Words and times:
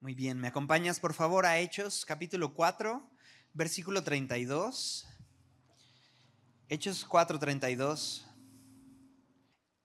Muy 0.00 0.14
bien, 0.14 0.38
¿me 0.38 0.46
acompañas 0.46 1.00
por 1.00 1.12
favor 1.12 1.44
a 1.44 1.58
Hechos 1.58 2.04
capítulo 2.04 2.54
4, 2.54 3.02
versículo 3.52 4.04
32? 4.04 5.04
Hechos 6.68 7.04
4, 7.04 7.40
32. 7.40 8.24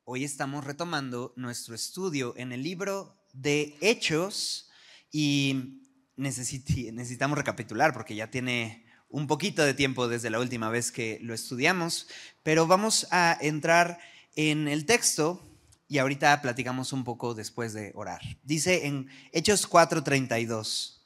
Hoy 0.03 0.23
estamos 0.23 0.63
retomando 0.65 1.33
nuestro 1.35 1.73
estudio 1.73 2.35
en 2.37 2.51
el 2.51 2.61
libro 2.61 3.25
de 3.33 3.75
Hechos 3.81 4.69
y 5.11 5.81
necesitamos 6.15 7.35
recapitular 7.35 7.91
porque 7.91 8.13
ya 8.13 8.29
tiene 8.29 8.85
un 9.09 9.25
poquito 9.25 9.63
de 9.63 9.73
tiempo 9.73 10.07
desde 10.07 10.29
la 10.29 10.39
última 10.39 10.69
vez 10.69 10.91
que 10.91 11.17
lo 11.23 11.33
estudiamos, 11.33 12.07
pero 12.43 12.67
vamos 12.67 13.07
a 13.09 13.35
entrar 13.41 13.97
en 14.35 14.67
el 14.67 14.85
texto 14.85 15.52
y 15.93 15.99
ahorita 15.99 16.41
platicamos 16.41 16.91
un 16.91 17.03
poco 17.03 17.35
después 17.35 17.71
de 17.73 17.91
orar. 17.93 18.19
Dice 18.43 18.87
en 18.87 19.09
Hechos 19.31 19.69
4:32, 19.69 21.01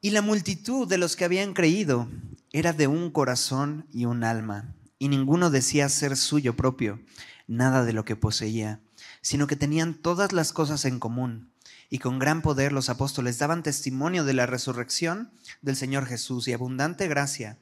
y 0.00 0.08
la 0.08 0.22
multitud 0.22 0.88
de 0.88 0.96
los 0.96 1.16
que 1.16 1.26
habían 1.26 1.52
creído 1.52 2.08
era 2.50 2.72
de 2.72 2.86
un 2.86 3.10
corazón 3.10 3.86
y 3.92 4.06
un 4.06 4.24
alma, 4.24 4.74
y 4.98 5.08
ninguno 5.08 5.50
decía 5.50 5.90
ser 5.90 6.16
suyo 6.16 6.56
propio 6.56 6.98
nada 7.46 7.84
de 7.84 7.92
lo 7.92 8.06
que 8.06 8.16
poseía, 8.16 8.80
sino 9.20 9.46
que 9.46 9.56
tenían 9.56 9.92
todas 9.92 10.32
las 10.32 10.54
cosas 10.54 10.86
en 10.86 10.98
común. 10.98 11.52
Y 11.90 11.98
con 11.98 12.18
gran 12.18 12.40
poder 12.40 12.72
los 12.72 12.88
apóstoles 12.88 13.38
daban 13.38 13.62
testimonio 13.62 14.24
de 14.24 14.32
la 14.32 14.46
resurrección 14.46 15.30
del 15.60 15.76
Señor 15.76 16.06
Jesús 16.06 16.48
y 16.48 16.54
abundante 16.54 17.06
gracia 17.06 17.58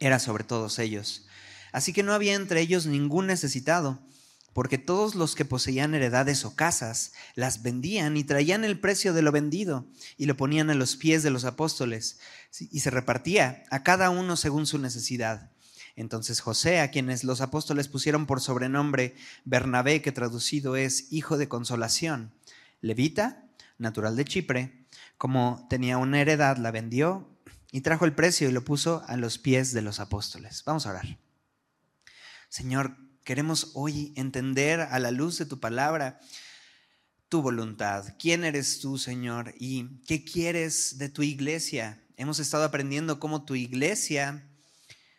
era 0.00 0.18
sobre 0.18 0.42
todos 0.42 0.80
ellos. 0.80 1.28
Así 1.70 1.92
que 1.92 2.02
no 2.02 2.12
había 2.12 2.34
entre 2.34 2.60
ellos 2.60 2.86
ningún 2.86 3.28
necesitado 3.28 4.00
porque 4.54 4.78
todos 4.78 5.16
los 5.16 5.34
que 5.34 5.44
poseían 5.44 5.94
heredades 5.94 6.44
o 6.44 6.56
casas 6.56 7.12
las 7.34 7.62
vendían 7.62 8.16
y 8.16 8.24
traían 8.24 8.64
el 8.64 8.80
precio 8.80 9.12
de 9.12 9.20
lo 9.20 9.32
vendido 9.32 9.86
y 10.16 10.24
lo 10.24 10.36
ponían 10.36 10.70
a 10.70 10.74
los 10.74 10.96
pies 10.96 11.22
de 11.22 11.30
los 11.30 11.44
apóstoles 11.44 12.20
y 12.58 12.80
se 12.80 12.90
repartía 12.90 13.64
a 13.70 13.82
cada 13.82 14.08
uno 14.10 14.36
según 14.36 14.66
su 14.66 14.78
necesidad. 14.78 15.50
Entonces 15.96 16.40
José, 16.40 16.80
a 16.80 16.90
quienes 16.90 17.24
los 17.24 17.40
apóstoles 17.40 17.88
pusieron 17.88 18.26
por 18.26 18.40
sobrenombre 18.40 19.16
Bernabé, 19.44 20.00
que 20.02 20.12
traducido 20.12 20.76
es 20.76 21.12
hijo 21.12 21.36
de 21.36 21.48
consolación, 21.48 22.32
levita, 22.80 23.44
natural 23.76 24.16
de 24.16 24.24
Chipre, 24.24 24.86
como 25.18 25.66
tenía 25.68 25.98
una 25.98 26.20
heredad, 26.20 26.58
la 26.58 26.70
vendió 26.70 27.28
y 27.72 27.80
trajo 27.80 28.04
el 28.04 28.14
precio 28.14 28.48
y 28.48 28.52
lo 28.52 28.64
puso 28.64 29.02
a 29.08 29.16
los 29.16 29.38
pies 29.38 29.72
de 29.72 29.82
los 29.82 29.98
apóstoles. 29.98 30.62
Vamos 30.64 30.86
a 30.86 30.90
orar. 30.90 31.18
Señor, 32.48 32.96
Queremos 33.24 33.70
hoy 33.72 34.12
entender 34.16 34.80
a 34.80 34.98
la 34.98 35.10
luz 35.10 35.38
de 35.38 35.46
tu 35.46 35.58
palabra 35.58 36.20
tu 37.30 37.40
voluntad. 37.40 38.14
¿Quién 38.18 38.44
eres 38.44 38.80
tú, 38.80 38.98
Señor? 38.98 39.54
¿Y 39.58 40.02
qué 40.06 40.24
quieres 40.24 40.98
de 40.98 41.08
tu 41.08 41.22
iglesia? 41.22 42.04
Hemos 42.18 42.38
estado 42.38 42.64
aprendiendo 42.64 43.18
cómo 43.18 43.46
tu 43.46 43.54
iglesia 43.54 44.46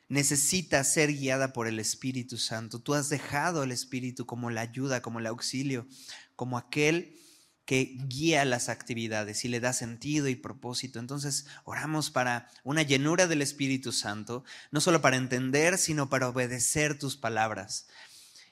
necesita 0.08 0.84
ser 0.84 1.14
guiada 1.14 1.52
por 1.52 1.68
el 1.68 1.80
Espíritu 1.80 2.38
Santo. 2.38 2.80
Tú 2.80 2.94
has 2.94 3.10
dejado 3.10 3.64
el 3.64 3.72
Espíritu 3.72 4.28
como 4.28 4.52
la 4.52 4.62
ayuda, 4.62 5.02
como 5.02 5.18
el 5.18 5.26
auxilio, 5.26 5.88
como 6.36 6.60
aquel 6.60 7.18
que 7.66 7.98
guía 8.08 8.46
las 8.46 8.70
actividades 8.70 9.44
y 9.44 9.48
le 9.48 9.60
da 9.60 9.74
sentido 9.74 10.28
y 10.28 10.36
propósito. 10.36 11.00
Entonces 11.00 11.48
oramos 11.64 12.12
para 12.12 12.50
una 12.64 12.84
llenura 12.84 13.28
del 13.28 13.42
Espíritu 13.42 13.92
Santo, 13.92 14.44
no 14.72 14.82
solo 14.82 15.02
para 15.02 15.18
entender, 15.18 15.78
sino 15.78 16.10
para 16.10 16.30
obedecer 16.30 16.98
tus 16.98 17.18
palabras 17.18 17.88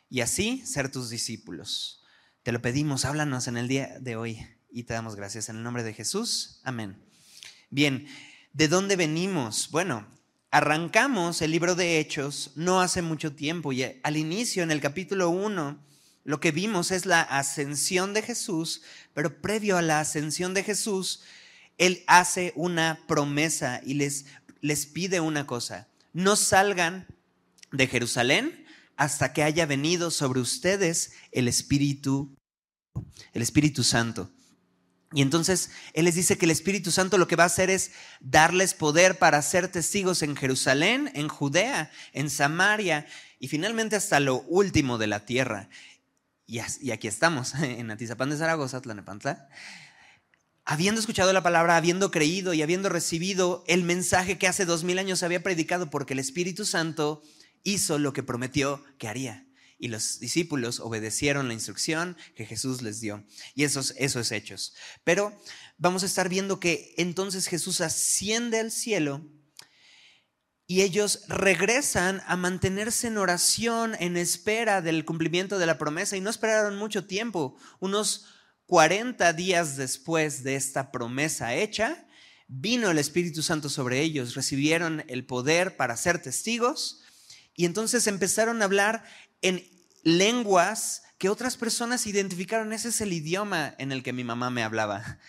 y 0.09 0.21
así 0.21 0.63
ser 0.65 0.91
tus 0.91 1.09
discípulos. 1.09 2.03
Te 2.43 2.51
lo 2.51 2.61
pedimos, 2.61 3.05
háblanos 3.05 3.47
en 3.47 3.57
el 3.57 3.67
día 3.67 3.97
de 3.99 4.15
hoy 4.15 4.47
y 4.71 4.83
te 4.83 4.93
damos 4.93 5.15
gracias 5.15 5.49
en 5.49 5.57
el 5.57 5.63
nombre 5.63 5.83
de 5.83 5.93
Jesús. 5.93 6.59
Amén. 6.63 6.97
Bien, 7.69 8.07
¿de 8.51 8.67
dónde 8.67 8.95
venimos? 8.95 9.69
Bueno, 9.71 10.07
arrancamos 10.51 11.41
el 11.41 11.51
libro 11.51 11.75
de 11.75 11.99
Hechos 11.99 12.51
no 12.55 12.81
hace 12.81 13.01
mucho 13.01 13.33
tiempo 13.33 13.71
y 13.73 13.83
al 14.03 14.17
inicio, 14.17 14.61
en 14.61 14.71
el 14.71 14.81
capítulo 14.81 15.29
1, 15.29 15.83
lo 16.23 16.39
que 16.39 16.51
vimos 16.51 16.91
es 16.91 17.05
la 17.05 17.21
ascensión 17.21 18.13
de 18.13 18.21
Jesús, 18.21 18.81
pero 19.13 19.41
previo 19.41 19.77
a 19.77 19.81
la 19.81 19.99
ascensión 19.99 20.53
de 20.53 20.63
Jesús, 20.63 21.21
Él 21.77 22.03
hace 22.07 22.53
una 22.55 22.99
promesa 23.07 23.81
y 23.83 23.95
les, 23.95 24.25
les 24.61 24.85
pide 24.85 25.19
una 25.19 25.45
cosa. 25.45 25.89
No 26.13 26.35
salgan 26.35 27.07
de 27.71 27.87
Jerusalén 27.87 28.65
hasta 28.95 29.33
que 29.33 29.43
haya 29.43 29.65
venido 29.65 30.11
sobre 30.11 30.39
ustedes 30.39 31.13
el 31.31 31.47
Espíritu, 31.47 32.33
el 33.33 33.41
Espíritu 33.41 33.83
Santo. 33.83 34.31
Y 35.13 35.21
entonces 35.21 35.71
Él 35.93 36.05
les 36.05 36.15
dice 36.15 36.37
que 36.37 36.45
el 36.45 36.51
Espíritu 36.51 36.91
Santo 36.91 37.17
lo 37.17 37.27
que 37.27 37.35
va 37.35 37.43
a 37.43 37.47
hacer 37.47 37.69
es 37.69 37.91
darles 38.19 38.73
poder 38.73 39.19
para 39.19 39.41
ser 39.41 39.67
testigos 39.67 40.23
en 40.23 40.35
Jerusalén, 40.35 41.11
en 41.13 41.27
Judea, 41.27 41.91
en 42.13 42.29
Samaria 42.29 43.05
y 43.39 43.47
finalmente 43.47 43.95
hasta 43.95 44.19
lo 44.19 44.41
último 44.43 44.97
de 44.97 45.07
la 45.07 45.25
tierra. 45.25 45.69
Y, 46.53 46.91
aquí 46.91 47.07
estamos, 47.07 47.55
en 47.61 47.89
Atizapán 47.89 48.29
de 48.29 48.37
Zaragoza, 48.37 48.79
Tlanepantla, 48.79 49.49
habiendo 50.65 51.01
escuchado 51.01 51.33
la 51.33 51.41
palabra, 51.41 51.77
habiendo 51.77 52.11
creído 52.11 52.53
y 52.53 52.61
habiendo 52.61 52.89
recibido 52.89 53.63
el 53.65 53.81
mensaje 53.81 54.37
que 54.37 54.47
hace 54.47 54.65
dos 54.65 54.83
mil 54.83 54.99
años 54.99 55.17
se 55.17 55.25
había 55.25 55.41
predicado, 55.41 55.89
porque 55.89 56.13
el 56.13 56.19
Espíritu 56.19 56.63
Santo 56.63 57.23
hizo 57.63 57.97
lo 57.97 58.13
que 58.13 58.21
prometió 58.21 58.83
que 58.99 59.07
haría. 59.07 59.47
Y 59.79 59.87
los 59.87 60.19
discípulos 60.19 60.79
obedecieron 60.79 61.47
la 61.47 61.55
instrucción 61.55 62.15
que 62.35 62.45
Jesús 62.45 62.83
les 62.83 63.01
dio. 63.01 63.25
Y 63.55 63.63
eso 63.63 63.81
eso 63.97 64.19
es 64.19 64.31
hechos. 64.31 64.75
Pero 65.03 65.35
vamos 65.79 66.03
a 66.03 66.05
estar 66.05 66.29
viendo 66.29 66.59
que 66.59 66.93
entonces 66.97 67.47
Jesús 67.47 67.81
asciende 67.81 68.59
al 68.59 68.71
cielo 68.71 69.27
y 70.65 70.81
ellos 70.81 71.23
regresan 71.27 72.21
a 72.25 72.37
mantenerse 72.37 73.07
en 73.07 73.17
oración, 73.17 73.95
en 73.99 74.17
espera 74.17 74.81
del 74.81 75.05
cumplimiento 75.05 75.59
de 75.59 75.65
la 75.65 75.77
promesa 75.77 76.15
y 76.15 76.21
no 76.21 76.29
esperaron 76.29 76.77
mucho 76.77 77.05
tiempo. 77.05 77.57
Unos 77.79 78.27
40 78.67 79.33
días 79.33 79.75
después 79.75 80.43
de 80.43 80.55
esta 80.55 80.91
promesa 80.91 81.53
hecha, 81.53 82.07
vino 82.47 82.89
el 82.89 82.97
Espíritu 82.97 83.43
Santo 83.43 83.69
sobre 83.69 84.01
ellos, 84.01 84.35
recibieron 84.35 85.03
el 85.07 85.25
poder 85.25 85.75
para 85.75 85.97
ser 85.97 86.21
testigos 86.21 87.01
y 87.55 87.65
entonces 87.65 88.07
empezaron 88.07 88.61
a 88.61 88.65
hablar 88.65 89.03
en 89.41 89.67
lenguas 90.03 91.03
que 91.17 91.29
otras 91.29 91.57
personas 91.57 92.07
identificaron. 92.07 92.73
Ese 92.73 92.89
es 92.89 93.01
el 93.01 93.13
idioma 93.13 93.75
en 93.77 93.91
el 93.91 94.01
que 94.01 94.13
mi 94.13 94.23
mamá 94.23 94.49
me 94.49 94.63
hablaba. 94.63 95.19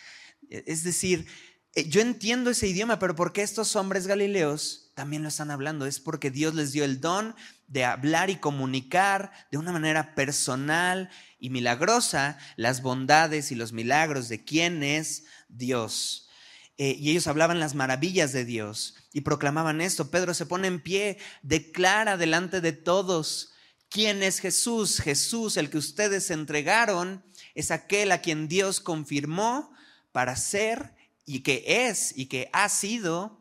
Es 0.49 0.85
decir, 0.85 1.27
eh, 1.75 1.89
yo 1.89 2.01
entiendo 2.01 2.51
ese 2.51 2.69
idioma, 2.69 2.99
pero 2.99 3.15
¿por 3.17 3.33
qué 3.33 3.43
estos 3.43 3.75
hombres 3.77 4.07
galileos 4.07 4.84
también 4.95 5.23
lo 5.23 5.29
están 5.29 5.51
hablando? 5.51 5.87
Es 5.87 6.01
porque 6.01 6.31
Dios 6.31 6.55
les 6.55 6.73
dio 6.73 6.85
el 6.85 7.01
don 7.01 7.35
de 7.67 7.85
hablar 7.85 8.31
y 8.31 8.37
comunicar 8.37 9.33
de 9.51 9.59
una 9.59 9.73
manera 9.73 10.15
personal 10.15 11.11
y 11.39 11.51
milagrosa 11.51 12.39
las 12.57 12.83
bondades 12.83 13.51
y 13.51 13.55
los 13.55 13.73
milagros 13.73 14.29
de 14.29 14.45
quién 14.45 14.83
es 14.83 15.25
Dios. 15.49 16.29
Eh, 16.77 16.97
y 16.99 17.11
ellos 17.11 17.27
hablaban 17.27 17.61
las 17.61 17.75
maravillas 17.75 18.33
de 18.33 18.45
Dios 18.45 18.97
y 19.13 19.21
proclamaban 19.21 19.81
esto. 19.81 20.11
Pedro 20.11 20.35
se 20.35 20.47
pone 20.47 20.69
en 20.69 20.81
pie, 20.81 21.19
declara 21.43 22.17
delante 22.17 22.61
de 22.61 22.73
todos 22.73 23.53
quién 23.89 24.23
es 24.23 24.41
Jesús. 24.41 25.01
Jesús, 25.01 25.57
el 25.57 25.71
que 25.71 25.79
ustedes 25.79 26.31
entregaron, 26.31 27.25
es 27.55 27.71
aquel 27.71 28.11
a 28.11 28.21
quien 28.21 28.49
Dios 28.49 28.81
confirmó 28.81 29.73
para 30.13 30.35
ser 30.37 30.95
y 31.27 31.41
que 31.41 31.65
es 31.89 32.13
y 32.17 32.27
que 32.27 32.51
ha 32.53 32.69
sido 32.69 33.41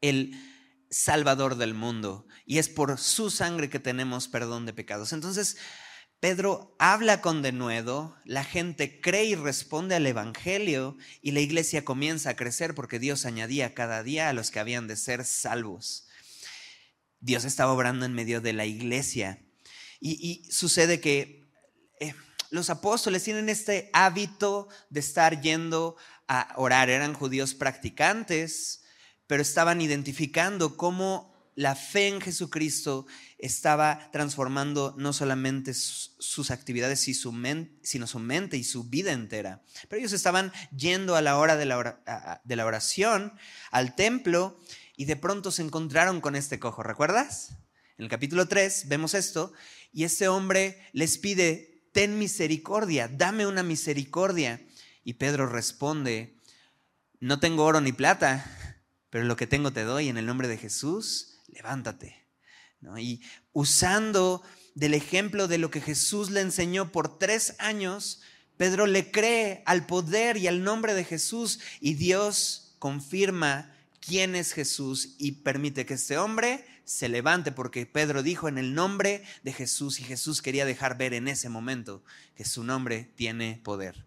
el 0.00 0.36
Salvador 0.92 1.56
del 1.56 1.74
mundo. 1.74 2.26
Y 2.46 2.58
es 2.58 2.68
por 2.68 2.98
su 2.98 3.30
sangre 3.30 3.70
que 3.70 3.80
tenemos 3.80 4.28
perdón 4.28 4.66
de 4.66 4.74
pecados. 4.74 5.12
Entonces, 5.12 5.56
Pedro 6.20 6.76
habla 6.78 7.20
con 7.20 7.42
denuedo, 7.42 8.16
la 8.24 8.44
gente 8.44 9.00
cree 9.00 9.24
y 9.24 9.34
responde 9.34 9.96
al 9.96 10.06
Evangelio 10.06 10.96
y 11.20 11.32
la 11.32 11.40
iglesia 11.40 11.84
comienza 11.84 12.30
a 12.30 12.36
crecer 12.36 12.76
porque 12.76 13.00
Dios 13.00 13.26
añadía 13.26 13.74
cada 13.74 14.04
día 14.04 14.28
a 14.28 14.32
los 14.32 14.52
que 14.52 14.60
habían 14.60 14.86
de 14.86 14.94
ser 14.94 15.24
salvos. 15.24 16.06
Dios 17.18 17.44
estaba 17.44 17.72
obrando 17.72 18.04
en 18.04 18.12
medio 18.12 18.40
de 18.40 18.52
la 18.52 18.66
iglesia. 18.66 19.42
Y, 19.98 20.44
sucede 20.50 21.00
que 21.00 21.44
eh, 22.00 22.14
los 22.50 22.68
apóstoles 22.70 23.24
tienen 23.24 23.48
este 23.48 23.90
hábito 23.92 24.68
de 24.90 25.00
estar 25.00 25.40
yendo 25.40 25.96
a 26.28 26.52
orar. 26.56 26.90
Eran 26.90 27.14
judíos 27.14 27.54
practicantes, 27.54 28.81
pero 29.32 29.40
estaban 29.40 29.80
identificando 29.80 30.76
cómo 30.76 31.32
la 31.54 31.74
fe 31.74 32.08
en 32.08 32.20
Jesucristo 32.20 33.06
estaba 33.38 34.10
transformando 34.12 34.94
no 34.98 35.14
solamente 35.14 35.72
sus 35.72 36.50
actividades, 36.50 37.00
sino 37.00 38.06
su 38.06 38.18
mente 38.18 38.58
y 38.58 38.62
su 38.62 38.84
vida 38.84 39.12
entera. 39.12 39.62
Pero 39.88 40.00
ellos 40.00 40.12
estaban 40.12 40.52
yendo 40.76 41.16
a 41.16 41.22
la 41.22 41.38
hora 41.38 41.56
de 41.56 41.64
la 41.64 42.66
oración 42.66 43.32
al 43.70 43.94
templo 43.94 44.60
y 44.98 45.06
de 45.06 45.16
pronto 45.16 45.50
se 45.50 45.62
encontraron 45.62 46.20
con 46.20 46.36
este 46.36 46.58
cojo. 46.58 46.82
¿Recuerdas? 46.82 47.56
En 47.96 48.04
el 48.04 48.10
capítulo 48.10 48.48
3 48.48 48.88
vemos 48.88 49.14
esto 49.14 49.54
y 49.94 50.04
este 50.04 50.28
hombre 50.28 50.78
les 50.92 51.16
pide, 51.16 51.88
ten 51.92 52.18
misericordia, 52.18 53.08
dame 53.08 53.46
una 53.46 53.62
misericordia. 53.62 54.60
Y 55.04 55.14
Pedro 55.14 55.46
responde, 55.46 56.36
no 57.18 57.40
tengo 57.40 57.64
oro 57.64 57.80
ni 57.80 57.92
plata, 57.92 58.44
pero 59.12 59.26
lo 59.26 59.36
que 59.36 59.46
tengo 59.46 59.74
te 59.74 59.84
doy 59.84 60.08
en 60.08 60.16
el 60.16 60.24
nombre 60.24 60.48
de 60.48 60.56
Jesús, 60.56 61.34
levántate. 61.48 62.24
Y 62.96 63.20
usando 63.52 64.42
del 64.74 64.94
ejemplo 64.94 65.48
de 65.48 65.58
lo 65.58 65.70
que 65.70 65.82
Jesús 65.82 66.30
le 66.30 66.40
enseñó 66.40 66.92
por 66.92 67.18
tres 67.18 67.54
años, 67.58 68.22
Pedro 68.56 68.86
le 68.86 69.10
cree 69.10 69.62
al 69.66 69.84
poder 69.84 70.38
y 70.38 70.46
al 70.46 70.64
nombre 70.64 70.94
de 70.94 71.04
Jesús 71.04 71.60
y 71.78 71.92
Dios 71.92 72.74
confirma 72.78 73.70
quién 74.00 74.34
es 74.34 74.54
Jesús 74.54 75.14
y 75.18 75.32
permite 75.32 75.84
que 75.84 75.94
este 75.94 76.16
hombre 76.16 76.64
se 76.86 77.10
levante 77.10 77.52
porque 77.52 77.84
Pedro 77.84 78.22
dijo 78.22 78.48
en 78.48 78.56
el 78.56 78.72
nombre 78.72 79.24
de 79.42 79.52
Jesús 79.52 80.00
y 80.00 80.04
Jesús 80.04 80.40
quería 80.40 80.64
dejar 80.64 80.96
ver 80.96 81.12
en 81.12 81.28
ese 81.28 81.50
momento 81.50 82.02
que 82.34 82.46
su 82.46 82.64
nombre 82.64 83.10
tiene 83.14 83.60
poder. 83.62 84.06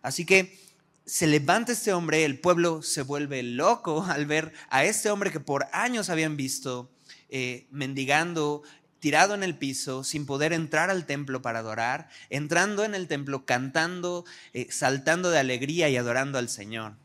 Así 0.00 0.24
que 0.24 0.67
se 1.08 1.26
levanta 1.26 1.72
este 1.72 1.94
hombre, 1.94 2.26
el 2.26 2.38
pueblo 2.38 2.82
se 2.82 3.00
vuelve 3.00 3.42
loco 3.42 4.04
al 4.08 4.26
ver 4.26 4.52
a 4.68 4.84
este 4.84 5.10
hombre 5.10 5.32
que 5.32 5.40
por 5.40 5.66
años 5.72 6.10
habían 6.10 6.36
visto 6.36 6.92
eh, 7.30 7.66
mendigando, 7.70 8.62
tirado 9.00 9.34
en 9.34 9.42
el 9.42 9.56
piso, 9.56 10.04
sin 10.04 10.26
poder 10.26 10.52
entrar 10.52 10.90
al 10.90 11.06
templo 11.06 11.40
para 11.40 11.60
adorar, 11.60 12.10
entrando 12.28 12.84
en 12.84 12.94
el 12.94 13.08
templo, 13.08 13.46
cantando, 13.46 14.26
eh, 14.52 14.68
saltando 14.70 15.30
de 15.30 15.38
alegría 15.38 15.88
y 15.88 15.96
adorando 15.96 16.38
al 16.38 16.50
Señor. 16.50 16.96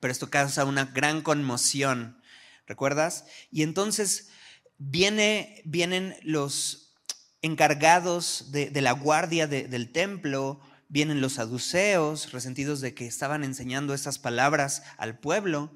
Pero 0.00 0.10
esto 0.10 0.28
causa 0.28 0.64
una 0.64 0.86
gran 0.86 1.22
conmoción, 1.22 2.20
¿recuerdas? 2.66 3.26
Y 3.52 3.62
entonces 3.62 4.30
viene, 4.76 5.62
vienen 5.64 6.16
los 6.22 6.96
encargados 7.42 8.50
de, 8.50 8.70
la 8.80 8.92
guardia 8.92 9.46
del 9.46 9.92
templo, 9.92 10.60
vienen 10.88 11.20
los 11.20 11.34
saduceos, 11.34 12.32
resentidos 12.32 12.80
de 12.80 12.94
que 12.94 13.06
estaban 13.06 13.44
enseñando 13.44 13.94
estas 13.94 14.18
palabras 14.18 14.82
al 14.96 15.18
pueblo, 15.18 15.70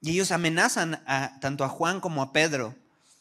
y 0.00 0.12
ellos 0.12 0.30
amenazan 0.30 1.02
tanto 1.40 1.64
a 1.64 1.68
Juan 1.68 2.00
como 2.00 2.22
a 2.22 2.32
Pedro 2.32 2.76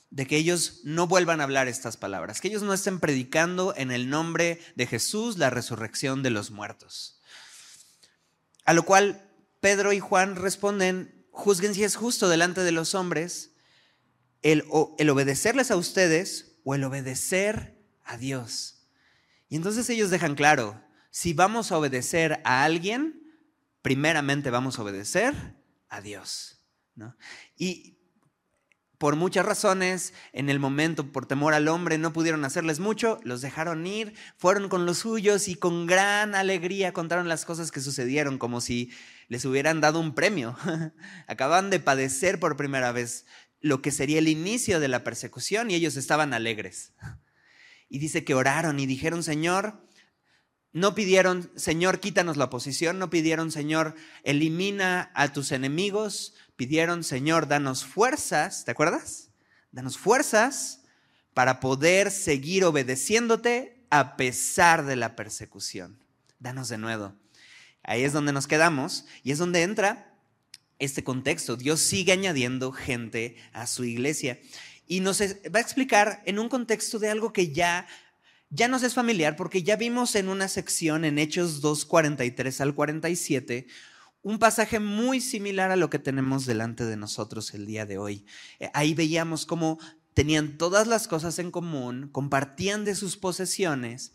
de 0.09 0.25
que 0.25 0.37
ellos 0.37 0.81
no 0.83 1.07
vuelvan 1.07 1.41
a 1.41 1.43
hablar 1.43 1.67
estas 1.67 1.97
palabras, 1.97 2.39
que 2.39 2.47
ellos 2.47 2.61
no 2.61 2.73
estén 2.73 2.99
predicando 2.99 3.73
en 3.75 3.91
el 3.91 4.09
nombre 4.09 4.61
de 4.75 4.87
Jesús 4.87 5.37
la 5.37 5.49
resurrección 5.49 6.23
de 6.23 6.29
los 6.29 6.51
muertos. 6.51 7.19
A 8.63 8.73
lo 8.73 8.83
cual 8.83 9.29
Pedro 9.59 9.91
y 9.91 9.99
Juan 9.99 10.35
responden, 10.35 11.27
juzguen 11.31 11.73
si 11.73 11.83
es 11.83 11.95
justo 11.95 12.29
delante 12.29 12.61
de 12.61 12.71
los 12.71 12.95
hombres 12.95 13.51
el, 14.43 14.65
el 14.97 15.09
obedecerles 15.09 15.71
a 15.71 15.75
ustedes 15.75 16.59
o 16.63 16.75
el 16.75 16.83
obedecer 16.83 17.77
a 18.05 18.17
Dios. 18.17 18.87
Y 19.49 19.55
entonces 19.55 19.89
ellos 19.89 20.09
dejan 20.09 20.35
claro, 20.35 20.81
si 21.17 21.33
vamos 21.33 21.71
a 21.71 21.79
obedecer 21.79 22.41
a 22.43 22.63
alguien, 22.63 23.23
primeramente 23.81 24.51
vamos 24.51 24.77
a 24.77 24.83
obedecer 24.83 25.33
a 25.89 25.99
Dios. 25.99 26.61
Y 27.55 27.97
por 28.99 29.15
muchas 29.15 29.43
razones, 29.43 30.13
en 30.31 30.47
el 30.51 30.59
momento, 30.59 31.11
por 31.11 31.25
temor 31.25 31.55
al 31.55 31.69
hombre, 31.69 31.97
no 31.97 32.13
pudieron 32.13 32.45
hacerles 32.45 32.79
mucho, 32.79 33.19
los 33.23 33.41
dejaron 33.41 33.87
ir, 33.87 34.13
fueron 34.37 34.69
con 34.69 34.85
los 34.85 34.99
suyos 34.99 35.47
y 35.47 35.55
con 35.55 35.87
gran 35.87 36.35
alegría 36.35 36.93
contaron 36.93 37.27
las 37.27 37.45
cosas 37.45 37.71
que 37.71 37.81
sucedieron, 37.81 38.37
como 38.37 38.61
si 38.61 38.91
les 39.27 39.43
hubieran 39.43 39.81
dado 39.81 39.99
un 39.99 40.13
premio. 40.13 40.55
Acaban 41.27 41.71
de 41.71 41.79
padecer 41.79 42.39
por 42.39 42.57
primera 42.57 42.91
vez 42.91 43.25
lo 43.59 43.81
que 43.81 43.89
sería 43.89 44.19
el 44.19 44.27
inicio 44.27 44.79
de 44.79 44.87
la 44.87 45.03
persecución 45.03 45.71
y 45.71 45.73
ellos 45.73 45.97
estaban 45.97 46.35
alegres. 46.35 46.93
Y 47.89 47.97
dice 47.97 48.23
que 48.23 48.35
oraron 48.35 48.79
y 48.79 48.85
dijeron, 48.85 49.23
Señor, 49.23 49.86
no 50.73 50.93
pidieron, 50.95 51.49
Señor, 51.55 51.99
quítanos 51.99 52.37
la 52.37 52.45
oposición, 52.45 52.99
no 52.99 53.09
pidieron, 53.09 53.51
Señor, 53.51 53.95
elimina 54.23 55.11
a 55.15 55.31
tus 55.33 55.51
enemigos, 55.51 56.35
pidieron, 56.55 57.03
Señor, 57.03 57.47
danos 57.47 57.85
fuerzas, 57.85 58.65
¿te 58.65 58.71
acuerdas? 58.71 59.29
Danos 59.71 59.97
fuerzas 59.97 60.81
para 61.33 61.59
poder 61.59 62.11
seguir 62.11 62.65
obedeciéndote 62.65 63.85
a 63.89 64.17
pesar 64.17 64.85
de 64.85 64.95
la 64.95 65.15
persecución. 65.15 66.03
Danos 66.39 66.69
de 66.69 66.77
nuevo. 66.77 67.13
Ahí 67.83 68.03
es 68.03 68.13
donde 68.13 68.33
nos 68.33 68.47
quedamos 68.47 69.05
y 69.23 69.31
es 69.31 69.37
donde 69.37 69.63
entra 69.63 70.13
este 70.79 71.03
contexto. 71.03 71.55
Dios 71.55 71.79
sigue 71.79 72.11
añadiendo 72.11 72.71
gente 72.71 73.37
a 73.53 73.65
su 73.67 73.83
iglesia 73.85 74.39
y 74.87 74.99
nos 74.99 75.21
va 75.21 75.59
a 75.59 75.61
explicar 75.61 76.21
en 76.25 76.39
un 76.39 76.49
contexto 76.49 76.99
de 76.99 77.09
algo 77.09 77.33
que 77.33 77.51
ya 77.51 77.87
ya 78.49 78.67
nos 78.67 78.83
es 78.83 78.93
familiar 78.93 79.35
porque 79.35 79.63
ya 79.63 79.75
vimos 79.75 80.15
en 80.15 80.29
una 80.29 80.47
sección 80.47 81.05
en 81.05 81.19
Hechos 81.19 81.61
2:43 81.61 82.61
al 82.61 82.75
47 82.75 83.67
un 84.27 84.39
pasaje 84.39 84.79
muy 84.79 85.21
similar 85.21 85.71
a 85.71 85.77
lo 85.77 85.89
que 85.89 85.99
tenemos 85.99 86.45
delante 86.45 86.85
de 86.85 86.97
nosotros 86.97 87.53
el 87.53 87.65
día 87.65 87.85
de 87.85 87.97
hoy. 87.97 88.25
Eh, 88.59 88.69
ahí 88.73 88.93
veíamos 88.93 89.45
cómo 89.45 89.79
tenían 90.13 90.57
todas 90.57 90.87
las 90.87 91.07
cosas 91.07 91.39
en 91.39 91.49
común, 91.49 92.09
compartían 92.11 92.83
de 92.83 92.95
sus 92.95 93.15
posesiones 93.15 94.13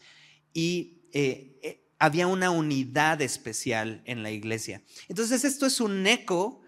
y 0.53 1.05
eh, 1.13 1.59
eh, 1.63 1.89
había 1.99 2.27
una 2.27 2.51
unidad 2.51 3.23
especial 3.23 4.03
en 4.05 4.23
la 4.23 4.31
iglesia. 4.31 4.83
Entonces 5.09 5.45
esto 5.45 5.65
es 5.65 5.81
un 5.81 6.07
eco 6.07 6.61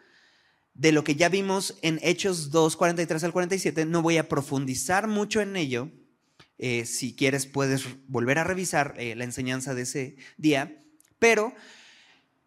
de 0.72 0.93
lo 0.93 1.05
que 1.05 1.17
ya 1.17 1.28
vimos 1.28 1.76
en 1.82 2.00
Hechos 2.02 2.50
2, 2.50 2.76
43 2.76 3.25
al 3.25 3.32
47. 3.32 3.84
No 3.84 4.00
voy 4.00 4.17
a 4.17 4.28
profundizar 4.28 5.06
mucho 5.06 5.40
en 5.40 5.56
ello. 5.56 5.90
Si 6.58 7.14
quieres 7.16 7.46
puedes 7.46 7.84
volver 8.06 8.38
a 8.38 8.44
revisar 8.44 8.94
la 8.96 9.24
enseñanza 9.24 9.74
de 9.74 9.82
ese 9.82 10.16
día, 10.36 10.82
pero 11.18 11.54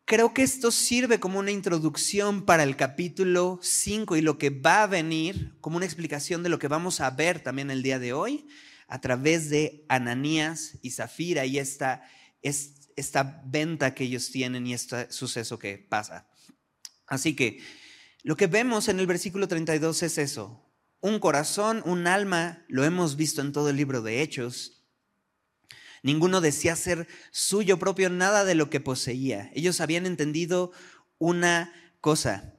Creo 0.07 0.33
que 0.33 0.41
esto 0.41 0.71
sirve 0.71 1.19
como 1.19 1.37
una 1.37 1.51
introducción 1.51 2.45
para 2.45 2.63
el 2.63 2.77
capítulo 2.77 3.59
5 3.61 4.15
y 4.15 4.21
lo 4.21 4.37
que 4.37 4.51
va 4.51 4.83
a 4.83 4.87
venir, 4.87 5.57
como 5.59 5.75
una 5.75 5.85
explicación 5.85 6.43
de 6.43 6.49
lo 6.49 6.59
que 6.59 6.69
vamos 6.69 7.01
a 7.01 7.09
ver 7.09 7.41
también 7.41 7.69
el 7.71 7.83
día 7.83 7.99
de 7.99 8.13
hoy 8.13 8.47
a 8.87 9.01
través 9.01 9.49
de 9.49 9.83
Ananías 9.89 10.79
y 10.81 10.91
Zafira 10.91 11.45
y 11.45 11.59
esta, 11.59 12.03
esta 12.41 13.43
venta 13.47 13.93
que 13.93 14.05
ellos 14.05 14.31
tienen 14.31 14.65
y 14.65 14.73
este 14.73 15.11
suceso 15.11 15.59
que 15.59 15.77
pasa. 15.77 16.25
Así 17.05 17.35
que 17.35 17.59
lo 18.23 18.37
que 18.37 18.47
vemos 18.47 18.87
en 18.87 19.01
el 19.01 19.07
versículo 19.07 19.49
32 19.49 20.03
es 20.03 20.17
eso. 20.19 20.66
Un 21.07 21.19
corazón, 21.19 21.81
un 21.85 22.05
alma, 22.05 22.65
lo 22.67 22.83
hemos 22.83 23.15
visto 23.15 23.39
en 23.39 23.53
todo 23.53 23.69
el 23.69 23.77
libro 23.77 24.01
de 24.01 24.21
Hechos, 24.21 24.83
Ninguno 26.03 26.41
decía 26.41 26.75
ser 26.75 27.07
suyo 27.31 27.79
propio 27.79 28.09
nada 28.09 28.43
de 28.43 28.55
lo 28.55 28.69
que 28.69 28.81
poseía. 28.81 29.49
Ellos 29.53 29.79
habían 29.79 30.05
entendido 30.05 30.73
una 31.17 31.73
cosa, 32.01 32.55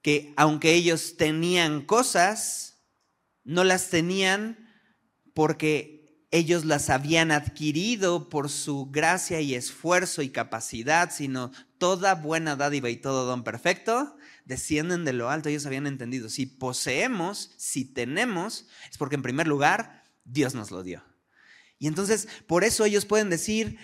que 0.00 0.32
aunque 0.36 0.72
ellos 0.72 1.18
tenían 1.18 1.82
cosas, 1.82 2.78
no 3.44 3.62
las 3.62 3.90
tenían 3.90 4.70
porque 5.34 6.24
ellos 6.30 6.64
las 6.64 6.88
habían 6.88 7.30
adquirido 7.30 8.30
por 8.30 8.48
su 8.48 8.90
gracia 8.90 9.42
y 9.42 9.54
esfuerzo 9.54 10.22
y 10.22 10.30
capacidad, 10.30 11.12
sino 11.12 11.52
toda 11.76 12.14
buena 12.14 12.56
dádiva 12.56 12.88
y 12.88 12.96
todo 12.96 13.26
don 13.26 13.44
perfecto 13.44 14.15
descienden 14.46 15.04
de 15.04 15.12
lo 15.12 15.28
alto. 15.28 15.50
Ellos 15.50 15.66
habían 15.66 15.86
entendido, 15.86 16.30
si 16.30 16.46
poseemos, 16.46 17.52
si 17.58 17.84
tenemos, 17.84 18.66
es 18.90 18.96
porque 18.96 19.16
en 19.16 19.22
primer 19.22 19.46
lugar 19.46 20.04
Dios 20.24 20.54
nos 20.54 20.70
lo 20.70 20.82
dio. 20.82 21.04
Y 21.78 21.88
entonces, 21.88 22.26
por 22.46 22.64
eso 22.64 22.86
ellos 22.86 23.04
pueden 23.04 23.28
decir, 23.28 23.78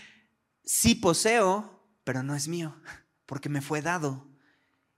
sí 0.64 0.94
poseo, 0.94 1.86
pero 2.04 2.22
no 2.22 2.34
es 2.34 2.48
mío, 2.48 2.80
porque 3.26 3.50
me 3.50 3.60
fue 3.60 3.82
dado. 3.82 4.30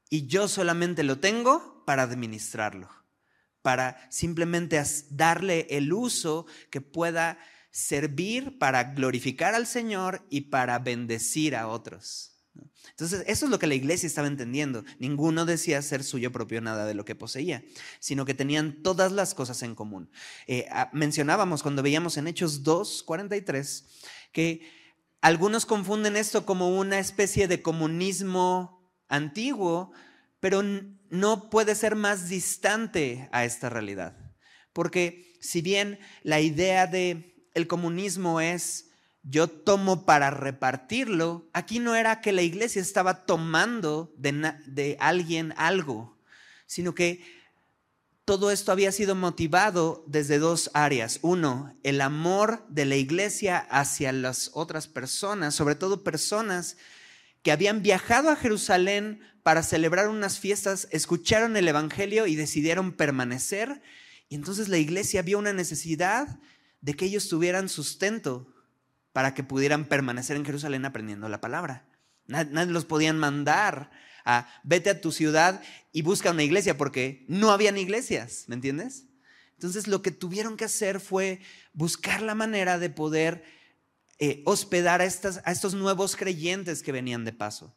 Y 0.09 0.27
yo 0.29 0.47
solamente 0.47 1.03
lo 1.03 1.19
tengo 1.19 1.85
para 1.85 2.03
administrarlo, 2.03 2.89
para 3.63 4.09
simplemente 4.13 4.81
darle 5.11 5.67
el 5.71 5.93
uso 5.93 6.47
que 6.71 6.81
pueda 6.81 7.39
servir 7.71 8.59
para 8.59 8.85
glorificar 8.95 9.57
al 9.57 9.67
Señor 9.67 10.25
y 10.31 10.43
para 10.43 10.79
bendecir 10.79 11.57
a 11.57 11.67
otros. 11.67 12.34
Entonces, 12.91 13.25
eso 13.27 13.47
es 13.47 13.51
lo 13.51 13.59
que 13.59 13.67
la 13.67 13.75
iglesia 13.75 14.07
estaba 14.07 14.29
entendiendo. 14.29 14.85
Ninguno 14.99 15.45
decía 15.45 15.83
ser 15.83 16.05
suyo 16.05 16.31
propio 16.31 16.61
nada 16.61 16.87
de 16.87 16.95
lo 16.95 17.05
que 17.05 17.15
poseía, 17.15 17.65
sino 17.99 18.25
que 18.25 18.35
tenían 18.35 18.83
todas 18.83 19.13
las 19.13 19.35
cosas 19.35 19.63
en 19.63 19.75
común. 19.75 20.11
Eh, 20.47 20.67
ah, 20.71 20.91
mencionábamos 20.93 21.63
cuando 21.63 21.83
veíamos 21.83 22.17
en 22.17 22.29
Hechos 22.29 22.63
2, 22.63 23.03
43, 23.03 23.85
que 24.33 24.61
algunos 25.21 25.67
confunden 25.67 26.17
esto 26.17 26.45
como 26.45 26.77
una 26.79 26.99
especie 26.99 27.49
de 27.49 27.63
comunismo 27.63 28.93
antiguo, 29.09 29.93
pero 30.41 30.63
no 31.11 31.51
puede 31.51 31.75
ser 31.75 31.97
más 31.97 32.29
distante 32.29 33.29
a 33.33 33.45
esta 33.45 33.71
realidad. 33.71 34.17
Porque 34.73 35.37
si 35.41 35.63
bien 35.63 35.99
la 36.23 36.41
idea 36.41 36.87
de 36.87 37.49
el 37.55 37.67
comunismo 37.67 38.41
es 38.41 38.91
yo 39.25 39.49
tomo 39.49 40.05
para 40.05 40.31
repartirlo, 40.31 41.49
aquí 41.55 41.79
no 41.81 41.97
era 41.97 42.21
que 42.21 42.33
la 42.33 42.43
iglesia 42.43 42.83
estaba 42.83 43.25
tomando 43.25 44.15
de, 44.19 44.97
alguien 45.01 45.55
algo, 45.57 46.19
sino 46.67 46.95
que 46.95 47.25
todo 48.27 48.51
esto 48.51 48.71
había 48.71 48.93
sido 48.93 49.15
motivado 49.15 50.05
desde 50.07 50.39
dos 50.39 50.71
áreas. 50.75 51.21
Uno, 51.23 51.75
el 51.83 52.03
amor 52.03 52.67
de 52.69 52.85
la 52.85 52.97
iglesia 52.97 53.59
hacia 53.59 54.13
las 54.13 54.51
otras 54.53 54.89
personas, 54.89 55.55
sobre 55.55 55.75
todo 55.75 56.05
personas 56.05 56.77
que 57.43 57.53
habían 57.53 57.83
viajado 57.83 58.29
a 58.29 58.37
Jerusalén 58.37 59.21
para 59.43 59.63
celebrar 59.63 60.09
unas 60.09 60.39
fiestas, 60.39 60.87
escucharon 60.91 61.57
el 61.57 61.69
Evangelio 61.69 62.27
y 62.27 62.37
decidieron 62.37 62.93
permanecer. 62.93 63.83
Y 64.29 64.35
entonces 64.35 64.69
la 64.69 64.79
iglesia 64.79 65.23
vio 65.23 65.39
una 65.39 65.53
necesidad 65.55 66.41
de 66.81 66.95
que 66.95 67.07
ellos 67.07 67.29
tuvieran 67.29 67.71
sustento 67.71 68.54
para 69.15 69.33
que 69.33 69.45
pudieran 69.45 69.85
permanecer 69.85 70.37
en 70.37 70.45
Jerusalén 70.45 70.85
aprendiendo 70.85 71.29
la 71.29 71.41
palabra. 71.41 71.87
Nadie 72.27 72.73
los 72.73 72.85
podían 72.85 73.17
mandar 73.17 73.93
a 74.25 74.49
vete 74.65 74.91
a 74.91 75.01
tu 75.01 75.13
ciudad 75.13 75.63
y 75.93 76.03
busca 76.03 76.33
una 76.33 76.43
iglesia 76.43 76.77
porque 76.77 77.25
no 77.29 77.53
habían 77.53 77.79
iglesias, 77.79 78.47
¿me 78.49 78.57
entiendes? 78.57 79.05
Entonces 79.53 79.87
lo 79.87 80.03
que 80.03 80.11
tuvieron 80.11 80.57
que 80.57 80.65
hacer 80.65 80.99
fue 80.99 81.41
buscar 81.73 82.23
la 82.23 82.35
manera 82.35 82.81
de 82.81 82.91
poder 82.91 83.45
eh, 84.19 84.43
hospedar 84.47 85.01
a, 85.01 85.05
a 85.05 85.53
estos 85.53 85.75
nuevos 85.75 86.17
creyentes 86.17 86.83
que 86.83 86.91
venían 86.91 87.25
de 87.25 87.33
paso. 87.33 87.73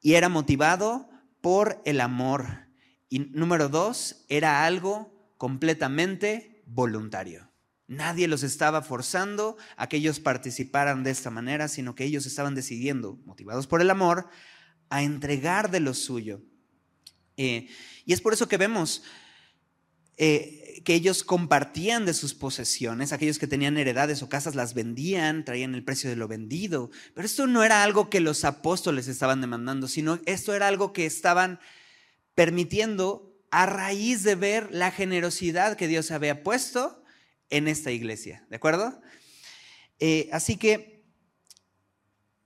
Y 0.00 0.14
era 0.14 0.28
motivado 0.28 1.08
por 1.40 1.80
el 1.84 2.00
amor. 2.00 2.66
Y 3.08 3.20
número 3.20 3.68
dos, 3.68 4.24
era 4.28 4.64
algo 4.64 5.32
completamente 5.38 6.64
voluntario. 6.66 7.49
Nadie 7.90 8.28
los 8.28 8.44
estaba 8.44 8.82
forzando 8.82 9.56
a 9.76 9.88
que 9.88 9.96
ellos 9.96 10.20
participaran 10.20 11.02
de 11.02 11.10
esta 11.10 11.28
manera, 11.28 11.66
sino 11.66 11.96
que 11.96 12.04
ellos 12.04 12.24
estaban 12.24 12.54
decidiendo, 12.54 13.18
motivados 13.24 13.66
por 13.66 13.80
el 13.80 13.90
amor, 13.90 14.28
a 14.90 15.02
entregar 15.02 15.72
de 15.72 15.80
lo 15.80 15.92
suyo. 15.92 16.40
Eh, 17.36 17.68
y 18.06 18.12
es 18.12 18.20
por 18.20 18.32
eso 18.32 18.46
que 18.46 18.58
vemos 18.58 19.02
eh, 20.18 20.82
que 20.84 20.94
ellos 20.94 21.24
compartían 21.24 22.06
de 22.06 22.14
sus 22.14 22.32
posesiones, 22.32 23.12
aquellos 23.12 23.40
que 23.40 23.48
tenían 23.48 23.76
heredades 23.76 24.22
o 24.22 24.28
casas 24.28 24.54
las 24.54 24.72
vendían, 24.72 25.44
traían 25.44 25.74
el 25.74 25.82
precio 25.82 26.08
de 26.08 26.14
lo 26.14 26.28
vendido. 26.28 26.92
Pero 27.12 27.26
esto 27.26 27.48
no 27.48 27.64
era 27.64 27.82
algo 27.82 28.08
que 28.08 28.20
los 28.20 28.44
apóstoles 28.44 29.08
estaban 29.08 29.40
demandando, 29.40 29.88
sino 29.88 30.20
esto 30.26 30.54
era 30.54 30.68
algo 30.68 30.92
que 30.92 31.06
estaban 31.06 31.58
permitiendo 32.36 33.36
a 33.50 33.66
raíz 33.66 34.22
de 34.22 34.36
ver 34.36 34.68
la 34.70 34.92
generosidad 34.92 35.76
que 35.76 35.88
Dios 35.88 36.12
había 36.12 36.44
puesto 36.44 36.99
en 37.50 37.68
esta 37.68 37.90
iglesia. 37.90 38.46
¿De 38.48 38.56
acuerdo? 38.56 39.00
Eh, 39.98 40.28
así 40.32 40.56
que, 40.56 41.04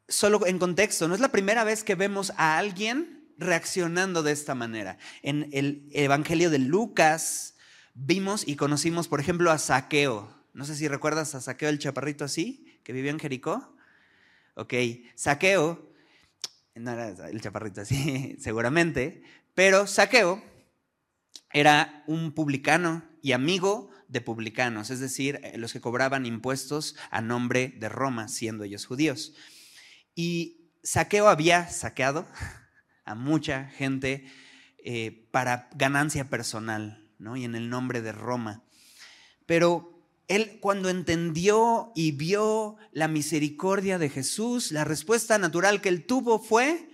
solo 0.09 0.47
en 0.47 0.59
contexto, 0.59 1.07
no 1.09 1.15
es 1.15 1.21
la 1.21 1.33
primera 1.33 1.65
vez 1.65 1.85
que 1.85 1.95
vemos 1.95 2.33
a 2.37 2.59
alguien 2.59 3.33
reaccionando 3.39 4.23
de 4.23 4.33
esta 4.33 4.55
manera. 4.55 4.99
En 5.23 5.49
el 5.53 5.89
Evangelio 5.93 6.51
de 6.51 6.59
Lucas, 6.59 7.55
vimos 7.95 8.47
y 8.47 8.57
conocimos, 8.57 9.09
por 9.09 9.21
ejemplo, 9.21 9.51
a 9.51 9.59
Saqueo. 9.59 10.35
No 10.53 10.65
sé 10.65 10.75
si 10.77 10.89
recuerdas 10.89 11.35
a 11.35 11.41
Saqueo 11.41 11.69
el 11.69 11.79
chaparrito 11.79 12.25
así, 12.25 12.79
que 12.83 12.93
vivía 12.93 13.11
en 13.11 13.21
Jericó. 13.21 13.77
Ok, 14.55 14.75
Saqueo, 15.15 15.93
no 16.75 16.93
era 16.93 17.29
el 17.29 17.41
chaparrito 17.41 17.81
así, 17.81 18.37
seguramente, 18.41 19.23
pero 19.55 19.87
Saqueo 19.87 20.43
era 21.53 22.05
un 22.07 22.33
publicano 22.33 23.05
y 23.23 23.33
amigo 23.33 23.91
de 24.09 24.21
publicanos, 24.21 24.91
es 24.91 25.01
decir, 25.01 25.41
eh, 25.43 25.59
los 25.59 25.73
que 25.73 25.81
cobraban 25.81 26.27
impuestos 26.27 26.97
a 27.11 27.21
nombre 27.21 27.75
de 27.79 27.89
Roma, 27.89 28.29
siendo 28.29 28.65
ellos 28.65 28.87
judíos. 28.87 29.35
Y 30.15 30.71
Saqueo 30.83 31.29
había 31.29 31.69
saqueado 31.69 32.27
a 33.05 33.15
mucha 33.15 33.65
gente 33.65 34.27
eh, 34.79 35.29
para 35.31 35.69
ganancia 35.75 36.29
personal, 36.29 37.01
y 37.37 37.45
en 37.45 37.55
el 37.55 37.71
nombre 37.71 38.03
de 38.03 38.13
Roma. 38.13 38.65
Pero 39.47 39.95
él 40.29 40.59
cuando 40.61 40.91
entendió 40.91 41.93
y 41.95 42.13
vio 42.13 42.77
la 42.93 43.09
misericordia 43.09 43.99
de 43.99 44.11
Jesús, 44.11 44.73
la 44.73 44.85
respuesta 44.85 45.39
natural 45.39 45.81
que 45.81 45.89
él 45.89 46.05
tuvo 46.05 46.39
fue, 46.39 46.89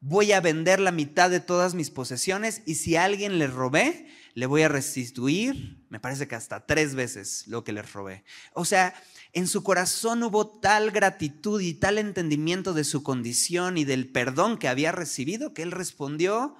voy 0.00 0.32
a 0.32 0.40
vender 0.40 0.80
la 0.80 0.92
mitad 0.92 1.30
de 1.30 1.40
todas 1.40 1.74
mis 1.74 1.90
posesiones 1.90 2.62
y 2.66 2.76
si 2.76 2.96
alguien 2.96 3.38
le 3.38 3.46
robé, 3.46 4.06
le 4.34 4.46
voy 4.46 4.62
a 4.62 4.68
restituir, 4.68 5.75
me 5.88 6.00
parece 6.00 6.26
que 6.26 6.34
hasta 6.34 6.66
tres 6.66 6.94
veces 6.94 7.46
lo 7.46 7.64
que 7.64 7.72
le 7.72 7.82
robé. 7.82 8.24
O 8.52 8.64
sea, 8.64 8.94
en 9.32 9.46
su 9.46 9.62
corazón 9.62 10.22
hubo 10.22 10.46
tal 10.48 10.90
gratitud 10.90 11.60
y 11.60 11.74
tal 11.74 11.98
entendimiento 11.98 12.74
de 12.74 12.84
su 12.84 13.02
condición 13.02 13.78
y 13.78 13.84
del 13.84 14.10
perdón 14.10 14.58
que 14.58 14.68
había 14.68 14.92
recibido 14.92 15.54
que 15.54 15.62
él 15.62 15.72
respondió 15.72 16.56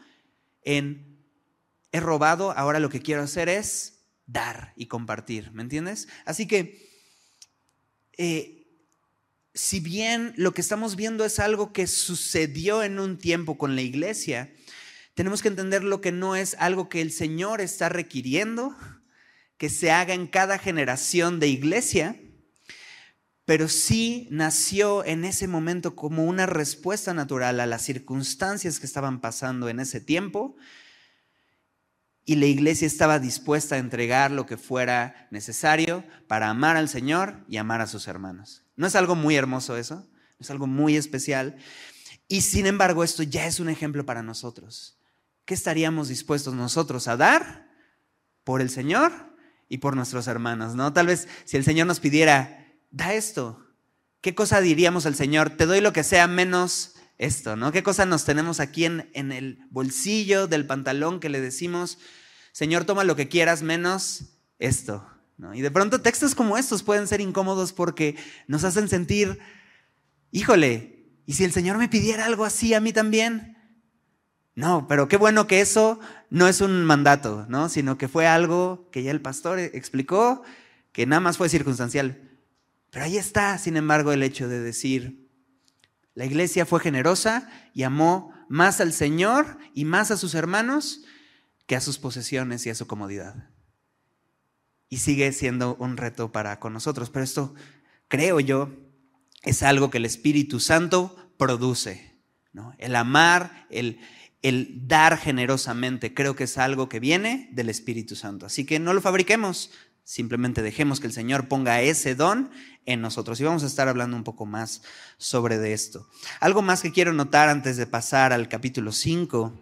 en 0.62 1.16
he 1.92 2.00
robado, 2.00 2.52
ahora 2.52 2.80
lo 2.80 2.90
que 2.90 3.00
quiero 3.00 3.22
hacer 3.22 3.48
es 3.48 4.00
dar 4.26 4.72
y 4.76 4.86
compartir, 4.86 5.52
¿me 5.52 5.62
entiendes? 5.62 6.08
Así 6.24 6.46
que, 6.46 6.90
eh, 8.18 8.66
si 9.54 9.80
bien 9.80 10.34
lo 10.36 10.52
que 10.52 10.60
estamos 10.60 10.96
viendo 10.96 11.24
es 11.24 11.38
algo 11.38 11.72
que 11.72 11.86
sucedió 11.86 12.82
en 12.82 12.98
un 12.98 13.16
tiempo 13.18 13.56
con 13.56 13.74
la 13.74 13.82
iglesia, 13.82 14.52
tenemos 15.14 15.40
que 15.40 15.48
entender 15.48 15.82
lo 15.82 16.02
que 16.02 16.12
no 16.12 16.36
es 16.36 16.54
algo 16.58 16.90
que 16.90 17.00
el 17.00 17.10
Señor 17.10 17.62
está 17.62 17.88
requiriendo 17.88 18.76
que 19.58 19.68
se 19.68 19.90
haga 19.90 20.14
en 20.14 20.26
cada 20.26 20.58
generación 20.58 21.40
de 21.40 21.48
iglesia, 21.48 22.20
pero 23.44 23.68
sí 23.68 24.28
nació 24.30 25.04
en 25.04 25.24
ese 25.24 25.48
momento 25.48 25.94
como 25.94 26.24
una 26.24 26.46
respuesta 26.46 27.14
natural 27.14 27.60
a 27.60 27.66
las 27.66 27.82
circunstancias 27.82 28.80
que 28.80 28.86
estaban 28.86 29.20
pasando 29.20 29.68
en 29.68 29.80
ese 29.80 30.00
tiempo 30.00 30.56
y 32.28 32.34
la 32.34 32.46
iglesia 32.46 32.88
estaba 32.88 33.20
dispuesta 33.20 33.76
a 33.76 33.78
entregar 33.78 34.32
lo 34.32 34.46
que 34.46 34.56
fuera 34.56 35.28
necesario 35.30 36.04
para 36.26 36.50
amar 36.50 36.76
al 36.76 36.88
Señor 36.88 37.44
y 37.48 37.56
amar 37.56 37.80
a 37.80 37.86
sus 37.86 38.08
hermanos. 38.08 38.64
¿No 38.74 38.88
es 38.88 38.96
algo 38.96 39.14
muy 39.14 39.36
hermoso 39.36 39.76
eso? 39.76 40.04
Es 40.40 40.50
algo 40.50 40.66
muy 40.66 40.96
especial. 40.96 41.56
Y 42.26 42.40
sin 42.40 42.66
embargo, 42.66 43.04
esto 43.04 43.22
ya 43.22 43.46
es 43.46 43.60
un 43.60 43.68
ejemplo 43.68 44.04
para 44.04 44.24
nosotros. 44.24 44.98
¿Qué 45.44 45.54
estaríamos 45.54 46.08
dispuestos 46.08 46.52
nosotros 46.52 47.06
a 47.06 47.16
dar 47.16 47.70
por 48.42 48.60
el 48.60 48.70
Señor 48.70 49.35
y 49.68 49.78
por 49.78 49.96
nuestros 49.96 50.26
hermanos? 50.26 50.74
¿no? 50.74 50.92
Tal 50.92 51.06
vez 51.06 51.28
si 51.44 51.56
el 51.56 51.64
Señor 51.64 51.86
nos 51.86 52.00
pidiera, 52.00 52.66
da 52.90 53.14
esto, 53.14 53.64
¿qué 54.20 54.34
cosa 54.34 54.60
diríamos 54.60 55.06
al 55.06 55.14
Señor? 55.14 55.50
Te 55.50 55.66
doy 55.66 55.80
lo 55.80 55.92
que 55.92 56.04
sea 56.04 56.26
menos 56.26 56.94
esto, 57.18 57.56
¿no? 57.56 57.72
¿Qué 57.72 57.82
cosa 57.82 58.04
nos 58.04 58.24
tenemos 58.24 58.60
aquí 58.60 58.84
en, 58.84 59.10
en 59.14 59.32
el 59.32 59.60
bolsillo 59.70 60.46
del 60.46 60.66
pantalón 60.66 61.20
que 61.20 61.28
le 61.28 61.40
decimos, 61.40 61.98
Señor, 62.52 62.84
toma 62.84 63.04
lo 63.04 63.16
que 63.16 63.28
quieras 63.28 63.62
menos 63.62 64.36
esto? 64.58 65.06
¿no? 65.38 65.54
Y 65.54 65.60
de 65.60 65.70
pronto 65.70 66.00
textos 66.00 66.34
como 66.34 66.56
estos 66.56 66.82
pueden 66.82 67.06
ser 67.06 67.20
incómodos 67.20 67.72
porque 67.72 68.16
nos 68.46 68.64
hacen 68.64 68.88
sentir, 68.88 69.38
híjole, 70.30 71.06
¿y 71.26 71.34
si 71.34 71.44
el 71.44 71.52
Señor 71.52 71.78
me 71.78 71.88
pidiera 71.88 72.26
algo 72.26 72.44
así 72.44 72.74
a 72.74 72.80
mí 72.80 72.92
también? 72.92 73.55
No, 74.56 74.88
pero 74.88 75.06
qué 75.06 75.18
bueno 75.18 75.46
que 75.46 75.60
eso 75.60 76.00
no 76.30 76.48
es 76.48 76.62
un 76.62 76.82
mandato, 76.84 77.44
¿no? 77.50 77.68
Sino 77.68 77.98
que 77.98 78.08
fue 78.08 78.26
algo 78.26 78.88
que 78.90 79.02
ya 79.02 79.10
el 79.10 79.20
pastor 79.20 79.58
explicó, 79.58 80.42
que 80.92 81.06
nada 81.06 81.20
más 81.20 81.36
fue 81.36 81.50
circunstancial. 81.50 82.40
Pero 82.90 83.04
ahí 83.04 83.18
está, 83.18 83.58
sin 83.58 83.76
embargo, 83.76 84.12
el 84.12 84.22
hecho 84.22 84.48
de 84.48 84.60
decir, 84.60 85.28
la 86.14 86.24
iglesia 86.24 86.64
fue 86.64 86.80
generosa 86.80 87.50
y 87.74 87.82
amó 87.82 88.32
más 88.48 88.80
al 88.80 88.94
Señor 88.94 89.58
y 89.74 89.84
más 89.84 90.10
a 90.10 90.16
sus 90.16 90.34
hermanos 90.34 91.02
que 91.66 91.76
a 91.76 91.82
sus 91.82 91.98
posesiones 91.98 92.64
y 92.64 92.70
a 92.70 92.74
su 92.74 92.86
comodidad. 92.86 93.50
Y 94.88 94.98
sigue 94.98 95.30
siendo 95.32 95.76
un 95.76 95.98
reto 95.98 96.32
para 96.32 96.60
con 96.60 96.72
nosotros. 96.72 97.10
Pero 97.10 97.24
esto, 97.24 97.54
creo 98.08 98.40
yo, 98.40 98.70
es 99.42 99.62
algo 99.62 99.90
que 99.90 99.98
el 99.98 100.06
Espíritu 100.06 100.60
Santo 100.60 101.14
produce. 101.36 102.16
¿no? 102.54 102.74
El 102.78 102.96
amar, 102.96 103.66
el, 103.68 104.00
el 104.42 104.86
dar 104.86 105.18
generosamente, 105.18 106.14
creo 106.14 106.36
que 106.36 106.44
es 106.44 106.58
algo 106.58 106.88
que 106.88 107.00
viene 107.00 107.48
del 107.52 107.68
Espíritu 107.68 108.16
Santo. 108.16 108.46
Así 108.46 108.64
que 108.64 108.78
no 108.78 108.92
lo 108.92 109.00
fabriquemos, 109.00 109.70
Simplemente 110.06 110.62
dejemos 110.62 111.00
que 111.00 111.08
el 111.08 111.12
Señor 111.12 111.48
ponga 111.48 111.82
ese 111.82 112.14
don 112.14 112.48
en 112.84 113.00
nosotros. 113.00 113.40
Y 113.40 113.44
vamos 113.44 113.64
a 113.64 113.66
estar 113.66 113.88
hablando 113.88 114.16
un 114.16 114.22
poco 114.22 114.46
más 114.46 114.82
sobre 115.18 115.58
de 115.58 115.72
esto. 115.72 116.08
Algo 116.38 116.62
más 116.62 116.80
que 116.80 116.92
quiero 116.92 117.12
notar 117.12 117.48
antes 117.48 117.76
de 117.76 117.88
pasar 117.88 118.32
al 118.32 118.48
capítulo 118.48 118.92
5 118.92 119.52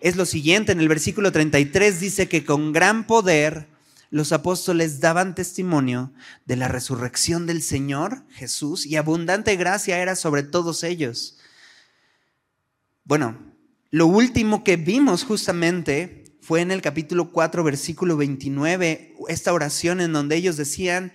es 0.00 0.16
lo 0.16 0.26
siguiente. 0.26 0.72
En 0.72 0.80
el 0.80 0.88
versículo 0.88 1.30
33 1.30 2.00
dice 2.00 2.28
que 2.28 2.44
con 2.44 2.72
gran 2.72 3.06
poder 3.06 3.68
los 4.10 4.32
apóstoles 4.32 4.98
daban 4.98 5.36
testimonio 5.36 6.12
de 6.44 6.56
la 6.56 6.66
resurrección 6.66 7.46
del 7.46 7.62
Señor 7.62 8.24
Jesús 8.30 8.86
y 8.86 8.96
abundante 8.96 9.54
gracia 9.54 10.02
era 10.02 10.16
sobre 10.16 10.42
todos 10.42 10.82
ellos. 10.82 11.38
Bueno, 13.04 13.53
lo 13.94 14.08
último 14.08 14.64
que 14.64 14.76
vimos 14.76 15.22
justamente 15.22 16.24
fue 16.40 16.62
en 16.62 16.72
el 16.72 16.82
capítulo 16.82 17.30
4, 17.30 17.62
versículo 17.62 18.16
29, 18.16 19.14
esta 19.28 19.52
oración 19.52 20.00
en 20.00 20.12
donde 20.12 20.34
ellos 20.34 20.56
decían, 20.56 21.12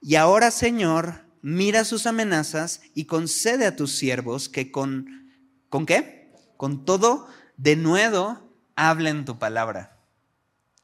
y 0.00 0.16
ahora 0.16 0.50
Señor, 0.50 1.24
mira 1.40 1.84
sus 1.84 2.04
amenazas 2.04 2.80
y 2.94 3.04
concede 3.04 3.64
a 3.64 3.76
tus 3.76 3.92
siervos 3.92 4.48
que 4.48 4.72
con, 4.72 5.30
¿con 5.68 5.86
qué? 5.86 6.32
Con 6.56 6.84
todo 6.84 7.28
de 7.58 7.76
nuevo 7.76 8.52
hablen 8.74 9.24
tu 9.24 9.38
palabra. 9.38 9.96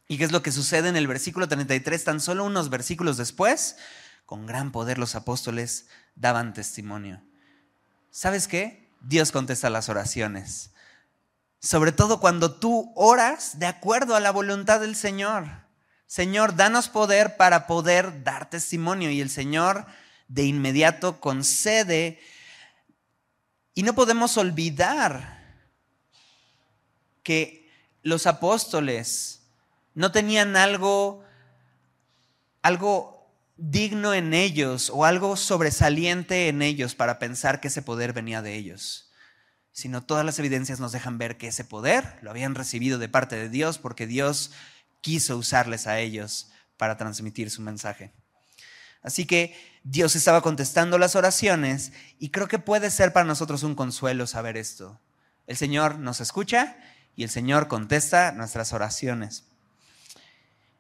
¿Y 0.07 0.19
qué 0.19 0.25
es 0.25 0.31
lo 0.31 0.45
que 0.45 0.53
sucede 0.53 0.91
en 0.91 0.97
el 0.97 1.09
versículo 1.09 1.49
33? 1.49 2.05
Tan 2.05 2.21
solo 2.21 2.45
unos 2.45 2.71
versículos 2.71 3.17
después, 3.17 3.75
con 4.27 4.47
gran 4.47 4.71
poder 4.71 4.97
los 4.97 5.17
apóstoles 5.17 5.89
daban 6.15 6.55
testimonio. 6.55 7.21
¿Sabes 8.13 8.47
qué? 8.47 8.93
Dios 9.01 9.33
contesta 9.33 9.71
las 9.71 9.89
oraciones. 9.89 10.73
Sobre 11.63 11.93
todo 11.93 12.19
cuando 12.19 12.57
tú 12.57 12.93
oras 12.97 13.61
de 13.61 13.67
acuerdo 13.67 14.17
a 14.17 14.21
la 14.21 14.33
voluntad 14.33 14.81
del 14.81 14.97
Señor. 14.97 15.47
Señor, 16.07 16.57
danos 16.57 16.89
poder 16.89 17.37
para 17.37 17.69
poder 17.69 18.25
dar 18.25 18.51
testimonio. 18.51 19.11
Y 19.11 19.21
el 19.21 19.31
Señor 19.31 19.87
de 20.27 20.43
inmediato 20.43 21.21
concede. 21.21 22.21
Y 23.75 23.85
no 23.85 23.95
podemos 23.95 24.37
olvidar 24.37 25.41
que 27.23 27.71
los 28.03 28.27
apóstoles 28.27 29.43
no 29.95 30.11
tenían 30.11 30.57
algo, 30.57 31.25
algo 32.63 33.31
digno 33.57 34.15
en 34.15 34.35
ellos 34.35 34.91
o 34.93 35.05
algo 35.05 35.37
sobresaliente 35.37 36.49
en 36.49 36.61
ellos 36.63 36.97
para 36.97 37.21
pensar 37.21 37.61
que 37.61 37.69
ese 37.69 37.83
poder 37.83 38.13
venía 38.13 38.43
de 38.43 38.57
ellos, 38.57 39.12
sino 39.73 40.03
todas 40.03 40.25
las 40.25 40.39
evidencias 40.39 40.81
nos 40.81 40.93
dejan 40.93 41.19
ver 41.19 41.39
que 41.39 41.49
ese 41.49 41.65
poder 41.65 42.19
lo 42.23 42.31
habían 42.31 42.55
recibido 42.55 42.99
de 42.99 43.09
parte 43.09 43.37
de 43.37 43.49
Dios 43.49 43.79
porque 43.79 44.07
Dios 44.07 44.53
quiso 45.01 45.37
usarles 45.37 45.87
a 45.87 45.99
ellos 45.99 46.51
para 46.77 46.97
transmitir 46.97 47.51
su 47.51 47.63
mensaje. 47.63 48.13
Así 49.03 49.27
que 49.27 49.57
Dios 49.83 50.15
estaba 50.15 50.43
contestando 50.43 50.99
las 50.99 51.17
oraciones 51.17 51.93
y 52.19 52.31
creo 52.31 52.49
que 52.49 52.59
puede 52.59 52.91
ser 52.91 53.13
para 53.13 53.27
nosotros 53.27 53.63
un 53.63 53.75
consuelo 53.75 54.27
saber 54.27 54.57
esto. 54.57 55.01
El 55.47 55.57
Señor 55.57 55.99
nos 55.99 56.21
escucha 56.21 56.77
y 57.17 57.25
el 57.25 57.31
Señor 57.31 57.67
contesta 57.67 58.33
nuestras 58.33 58.73
oraciones. 58.73 59.45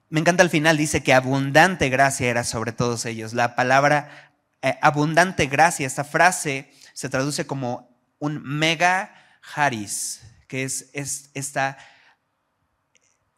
Me 0.08 0.20
encanta 0.20 0.42
el 0.42 0.50
final, 0.50 0.76
dice 0.76 1.02
que 1.02 1.14
abundante 1.14 1.88
gracia 1.88 2.28
era 2.28 2.44
sobre 2.44 2.72
todos 2.72 3.06
ellos. 3.06 3.32
La 3.32 3.56
palabra 3.56 4.32
eh, 4.61 4.78
abundante 4.82 5.46
gracia, 5.46 5.87
esta 5.87 6.04
frase 6.04 6.70
se 6.92 7.08
traduce 7.08 7.46
como 7.46 7.91
un 8.22 8.40
mega 8.40 9.12
haris, 9.54 10.22
que 10.46 10.62
es, 10.62 10.90
es 10.92 11.30
esta, 11.34 11.76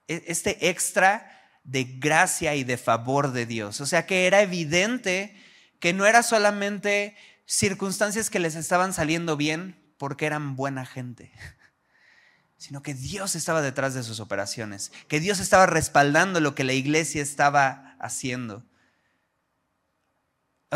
e, 0.08 0.24
este 0.26 0.68
extra 0.68 1.26
de 1.64 1.84
gracia 1.84 2.54
y 2.54 2.64
de 2.64 2.76
favor 2.76 3.32
de 3.32 3.46
Dios. 3.46 3.80
O 3.80 3.86
sea 3.86 4.04
que 4.04 4.26
era 4.26 4.42
evidente 4.42 5.34
que 5.80 5.94
no 5.94 6.04
era 6.04 6.22
solamente 6.22 7.16
circunstancias 7.46 8.28
que 8.28 8.40
les 8.40 8.56
estaban 8.56 8.92
saliendo 8.92 9.38
bien 9.38 9.74
porque 9.96 10.26
eran 10.26 10.54
buena 10.54 10.84
gente 10.84 11.32
sino 12.58 12.82
que 12.82 12.92
Dios 12.92 13.36
estaba 13.36 13.62
detrás 13.62 13.94
de 13.94 14.02
sus 14.02 14.20
operaciones, 14.20 14.92
que 15.08 15.20
Dios 15.20 15.40
estaba 15.40 15.64
respaldando 15.64 16.40
lo 16.40 16.54
que 16.54 16.64
la 16.64 16.72
iglesia 16.72 17.22
estaba 17.22 17.96
haciendo. 17.98 18.64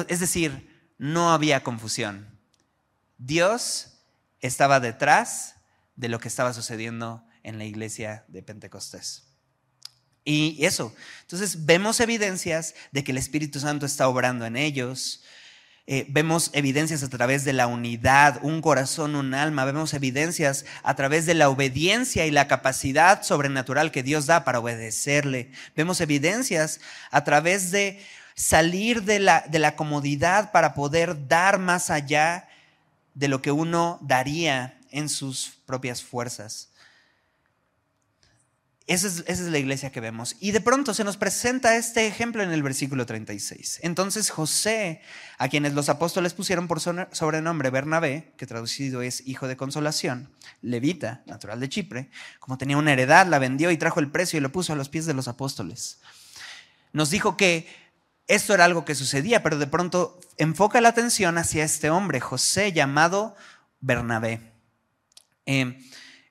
Es 0.06 0.20
decir, 0.20 0.94
no 0.98 1.32
había 1.32 1.62
confusión. 1.62 2.38
Dios 3.16 3.87
estaba 4.40 4.80
detrás 4.80 5.56
de 5.96 6.08
lo 6.08 6.20
que 6.20 6.28
estaba 6.28 6.52
sucediendo 6.52 7.24
en 7.42 7.58
la 7.58 7.64
iglesia 7.64 8.24
de 8.28 8.42
Pentecostés. 8.42 9.24
Y 10.24 10.64
eso, 10.64 10.94
entonces 11.22 11.64
vemos 11.64 12.00
evidencias 12.00 12.74
de 12.92 13.02
que 13.02 13.12
el 13.12 13.18
Espíritu 13.18 13.60
Santo 13.60 13.86
está 13.86 14.08
obrando 14.08 14.44
en 14.44 14.56
ellos, 14.56 15.22
eh, 15.90 16.04
vemos 16.10 16.50
evidencias 16.52 17.02
a 17.02 17.08
través 17.08 17.46
de 17.46 17.54
la 17.54 17.66
unidad, 17.66 18.40
un 18.42 18.60
corazón, 18.60 19.16
un 19.16 19.32
alma, 19.32 19.64
vemos 19.64 19.94
evidencias 19.94 20.66
a 20.82 20.94
través 20.94 21.24
de 21.24 21.32
la 21.32 21.48
obediencia 21.48 22.26
y 22.26 22.30
la 22.30 22.46
capacidad 22.46 23.22
sobrenatural 23.22 23.90
que 23.90 24.02
Dios 24.02 24.26
da 24.26 24.44
para 24.44 24.58
obedecerle. 24.58 25.50
Vemos 25.74 26.02
evidencias 26.02 26.80
a 27.10 27.24
través 27.24 27.70
de 27.70 28.04
salir 28.34 29.04
de 29.04 29.18
la, 29.18 29.46
de 29.48 29.58
la 29.58 29.76
comodidad 29.76 30.52
para 30.52 30.74
poder 30.74 31.26
dar 31.26 31.58
más 31.58 31.88
allá 31.88 32.46
de 33.18 33.26
lo 33.26 33.42
que 33.42 33.50
uno 33.50 33.98
daría 34.00 34.78
en 34.90 35.08
sus 35.08 35.58
propias 35.66 36.04
fuerzas. 36.04 36.70
Esa 38.86 39.08
es, 39.26 39.40
la 39.40 39.58
iglesia 39.58 39.90
que 39.90 40.00
vemos. 40.00 40.36
Y 40.40 40.52
de 40.52 40.62
pronto 40.62 40.94
se 40.94 41.04
nos 41.04 41.16
presenta 41.18 41.76
este 41.76 42.06
ejemplo 42.06 42.42
en 42.42 42.52
el 42.52 42.62
versículo 42.62 43.04
36. 43.04 43.80
Entonces 43.82 44.30
José, 44.30 45.02
a 45.36 45.48
quienes 45.48 45.74
los 45.74 45.88
apóstoles 45.88 46.32
pusieron 46.32 46.68
por 46.68 46.80
sobrenombre 46.80 47.70
Bernabé, 47.70 48.32
que 48.38 48.46
traducido 48.46 49.02
es 49.02 49.26
hijo 49.26 49.48
de 49.48 49.58
consolación, 49.58 50.30
levita, 50.62 51.22
natural 51.26 51.60
de 51.60 51.68
Chipre, 51.68 52.10
como 52.38 52.56
tenía 52.56 52.78
una 52.78 52.92
heredad, 52.92 53.26
la 53.26 53.40
vendió 53.40 53.72
y 53.72 53.76
trajo 53.76 53.98
el 54.00 54.10
precio 54.10 54.38
y 54.38 54.40
lo 54.40 54.52
puso 54.52 54.72
a 54.72 54.76
los 54.76 54.88
pies 54.88 55.04
de 55.06 55.14
los 55.14 55.28
apóstoles. 55.28 55.98
Nos 56.92 57.10
dijo 57.10 57.36
que 57.36 57.66
esto 58.28 58.54
era 58.54 58.64
algo 58.64 58.84
que 58.84 58.94
sucedía, 58.94 59.42
pero 59.42 59.58
de 59.58 59.66
pronto 59.66 60.20
enfoca 60.36 60.80
la 60.80 60.90
atención 60.90 61.38
hacia 61.38 61.64
este 61.64 61.90
hombre, 61.90 62.20
José, 62.20 62.72
llamado 62.72 63.34
Bernabé. 63.80 64.52
Eh, 65.46 65.78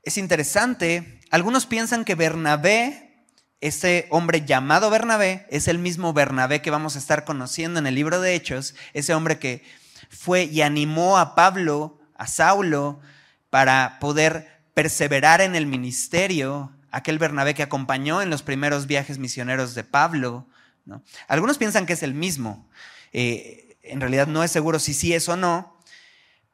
es 0.03 0.17
interesante 0.17 1.17
algunos 1.29 1.65
piensan 1.65 2.05
que 2.05 2.15
Bernabé, 2.15 3.25
ese 3.59 4.07
hombre 4.11 4.45
llamado 4.45 4.89
Bernabé, 4.89 5.45
es 5.49 5.67
el 5.67 5.77
mismo 5.77 6.13
Bernabé 6.13 6.61
que 6.61 6.71
vamos 6.71 6.95
a 6.95 6.99
estar 6.99 7.25
conociendo 7.25 7.79
en 7.79 7.87
el 7.87 7.95
libro 7.95 8.21
de 8.21 8.33
Hechos, 8.33 8.75
ese 8.93 9.13
hombre 9.13 9.37
que 9.37 9.63
fue 10.09 10.43
y 10.43 10.61
animó 10.61 11.17
a 11.17 11.35
Pablo, 11.35 11.99
a 12.15 12.27
Saulo, 12.27 13.01
para 13.49 13.99
poder 13.99 14.61
perseverar 14.73 15.41
en 15.41 15.55
el 15.55 15.65
ministerio, 15.65 16.71
aquel 16.91 17.19
Bernabé 17.19 17.53
que 17.53 17.63
acompañó 17.63 18.21
en 18.21 18.29
los 18.29 18.41
primeros 18.41 18.87
viajes 18.87 19.17
misioneros 19.17 19.75
de 19.75 19.83
Pablo. 19.83 20.47
Algunos 21.27 21.57
piensan 21.57 21.85
que 21.85 21.93
es 21.93 22.03
el 22.03 22.13
mismo. 22.13 22.69
Eh, 23.13 23.77
en 23.83 24.01
realidad 24.01 24.27
no 24.27 24.43
es 24.43 24.51
seguro 24.51 24.79
si 24.79 24.93
sí 24.93 25.13
es 25.13 25.27
o 25.29 25.37
no, 25.37 25.77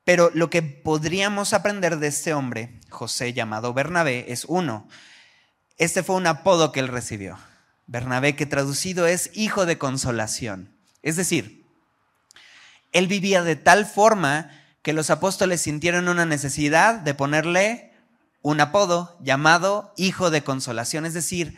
pero 0.03 0.31
lo 0.33 0.49
que 0.49 0.61
podríamos 0.61 1.53
aprender 1.53 1.97
de 1.97 2.07
este 2.07 2.33
hombre, 2.33 2.79
José 2.89 3.33
llamado 3.33 3.73
Bernabé, 3.73 4.25
es 4.29 4.45
uno. 4.45 4.87
Este 5.77 6.03
fue 6.03 6.15
un 6.15 6.27
apodo 6.27 6.71
que 6.71 6.79
él 6.79 6.87
recibió. 6.87 7.37
Bernabé, 7.87 8.35
que 8.35 8.45
traducido 8.45 9.07
es 9.07 9.29
hijo 9.33 9.65
de 9.65 9.77
consolación. 9.77 10.75
Es 11.01 11.15
decir, 11.15 11.65
él 12.91 13.07
vivía 13.07 13.43
de 13.43 13.55
tal 13.55 13.85
forma 13.85 14.51
que 14.81 14.93
los 14.93 15.09
apóstoles 15.09 15.61
sintieron 15.61 16.07
una 16.07 16.25
necesidad 16.25 16.95
de 16.95 17.13
ponerle 17.13 17.93
un 18.41 18.59
apodo 18.59 19.17
llamado 19.21 19.93
hijo 19.97 20.29
de 20.29 20.43
consolación. 20.43 21.05
Es 21.05 21.13
decir, 21.13 21.57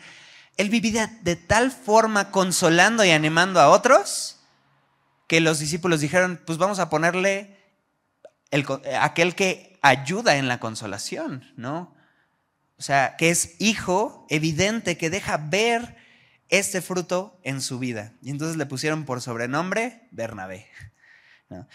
él 0.56 0.70
vivía 0.70 1.18
de 1.22 1.36
tal 1.36 1.70
forma 1.70 2.30
consolando 2.30 3.04
y 3.04 3.10
animando 3.10 3.60
a 3.60 3.68
otros 3.68 4.40
que 5.26 5.40
los 5.40 5.58
discípulos 5.58 6.00
dijeron, 6.00 6.40
pues 6.46 6.58
vamos 6.58 6.78
a 6.78 6.88
ponerle 6.88 7.56
aquel 9.00 9.34
que 9.34 9.78
ayuda 9.82 10.36
en 10.36 10.48
la 10.48 10.60
consolación, 10.60 11.52
¿no? 11.56 11.94
O 12.78 12.82
sea, 12.82 13.16
que 13.16 13.30
es 13.30 13.56
hijo 13.58 14.26
evidente, 14.28 14.96
que 14.96 15.10
deja 15.10 15.36
ver 15.36 15.96
este 16.48 16.80
fruto 16.80 17.40
en 17.42 17.60
su 17.60 17.78
vida. 17.78 18.12
Y 18.22 18.30
entonces 18.30 18.56
le 18.56 18.66
pusieron 18.66 19.04
por 19.04 19.20
sobrenombre 19.20 20.08
Bernabé. 20.10 20.68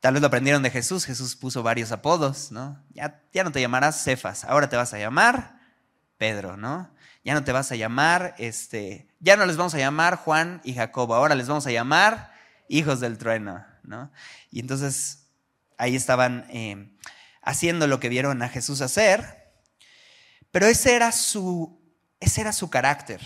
Tal 0.00 0.14
vez 0.14 0.20
lo 0.20 0.28
aprendieron 0.28 0.62
de 0.62 0.70
Jesús. 0.70 1.04
Jesús 1.04 1.36
puso 1.36 1.62
varios 1.62 1.92
apodos, 1.92 2.52
¿no? 2.52 2.82
Ya, 2.90 3.22
ya 3.32 3.44
no 3.44 3.52
te 3.52 3.60
llamarás 3.60 4.02
Cefas, 4.02 4.44
ahora 4.44 4.68
te 4.68 4.76
vas 4.76 4.94
a 4.94 4.98
llamar 4.98 5.60
Pedro, 6.16 6.56
¿no? 6.56 6.90
Ya 7.24 7.34
no 7.34 7.44
te 7.44 7.52
vas 7.52 7.70
a 7.70 7.76
llamar, 7.76 8.34
este, 8.38 9.08
ya 9.20 9.36
no 9.36 9.44
les 9.44 9.56
vamos 9.56 9.74
a 9.74 9.78
llamar 9.78 10.16
Juan 10.16 10.60
y 10.64 10.74
Jacobo, 10.74 11.14
ahora 11.14 11.34
les 11.34 11.48
vamos 11.48 11.66
a 11.66 11.70
llamar 11.70 12.32
hijos 12.68 13.00
del 13.00 13.18
trueno, 13.18 13.64
¿no? 13.82 14.10
Y 14.50 14.60
entonces 14.60 15.26
ahí 15.76 15.96
estaban 15.96 16.46
eh, 16.50 16.96
haciendo 17.42 17.86
lo 17.86 18.00
que 18.00 18.08
vieron 18.08 18.42
a 18.42 18.48
Jesús 18.48 18.80
hacer, 18.80 19.52
pero 20.50 20.66
ese 20.66 20.94
era 20.94 21.12
su, 21.12 21.78
ese 22.20 22.40
era 22.40 22.52
su 22.52 22.70
carácter, 22.70 23.20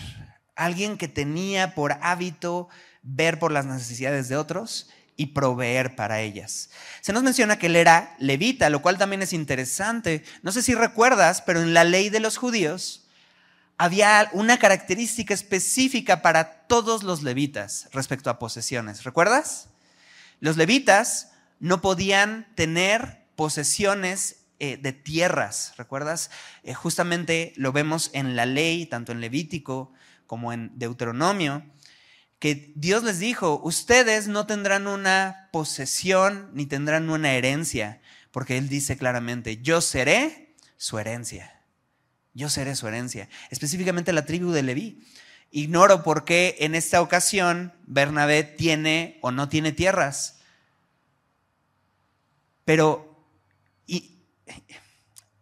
alguien 0.55 0.97
que 0.97 1.07
tenía 1.07 1.73
por 1.73 1.93
hábito 2.01 2.67
ver 3.01 3.39
por 3.39 3.51
las 3.51 3.65
necesidades 3.65 4.27
de 4.27 4.35
otros 4.35 4.89
y 5.15 5.27
proveer 5.27 5.95
para 5.95 6.19
ellas. 6.21 6.69
Se 7.01 7.13
nos 7.13 7.23
menciona 7.23 7.57
que 7.57 7.67
él 7.67 7.75
era 7.75 8.15
levita, 8.19 8.69
lo 8.69 8.81
cual 8.81 8.97
también 8.97 9.21
es 9.21 9.31
interesante. 9.31 10.23
No 10.41 10.51
sé 10.51 10.61
si 10.61 10.75
recuerdas, 10.75 11.41
pero 11.41 11.61
en 11.61 11.73
la 11.73 11.83
ley 11.83 12.09
de 12.09 12.19
los 12.19 12.37
judíos 12.37 13.04
había 13.77 14.29
una 14.33 14.57
característica 14.57 15.33
específica 15.33 16.21
para 16.21 16.67
todos 16.67 17.03
los 17.03 17.23
levitas 17.23 17.89
respecto 17.91 18.29
a 18.29 18.39
posesiones. 18.39 19.03
¿Recuerdas? 19.03 19.69
Los 20.39 20.57
levitas 20.57 21.31
no 21.59 21.81
podían 21.81 22.47
tener 22.55 23.25
posesiones 23.35 24.45
eh, 24.59 24.77
de 24.77 24.93
tierras, 24.93 25.73
¿recuerdas? 25.77 26.31
Eh, 26.63 26.73
justamente 26.73 27.53
lo 27.57 27.73
vemos 27.73 28.09
en 28.13 28.35
la 28.35 28.45
ley, 28.45 28.85
tanto 28.85 29.11
en 29.11 29.19
Levítico 29.19 29.91
como 30.27 30.53
en 30.53 30.71
Deuteronomio, 30.79 31.65
que 32.39 32.71
Dios 32.75 33.03
les 33.03 33.19
dijo, 33.19 33.59
ustedes 33.63 34.27
no 34.27 34.45
tendrán 34.45 34.87
una 34.87 35.49
posesión 35.51 36.51
ni 36.53 36.65
tendrán 36.65 37.09
una 37.09 37.33
herencia, 37.33 38.01
porque 38.31 38.57
Él 38.57 38.69
dice 38.69 38.97
claramente, 38.97 39.57
yo 39.61 39.81
seré 39.81 40.55
su 40.77 40.99
herencia. 40.99 41.54
Yo 42.35 42.49
seré 42.49 42.75
su 42.75 42.87
herencia. 42.87 43.29
Específicamente 43.49 44.13
la 44.13 44.25
tribu 44.25 44.51
de 44.51 44.61
Leví. 44.61 45.03
Ignoro 45.51 46.03
por 46.03 46.25
qué 46.25 46.57
en 46.59 46.75
esta 46.75 47.01
ocasión 47.01 47.73
Bernabé 47.87 48.43
tiene 48.43 49.17
o 49.21 49.31
no 49.31 49.49
tiene 49.49 49.71
tierras. 49.71 50.39
Pero 52.65 53.25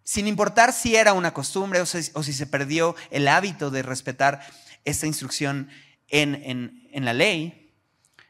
sin 0.03 0.27
importar 0.27 0.71
si 0.71 0.95
era 0.95 1.13
una 1.13 1.33
costumbre 1.33 1.81
o 1.81 1.85
si, 1.87 2.03
se 2.03 2.47
perdió 2.47 2.95
el 3.09 3.27
hábito 3.27 3.71
de 3.71 3.81
respetar 3.81 4.41
esta 4.85 5.07
instrucción 5.07 5.69
en, 6.09 6.87
en 6.91 7.05
la 7.05 7.13
ley, 7.13 7.73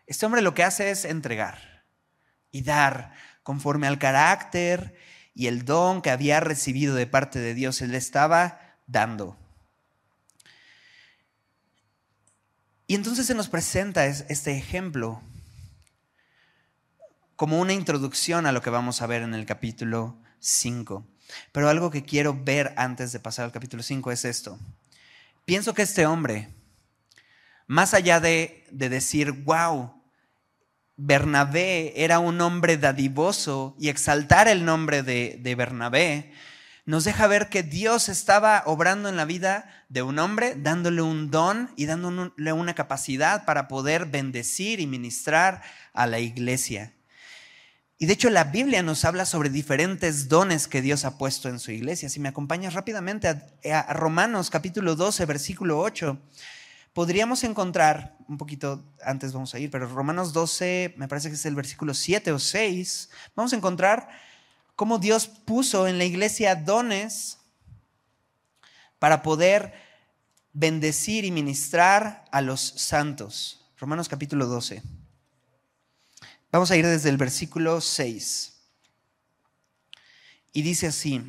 este 0.08 0.26
hombre 0.26 0.42
lo 0.42 0.54
que 0.54 0.64
hace 0.64 0.92
es 0.92 1.04
entregar 1.04 1.84
y 2.52 2.62
dar 2.62 3.14
conforme 3.42 3.88
al 3.88 4.00
carácter 4.00 4.96
y 5.36 5.48
el 5.48 5.66
don 5.66 6.02
que 6.02 6.12
había 6.12 6.40
recibido 6.40 6.96
de 6.96 7.08
parte 7.08 7.40
de 7.40 7.54
Dios. 7.54 7.82
Él 7.82 7.92
le 7.92 7.98
estaba 7.98 8.60
dando. 8.88 9.38
Y 12.88 12.96
entonces 12.96 13.26
se 13.26 13.36
nos 13.36 13.50
presenta 13.50 14.06
este 14.06 14.56
ejemplo 14.58 15.22
como 17.36 17.60
una 17.60 17.74
introducción 17.74 18.46
a 18.46 18.52
lo 18.52 18.62
que 18.62 18.70
vamos 18.70 19.02
a 19.02 19.08
ver 19.08 19.22
en 19.24 19.34
el 19.34 19.46
capítulo 19.46 20.18
5. 20.40 21.06
Pero 21.52 21.70
algo 21.70 21.90
que 21.90 22.04
quiero 22.04 22.42
ver 22.44 22.74
antes 22.78 23.12
de 23.12 23.20
pasar 23.20 23.46
al 23.46 23.52
capítulo 23.52 23.84
5 23.84 24.12
es 24.12 24.26
esto. 24.26 24.60
Pienso 25.46 25.74
que 25.74 25.82
este 25.82 26.06
hombre, 26.06 26.50
más 27.68 27.94
allá 27.94 28.20
de, 28.20 28.66
decir, 28.72 29.32
wow, 29.32 29.94
Bernabé 30.96 31.94
era 32.04 32.20
un 32.20 32.40
hombre 32.42 32.78
dadivoso 32.78 33.76
y 33.80 33.90
exaltar 33.90 34.48
el 34.48 34.64
nombre 34.64 35.02
de, 35.02 35.56
Bernabé, 35.56 36.32
nos 36.86 37.06
deja 37.06 37.28
ver 37.28 37.50
que 37.50 37.64
Dios 37.64 38.10
estaba 38.10 38.64
obrando 38.66 39.08
en 39.10 39.16
la 39.16 39.26
vida 39.26 39.86
de 39.90 40.02
un 40.02 40.20
hombre, 40.20 40.56
dándole 40.56 41.02
un 41.02 41.32
don 41.32 41.72
y 41.78 41.86
dándole 41.86 42.54
una 42.54 42.76
capacidad 42.76 43.46
para 43.46 43.68
poder 43.68 44.06
bendecir 44.06 44.80
y 44.80 44.88
ministrar 44.88 45.62
a 45.94 46.06
la 46.08 46.20
iglesia. 46.20 46.94
Y 47.98 48.06
de 48.06 48.14
hecho 48.14 48.30
la 48.30 48.44
Biblia 48.44 48.84
nos 48.84 49.06
habla 49.06 49.26
sobre 49.26 49.50
diferentes 49.50 50.28
dones 50.28 50.68
que 50.68 50.82
Dios 50.82 51.06
ha 51.06 51.18
puesto 51.18 51.48
en 51.48 51.58
su 51.58 51.72
iglesia. 51.72 52.10
Si 52.10 52.20
me 52.20 52.28
acompañas 52.28 52.74
rápidamente 52.74 53.30
a, 53.30 53.94
Romanos 53.94 54.50
capítulo 54.50 54.98
12, 54.98 55.26
versículo 55.26 55.80
8, 55.80 56.20
podríamos 56.94 57.44
encontrar, 57.44 58.16
un 58.28 58.38
poquito 58.38 58.84
antes 59.04 59.34
vamos 59.34 59.54
a 59.54 59.60
ir, 59.60 59.70
pero 59.70 59.88
Romanos 59.88 60.32
12, 60.32 60.94
me 60.98 61.08
parece 61.08 61.30
que 61.30 61.36
es 61.36 61.46
el 61.46 61.56
versículo 61.56 61.94
7 61.94 62.32
o 62.32 62.40
6, 62.40 63.10
vamos 63.36 63.52
a 63.54 63.56
encontrar 63.56 64.10
cómo 64.76 65.00
Dios 65.00 65.28
puso 65.28 65.88
en 65.88 65.98
la 65.98 66.06
iglesia 66.06 66.56
dones 66.56 67.40
para 69.00 69.22
poder 69.22 69.74
bendecir 70.54 71.26
y 71.26 71.32
ministrar 71.32 72.26
a 72.32 72.42
los 72.42 72.62
santos. 72.62 73.66
Romanos 73.78 74.08
capítulo 74.08 74.46
12. 74.46 74.82
Vamos 76.52 76.70
a 76.70 76.78
ir 76.78 76.86
desde 76.86 77.10
el 77.10 77.18
versículo 77.18 77.82
6. 77.82 78.54
Y 80.54 80.62
dice 80.62 80.88
así, 80.88 81.22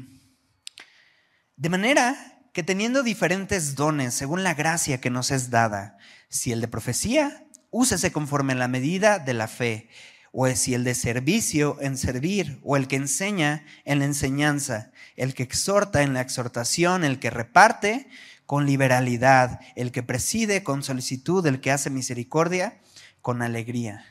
de 1.57 1.69
manera 1.71 2.34
que 2.55 2.63
teniendo 2.63 3.03
diferentes 3.03 3.75
dones 3.75 4.15
según 4.15 4.45
la 4.45 4.55
gracia 4.55 5.01
que 5.01 5.11
nos 5.11 5.33
es 5.33 5.51
dada, 5.51 5.99
si 6.29 6.53
el 6.53 6.61
de 6.61 6.69
profecía, 6.69 7.45
úsese 7.71 8.13
conforme 8.13 8.53
a 8.53 8.57
la 8.57 8.69
medida 8.69 9.19
de 9.19 9.35
la 9.35 9.49
fe 9.49 9.91
o 10.31 10.49
si 10.49 10.73
el 10.73 10.85
de 10.85 10.95
servicio 10.95 11.77
en 11.81 11.99
servir, 11.99 12.61
o 12.65 12.77
el 12.77 12.89
que 12.89 12.97
enseña 12.97 13.65
en 13.85 13.99
la 14.01 14.05
enseñanza, 14.05 14.93
el 15.17 15.35
que 15.35 15.43
exhorta 15.43 16.03
en 16.03 16.15
la 16.15 16.21
exhortación, 16.21 17.05
el 17.05 17.21
que 17.21 17.31
reparte 17.31 18.09
con 18.47 18.67
liberalidad, 18.67 19.61
el 19.77 19.93
que 19.93 20.03
preside 20.03 20.65
con 20.65 20.83
solicitud, 20.83 21.47
el 21.47 21.61
que 21.61 21.71
hace 21.71 21.91
misericordia 21.91 22.81
con 23.21 23.43
alegría. 23.43 24.07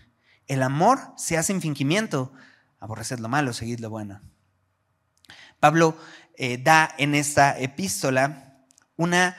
El 0.48 0.64
amor 0.64 1.00
se 1.18 1.38
hace 1.38 1.52
en 1.52 1.62
fingimiento, 1.62 2.34
aborreced 2.80 3.20
lo 3.20 3.28
malo, 3.30 3.52
seguid 3.52 3.80
lo 3.80 3.90
bueno. 3.90 4.22
Pablo 5.64 5.98
eh, 6.38 6.58
da 6.58 6.94
en 6.98 7.16
esta 7.16 7.60
epístola 7.60 8.56
una 8.96 9.38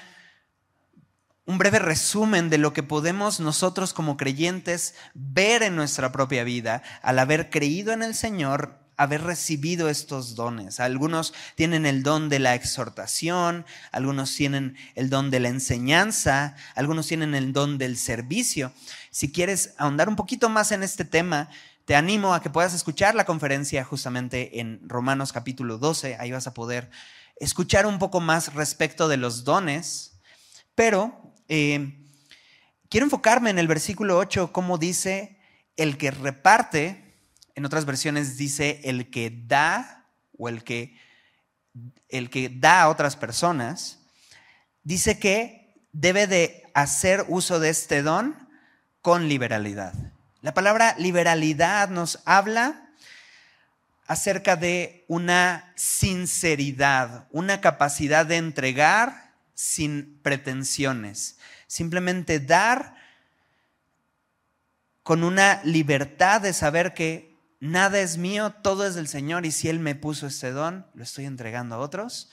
un 1.47 1.59
breve 1.59 1.79
resumen 1.79 2.49
de 2.49 2.59
lo 2.59 2.73
que 2.73 2.83
podemos 2.83 3.39
nosotros 3.41 3.93
como 3.93 4.17
creyentes 4.17 4.95
ver 5.13 5.63
en 5.63 5.77
nuestra 5.77 6.11
propia 6.11 6.43
vida 6.45 6.83
al 7.03 7.19
haber 7.19 7.51
creído 7.51 7.93
en 7.93 8.03
el 8.03 8.15
Señor, 8.15 8.79
haber 8.97 9.23
recibido 9.23 9.91
estos 9.91 10.37
dones. 10.37 10.81
Algunos 10.81 11.35
tienen 11.55 11.85
el 11.85 12.03
don 12.03 12.31
de 12.31 12.39
la 12.39 12.55
exhortación, 12.55 13.67
algunos 13.93 14.35
tienen 14.35 14.77
el 14.95 15.11
don 15.11 15.31
de 15.31 15.41
la 15.41 15.49
enseñanza, 15.49 16.57
algunos 16.75 17.09
tienen 17.09 17.35
el 17.35 17.53
don 17.53 17.77
del 17.77 17.99
servicio. 17.99 18.73
Si 19.11 19.31
quieres 19.31 19.75
ahondar 19.77 20.09
un 20.09 20.17
poquito 20.17 20.49
más 20.49 20.73
en 20.73 20.83
este 20.83 21.05
tema, 21.05 21.51
te 21.85 21.95
animo 21.95 22.35
a 22.35 22.41
que 22.41 22.51
puedas 22.51 22.75
escuchar 22.75 23.15
la 23.15 23.27
conferencia 23.27 23.85
justamente 23.85 24.61
en 24.61 24.81
Romanos 24.89 25.33
capítulo 25.33 25.79
12, 25.79 26.17
ahí 26.19 26.33
vas 26.33 26.47
a 26.47 26.55
poder 26.55 26.91
escuchar 27.37 27.87
un 27.87 27.99
poco 27.99 28.21
más 28.21 28.55
respecto 28.55 29.09
de 29.09 29.19
los 29.19 29.45
dones, 29.45 30.19
pero 30.75 31.35
eh, 31.49 31.95
quiero 32.89 33.05
enfocarme 33.05 33.51
en 33.51 33.59
el 33.59 33.69
versículo 33.69 34.17
8, 34.19 34.53
como 34.53 34.79
dice, 34.79 35.39
el 35.77 35.99
que 35.99 36.11
reparte, 36.11 37.17
en 37.55 37.67
otras 37.67 37.85
versiones 37.85 38.39
dice 38.39 38.81
el 38.85 39.11
que 39.11 39.31
da 39.47 40.09
o 40.39 40.49
el 40.49 40.65
que, 40.65 40.99
el 42.09 42.31
que 42.31 42.49
da 42.49 42.83
a 42.83 42.89
otras 42.89 43.17
personas, 43.17 44.01
dice 44.83 45.19
que 45.19 45.77
debe 45.93 46.27
de 46.27 46.63
hacer 46.73 47.25
uso 47.29 47.61
de 47.61 47.69
este 47.69 48.03
don 48.03 48.37
con 49.03 49.29
liberalidad. 49.29 50.14
La 50.45 50.53
palabra 50.53 50.95
liberalidad 50.99 51.89
nos 51.89 52.21
habla 52.27 52.91
acerca 54.07 54.57
de 54.57 55.07
una 55.09 55.73
sinceridad, 55.75 57.29
una 57.31 57.63
capacidad 57.63 58.27
de 58.27 58.37
entregar 58.37 59.33
sin 59.55 60.21
pretensiones, 60.23 61.39
simplemente 61.67 62.41
dar 62.41 62.95
con 65.03 65.25
una 65.25 65.63
libertad 65.65 66.43
de 66.43 66.53
saber 66.53 66.93
que 66.93 67.35
nada 67.59 68.01
es 68.01 68.19
mío, 68.19 68.51
todo 68.51 68.87
es 68.87 68.95
del 68.95 69.09
Señor 69.09 69.47
y 69.47 69.51
si 69.51 69.71
Él 69.71 69.79
me 69.79 69.95
puso 69.95 70.27
este 70.27 70.51
don, 70.51 70.87
lo 70.93 71.05
estoy 71.05 71.25
entregando 71.25 71.77
a 71.77 71.79
otros 71.79 72.31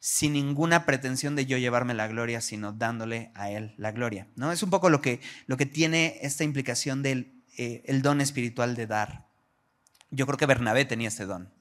sin 0.00 0.32
ninguna 0.32 0.86
pretensión 0.86 1.36
de 1.36 1.44
yo 1.46 1.58
llevarme 1.58 1.92
la 1.92 2.08
gloria, 2.08 2.40
sino 2.40 2.72
dándole 2.72 3.30
a 3.34 3.50
Él 3.50 3.74
la 3.76 3.92
gloria. 3.92 4.26
¿no? 4.34 4.50
Es 4.50 4.62
un 4.62 4.70
poco 4.70 4.88
lo 4.88 5.02
que, 5.02 5.20
lo 5.46 5.58
que 5.58 5.66
tiene 5.66 6.18
esta 6.22 6.42
implicación 6.42 7.02
del 7.02 7.40
eh, 7.58 7.82
el 7.84 8.00
don 8.00 8.22
espiritual 8.22 8.74
de 8.74 8.86
dar. 8.86 9.26
Yo 10.10 10.24
creo 10.24 10.38
que 10.38 10.46
Bernabé 10.46 10.86
tenía 10.86 11.08
este 11.08 11.26
don. 11.26 11.52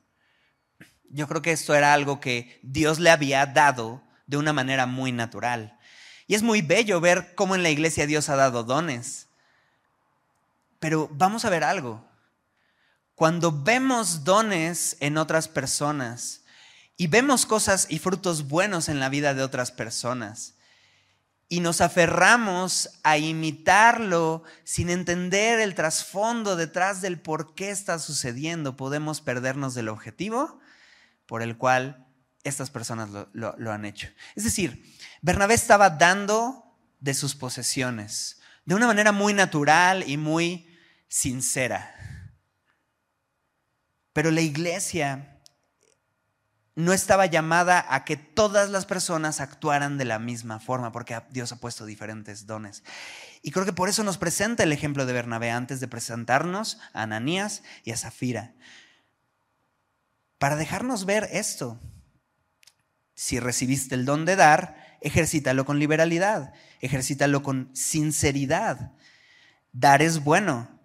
Yo 1.09 1.27
creo 1.27 1.41
que 1.41 1.51
esto 1.51 1.75
era 1.75 1.93
algo 1.93 2.21
que 2.21 2.59
Dios 2.63 2.99
le 2.99 3.09
había 3.09 3.45
dado 3.45 4.01
de 4.25 4.37
una 4.37 4.53
manera 4.53 4.85
muy 4.85 5.11
natural. 5.11 5.77
Y 6.25 6.35
es 6.35 6.43
muy 6.43 6.61
bello 6.61 7.01
ver 7.01 7.33
cómo 7.35 7.55
en 7.55 7.63
la 7.63 7.69
iglesia 7.69 8.07
Dios 8.07 8.29
ha 8.29 8.37
dado 8.37 8.63
dones. 8.63 9.27
Pero 10.79 11.09
vamos 11.11 11.43
a 11.43 11.49
ver 11.49 11.65
algo. 11.65 12.07
Cuando 13.15 13.51
vemos 13.51 14.23
dones 14.23 14.95
en 15.01 15.17
otras 15.17 15.49
personas 15.49 16.45
y 16.99 17.07
vemos 17.07 17.45
cosas 17.45 17.87
y 17.89 17.97
frutos 17.97 18.49
buenos 18.49 18.89
en 18.89 18.99
la 18.99 19.07
vida 19.07 19.33
de 19.33 19.41
otras 19.41 19.71
personas, 19.71 20.55
y 21.47 21.61
nos 21.61 21.79
aferramos 21.79 22.89
a 23.03 23.17
imitarlo 23.17 24.43
sin 24.65 24.89
entender 24.89 25.61
el 25.61 25.75
trasfondo 25.75 26.57
detrás 26.57 26.99
del 26.99 27.17
por 27.17 27.55
qué 27.55 27.69
está 27.69 27.99
sucediendo, 27.99 28.75
podemos 28.75 29.21
perdernos 29.21 29.75
del 29.75 29.87
objetivo 29.87 30.59
por 31.25 31.41
el 31.41 31.55
cual 31.55 32.05
estas 32.43 32.69
personas 32.69 33.09
lo, 33.31 33.71
han 33.71 33.85
hecho. 33.85 34.09
Es 34.35 34.43
decir, 34.43 34.83
Bernabé 35.21 35.53
estaba 35.53 35.89
dando 35.89 36.75
de 36.99 37.13
sus 37.13 37.33
posesiones 37.33 38.41
de 38.65 38.75
una 38.75 38.87
manera 38.87 39.13
muy 39.13 39.33
natural 39.33 40.03
y 40.05 40.17
muy 40.17 40.67
sincera. 41.07 41.95
Pero 44.11 44.31
la 44.31 44.41
iglesia 44.41 45.38
no 46.75 46.93
estaba 46.93 47.25
llamada 47.25 47.85
a 47.89 48.05
que 48.05 48.15
todas 48.15 48.69
las 48.69 48.85
personas 48.85 49.41
actuaran 49.41 49.97
de 49.97 50.05
la 50.05 50.19
misma 50.19 50.59
forma, 50.59 50.91
porque 50.91 51.19
Dios 51.31 51.51
ha 51.51 51.57
puesto 51.57 51.85
diferentes 51.85 52.45
dones. 52.45 52.83
Y 53.41 53.51
creo 53.51 53.65
que 53.65 53.73
por 53.73 53.89
eso 53.89 54.03
nos 54.03 54.17
presenta 54.17 54.63
el 54.63 54.71
ejemplo 54.71 55.05
de 55.05 55.13
Bernabé 55.13 55.51
antes 55.51 55.79
de 55.79 55.87
presentarnos 55.87 56.79
a 56.93 57.03
Ananías 57.03 57.63
y 57.83 57.91
a 57.91 57.97
Zafira. 57.97 58.53
Para 60.37 60.55
dejarnos 60.55 61.05
ver 61.05 61.27
esto, 61.31 61.79
si 63.13 63.39
recibiste 63.39 63.95
el 63.95 64.05
don 64.05 64.23
de 64.23 64.37
dar, 64.37 64.97
ejercítalo 65.01 65.65
con 65.65 65.79
liberalidad, 65.79 66.53
ejercítalo 66.79 67.43
con 67.43 67.69
sinceridad. 67.73 68.93
Dar 69.73 70.01
es 70.01 70.23
bueno, 70.23 70.79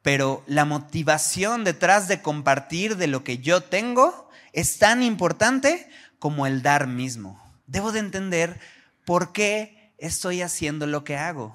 pero 0.00 0.42
la 0.46 0.64
motivación 0.64 1.64
detrás 1.64 2.08
de 2.08 2.22
compartir 2.22 2.96
de 2.96 3.08
lo 3.08 3.24
que 3.24 3.38
yo 3.38 3.62
tengo 3.62 4.25
es 4.56 4.78
tan 4.78 5.02
importante 5.02 5.86
como 6.18 6.46
el 6.46 6.62
dar 6.62 6.86
mismo. 6.86 7.40
Debo 7.66 7.92
de 7.92 8.00
entender 8.00 8.58
por 9.04 9.32
qué 9.32 9.92
estoy 9.98 10.40
haciendo 10.40 10.86
lo 10.86 11.04
que 11.04 11.16
hago. 11.16 11.54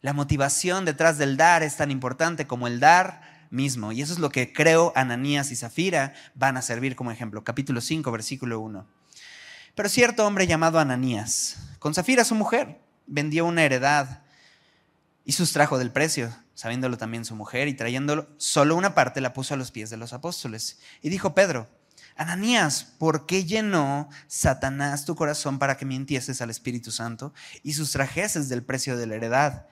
La 0.00 0.14
motivación 0.14 0.86
detrás 0.86 1.18
del 1.18 1.36
dar 1.36 1.62
es 1.62 1.76
tan 1.76 1.90
importante 1.90 2.46
como 2.46 2.66
el 2.66 2.80
dar 2.80 3.46
mismo. 3.50 3.92
Y 3.92 4.00
eso 4.00 4.14
es 4.14 4.18
lo 4.18 4.30
que 4.30 4.52
creo 4.52 4.94
Ananías 4.96 5.50
y 5.50 5.56
Zafira 5.56 6.14
van 6.34 6.56
a 6.56 6.62
servir 6.62 6.96
como 6.96 7.10
ejemplo. 7.10 7.44
Capítulo 7.44 7.82
5, 7.82 8.10
versículo 8.10 8.60
1. 8.60 8.86
Pero 9.74 9.88
cierto 9.90 10.26
hombre 10.26 10.46
llamado 10.46 10.78
Ananías, 10.78 11.58
con 11.80 11.92
Zafira 11.92 12.24
su 12.24 12.34
mujer, 12.34 12.80
vendió 13.06 13.44
una 13.44 13.62
heredad 13.62 14.22
y 15.26 15.32
sustrajo 15.32 15.78
del 15.78 15.90
precio, 15.90 16.34
sabiéndolo 16.54 16.96
también 16.96 17.24
su 17.24 17.34
mujer, 17.34 17.68
y 17.68 17.74
trayéndolo 17.74 18.28
solo 18.36 18.76
una 18.76 18.94
parte 18.94 19.20
la 19.20 19.32
puso 19.32 19.54
a 19.54 19.56
los 19.56 19.70
pies 19.70 19.90
de 19.90 19.96
los 19.96 20.12
apóstoles. 20.12 20.78
Y 21.02 21.08
dijo 21.08 21.34
Pedro, 21.34 21.68
Ananías, 22.16 22.84
¿por 22.98 23.26
qué 23.26 23.44
llenó 23.44 24.08
Satanás 24.28 25.04
tu 25.04 25.16
corazón 25.16 25.58
para 25.58 25.76
que 25.76 25.84
mintieses 25.84 26.40
al 26.40 26.50
Espíritu 26.50 26.92
Santo 26.92 27.34
y 27.62 27.72
sustrajeses 27.72 28.48
del 28.48 28.62
precio 28.62 28.96
de 28.96 29.06
la 29.06 29.16
heredad? 29.16 29.66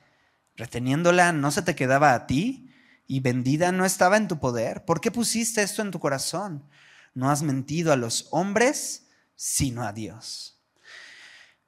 Reteniéndola, 0.57 1.33
¿no 1.33 1.51
se 1.53 1.63
te 1.63 1.77
quedaba 1.77 2.15
a 2.15 2.27
ti? 2.27 2.71
¿Y 3.07 3.21
vendida 3.21 3.71
no 3.71 3.85
estaba 3.85 4.17
en 4.17 4.27
tu 4.27 4.41
poder? 4.41 4.85
¿Por 4.85 5.01
qué 5.01 5.11
pusiste 5.11 5.63
esto 5.63 5.83
en 5.83 5.93
tu 5.93 6.01
corazón? 6.01 6.69
No 7.15 7.31
has 7.31 7.43
mentido 7.43 7.93
a 7.93 7.97
los 7.97 8.27
hombres, 8.31 9.07
sino 9.37 9.85
a 9.85 9.93
Dios. 9.93 10.61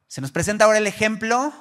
Se 0.09 0.21
nos 0.21 0.33
presenta 0.33 0.65
ahora 0.65 0.79
el 0.79 0.87
ejemplo, 0.87 1.53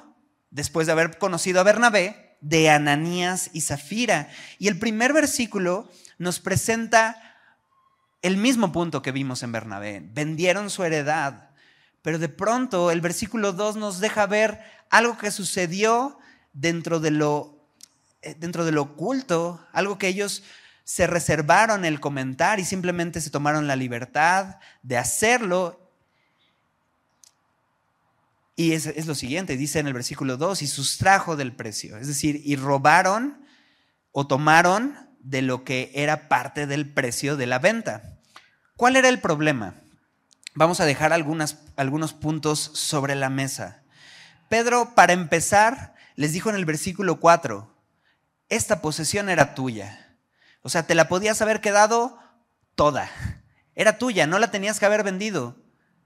después 0.49 0.87
de 0.87 0.93
haber 0.93 1.17
conocido 1.17 1.59
a 1.59 1.63
Bernabé, 1.63 2.22
de 2.43 2.69
Ananías 2.69 3.49
y 3.53 3.61
Zafira. 3.61 4.29
Y 4.59 4.67
el 4.67 4.77
primer 4.77 5.13
versículo 5.13 5.89
nos 6.19 6.39
presenta 6.39 7.19
el 8.21 8.37
mismo 8.37 8.71
punto 8.71 9.01
que 9.01 9.11
vimos 9.11 9.41
en 9.43 9.51
Bernabé. 9.51 10.01
Vendieron 10.13 10.69
su 10.69 10.83
heredad, 10.83 11.49
pero 12.01 12.19
de 12.19 12.29
pronto 12.29 12.91
el 12.91 13.01
versículo 13.01 13.53
2 13.53 13.77
nos 13.77 13.99
deja 13.99 14.27
ver 14.27 14.61
algo 14.89 15.17
que 15.17 15.31
sucedió 15.31 16.19
dentro 16.51 16.99
de 16.99 17.11
lo, 17.11 17.65
eh, 18.21 18.35
dentro 18.37 18.65
de 18.65 18.73
lo 18.73 18.83
oculto, 18.83 19.65
algo 19.71 19.97
que 19.97 20.09
ellos 20.09 20.43
se 20.83 21.07
reservaron 21.07 21.85
el 21.85 22.01
comentar 22.01 22.59
y 22.59 22.65
simplemente 22.65 23.21
se 23.21 23.29
tomaron 23.29 23.67
la 23.67 23.77
libertad 23.77 24.57
de 24.83 24.97
hacerlo. 24.97 25.82
Y 28.55 28.73
es, 28.73 29.05
lo 29.07 29.15
siguiente, 29.15 29.57
dice 29.57 29.79
en 29.79 29.87
el 29.87 29.93
versículo 29.93 30.37
2, 30.37 30.61
y 30.61 30.67
sustrajo 30.67 31.35
del 31.35 31.55
precio, 31.55 31.97
es 31.97 32.07
decir, 32.07 32.41
y 32.43 32.55
robaron 32.55 33.43
o 34.11 34.27
tomaron 34.27 34.95
de 35.19 35.41
lo 35.41 35.63
que 35.63 35.91
era 35.95 36.27
parte 36.27 36.67
del 36.67 36.93
precio 36.93 37.35
de 37.35 37.47
la 37.47 37.57
venta. 37.57 38.19
¿Cuál 38.75 38.95
era 38.95 39.09
el 39.09 39.19
problema? 39.19 39.75
Vamos 40.53 40.79
a 40.79 40.85
dejar 40.85 41.13
algunos 41.13 42.13
puntos 42.13 42.59
sobre 42.59 43.15
la 43.15 43.29
mesa. 43.29 43.83
Pedro, 44.49 44.93
para 44.93 45.13
empezar, 45.13 45.95
les 46.15 46.31
dijo 46.31 46.51
en 46.51 46.55
el 46.55 46.65
versículo 46.65 47.19
4, 47.19 47.73
esta 48.49 48.81
posesión 48.81 49.29
era 49.29 49.55
tuya. 49.55 50.15
O 50.61 50.69
sea, 50.69 50.85
te 50.85 50.93
la 50.93 51.07
podías 51.07 51.41
haber 51.41 51.59
quedado 51.59 52.19
toda. 52.75 53.09
Era 53.73 53.97
tuya, 53.97 54.27
no 54.27 54.37
la 54.37 54.51
tenías 54.51 54.79
que 54.79 54.85
haber 54.85 55.03
vendido. 55.03 55.62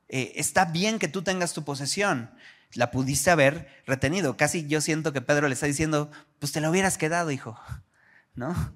Eh, 0.09 0.33
está 0.35 0.65
bien 0.65 0.99
que 0.99 1.07
tú 1.07 1.21
tengas 1.21 1.53
tu 1.53 1.63
posesión. 1.63 2.31
La 2.73 2.91
pudiste 2.91 3.31
haber 3.31 3.67
retenido. 3.85 4.37
Casi 4.37 4.67
yo 4.67 4.81
siento 4.81 5.13
que 5.13 5.21
Pedro 5.21 5.47
le 5.47 5.53
está 5.53 5.65
diciendo, 5.65 6.11
pues 6.39 6.51
te 6.51 6.61
la 6.61 6.69
hubieras 6.69 6.97
quedado, 6.97 7.31
hijo. 7.31 7.59
¿No? 8.35 8.73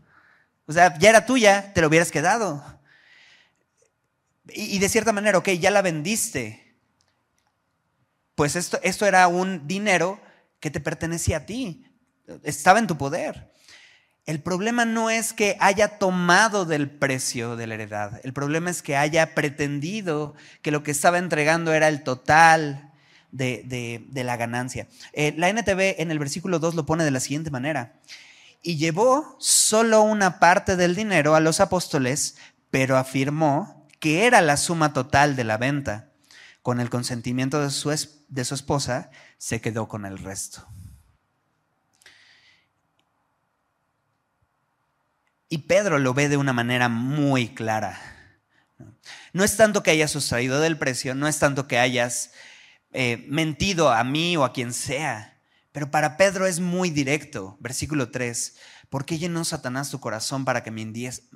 O 0.65 0.73
sea, 0.73 0.97
ya 0.97 1.09
era 1.09 1.25
tuya, 1.25 1.73
te 1.73 1.81
la 1.81 1.87
hubieras 1.87 2.11
quedado. 2.11 2.63
Y, 4.53 4.79
de 4.79 4.89
cierta 4.89 5.13
manera, 5.13 5.37
ok, 5.37 5.49
ya 5.49 5.71
la 5.71 5.81
vendiste. 5.81 6.75
Pues 8.35 8.55
esto, 8.55 8.79
esto 8.83 9.05
era 9.05 9.27
un 9.27 9.67
dinero 9.67 10.19
que 10.59 10.71
te 10.71 10.79
pertenecía 10.79 11.37
a 11.37 11.45
ti, 11.45 11.85
estaba 12.43 12.79
en 12.79 12.87
tu 12.87 12.97
poder. 12.97 13.51
El 14.25 14.41
problema 14.41 14.85
no 14.85 15.09
es 15.09 15.33
que 15.33 15.57
haya 15.59 15.97
tomado 15.97 16.65
del 16.65 16.89
precio 16.89 17.55
de 17.55 17.67
la 17.67 17.73
heredad, 17.73 18.21
el 18.23 18.33
problema 18.33 18.69
es 18.69 18.81
que 18.81 18.95
haya 18.95 19.33
pretendido 19.33 20.35
que 20.61 20.71
lo 20.71 20.83
que 20.83 20.91
estaba 20.91 21.17
entregando 21.17 21.73
era 21.73 21.87
el 21.87 22.03
total 22.03 22.91
de, 23.31 24.07
la 24.13 24.37
ganancia. 24.37 24.87
Eh, 25.13 25.33
la 25.37 25.49
NTV 25.49 26.01
en 26.01 26.11
el 26.11 26.19
versículo 26.19 26.59
2 26.59 26.75
lo 26.75 26.85
pone 26.85 27.03
de 27.03 27.11
la 27.11 27.19
siguiente 27.19 27.51
manera. 27.51 27.93
Y 28.61 28.77
llevó 28.77 29.35
solo 29.39 30.01
una 30.01 30.39
parte 30.39 30.75
del 30.75 30.95
dinero 30.95 31.33
a 31.33 31.39
los 31.39 31.59
apóstoles, 31.59 32.37
pero 32.69 32.97
afirmó 32.97 33.87
que 33.99 34.27
era 34.27 34.41
la 34.41 34.57
suma 34.57 34.93
total 34.93 35.35
de 35.35 35.43
la 35.43 35.57
venta. 35.57 36.09
Con 36.61 36.79
el 36.79 36.91
consentimiento 36.91 37.59
de 37.59 37.71
su, 37.71 37.89
de 38.29 38.45
su 38.45 38.53
esposa, 38.53 39.09
se 39.39 39.61
quedó 39.61 39.87
con 39.87 40.05
el 40.05 40.19
resto. 40.19 40.67
Y 45.51 45.57
Pedro 45.57 45.99
lo 45.99 46.13
ve 46.13 46.29
de 46.29 46.37
una 46.37 46.53
manera 46.53 46.87
muy 46.87 47.49
clara. 47.49 47.99
No 49.33 49.43
es 49.43 49.57
tanto 49.57 49.83
que 49.83 49.91
hayas 49.91 50.09
sustraído 50.09 50.61
del 50.61 50.77
precio, 50.77 51.13
no 51.13 51.27
es 51.27 51.39
tanto 51.39 51.67
que 51.67 51.77
hayas 51.77 52.31
eh, 52.93 53.25
mentido 53.27 53.91
a 53.91 54.01
mí 54.05 54.37
o 54.37 54.45
a 54.45 54.53
quien 54.53 54.73
sea, 54.73 55.41
pero 55.73 55.91
para 55.91 56.15
Pedro 56.15 56.47
es 56.47 56.61
muy 56.61 56.89
directo. 56.89 57.57
Versículo 57.59 58.11
3, 58.11 58.55
¿por 58.89 59.03
qué 59.03 59.17
llenó 59.17 59.43
Satanás 59.43 59.91
tu 59.91 59.99
corazón 59.99 60.45
para 60.45 60.63
que, 60.63 60.71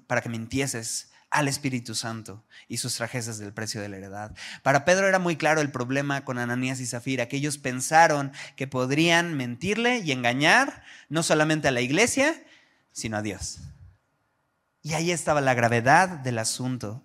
para 0.08 0.22
que 0.22 0.30
mintieses 0.30 1.12
al 1.30 1.50
Espíritu 1.50 1.94
Santo 1.94 2.46
y 2.70 2.78
sus 2.78 2.96
trajes 2.96 3.38
del 3.38 3.52
precio 3.52 3.82
de 3.82 3.90
la 3.90 3.98
heredad. 3.98 4.34
Para 4.64 4.86
Pedro 4.86 5.10
era 5.10 5.20
muy 5.20 5.36
claro 5.36 5.60
el 5.60 5.72
problema 5.72 6.24
con 6.24 6.38
Ananías 6.38 6.80
y 6.80 6.86
Zafira, 6.86 7.28
que 7.28 7.36
ellos 7.36 7.58
pensaron 7.58 8.32
que 8.56 8.68
podrían 8.68 9.36
mentirle 9.36 9.98
y 9.98 10.14
engañar 10.14 10.84
no 11.10 11.22
solamente 11.22 11.68
a 11.68 11.72
la 11.72 11.82
iglesia, 11.82 12.42
sino 12.94 13.18
a 13.18 13.22
Dios. 13.22 13.60
Y 14.86 14.94
ahí 14.94 15.10
estaba 15.10 15.42
la 15.42 15.56
gravedad 15.56 16.10
del 16.10 16.38
asunto. 16.38 17.02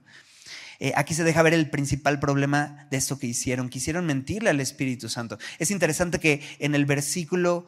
Eh, 0.81 0.93
aquí 0.97 1.15
se 1.15 1.25
deja 1.25 1.41
ver 1.41 1.55
el 1.55 1.71
principal 1.71 2.21
problema 2.21 2.87
de 2.91 2.99
esto 2.99 3.19
que 3.19 3.27
hicieron. 3.27 3.71
Quisieron 3.71 4.05
mentirle 4.05 4.51
al 4.51 4.61
Espíritu 4.61 5.09
Santo. 5.09 5.39
Es 5.59 5.71
interesante 5.71 6.21
que 6.21 6.43
en 6.59 6.75
el 6.75 6.85
versículo 6.85 7.65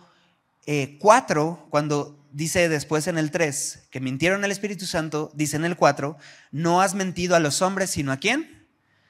4, 0.98 1.61
eh, 1.64 1.66
cuando 1.70 2.29
dice 2.31 2.68
después 2.68 3.07
en 3.07 3.16
el 3.16 3.31
3 3.31 3.85
que 3.90 4.01
mintieron 4.01 4.44
al 4.44 4.51
Espíritu 4.51 4.85
Santo, 4.85 5.33
dice 5.33 5.57
en 5.57 5.64
el 5.64 5.77
4, 5.77 6.18
no 6.51 6.83
has 6.83 6.94
mentido 6.94 7.35
a 7.35 7.40
los 7.40 7.62
hombres, 7.62 7.88
sino 7.88 8.12
a 8.12 8.18
quién? 8.18 8.68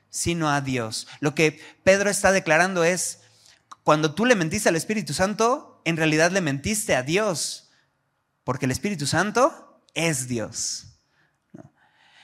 Sino 0.08 0.50
a 0.50 0.60
Dios. 0.60 1.08
Lo 1.18 1.34
que 1.34 1.60
Pedro 1.82 2.10
está 2.10 2.30
declarando 2.30 2.84
es, 2.84 3.18
cuando 3.82 4.14
tú 4.14 4.24
le 4.24 4.36
mentiste 4.36 4.68
al 4.68 4.76
Espíritu 4.76 5.14
Santo, 5.14 5.82
en 5.84 5.96
realidad 5.96 6.30
le 6.30 6.42
mentiste 6.42 6.94
a 6.94 7.02
Dios, 7.02 7.72
porque 8.44 8.66
el 8.66 8.70
Espíritu 8.70 9.08
Santo 9.08 9.82
es 9.94 10.28
Dios. 10.28 10.91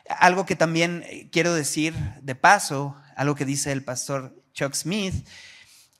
Algo 0.08 0.46
que 0.46 0.56
también 0.56 1.04
quiero 1.30 1.54
decir 1.54 1.94
de 2.22 2.34
paso, 2.34 2.96
algo 3.16 3.34
que 3.34 3.44
dice 3.44 3.72
el 3.72 3.84
pastor 3.84 4.34
Chuck 4.54 4.74
Smith, 4.74 5.26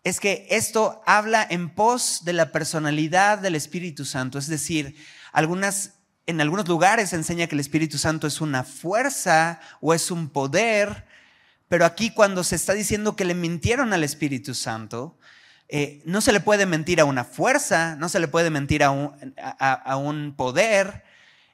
es 0.04 0.20
que 0.20 0.46
esto 0.50 1.02
habla 1.06 1.46
en 1.48 1.70
pos 1.70 2.24
de 2.24 2.32
la 2.32 2.52
personalidad 2.52 3.38
del 3.38 3.54
Espíritu 3.54 4.04
Santo. 4.04 4.38
Es 4.38 4.46
decir, 4.46 4.96
algunas, 5.32 5.94
en 6.26 6.40
algunos 6.40 6.68
lugares 6.68 7.12
enseña 7.12 7.46
que 7.46 7.54
el 7.54 7.60
Espíritu 7.60 7.98
Santo 7.98 8.26
es 8.26 8.40
una 8.40 8.64
fuerza 8.64 9.60
o 9.80 9.92
es 9.92 10.10
un 10.10 10.30
poder, 10.30 11.04
pero 11.68 11.84
aquí 11.84 12.10
cuando 12.10 12.44
se 12.44 12.56
está 12.56 12.72
diciendo 12.72 13.16
que 13.16 13.24
le 13.24 13.34
mintieron 13.34 13.92
al 13.92 14.04
Espíritu 14.04 14.54
Santo, 14.54 15.18
eh, 15.68 16.00
no 16.06 16.22
se 16.22 16.32
le 16.32 16.40
puede 16.40 16.64
mentir 16.64 17.00
a 17.00 17.04
una 17.04 17.24
fuerza, 17.24 17.94
no 17.96 18.08
se 18.08 18.20
le 18.20 18.28
puede 18.28 18.48
mentir 18.48 18.82
a 18.82 18.90
un 18.90 20.34
poder, 20.34 21.04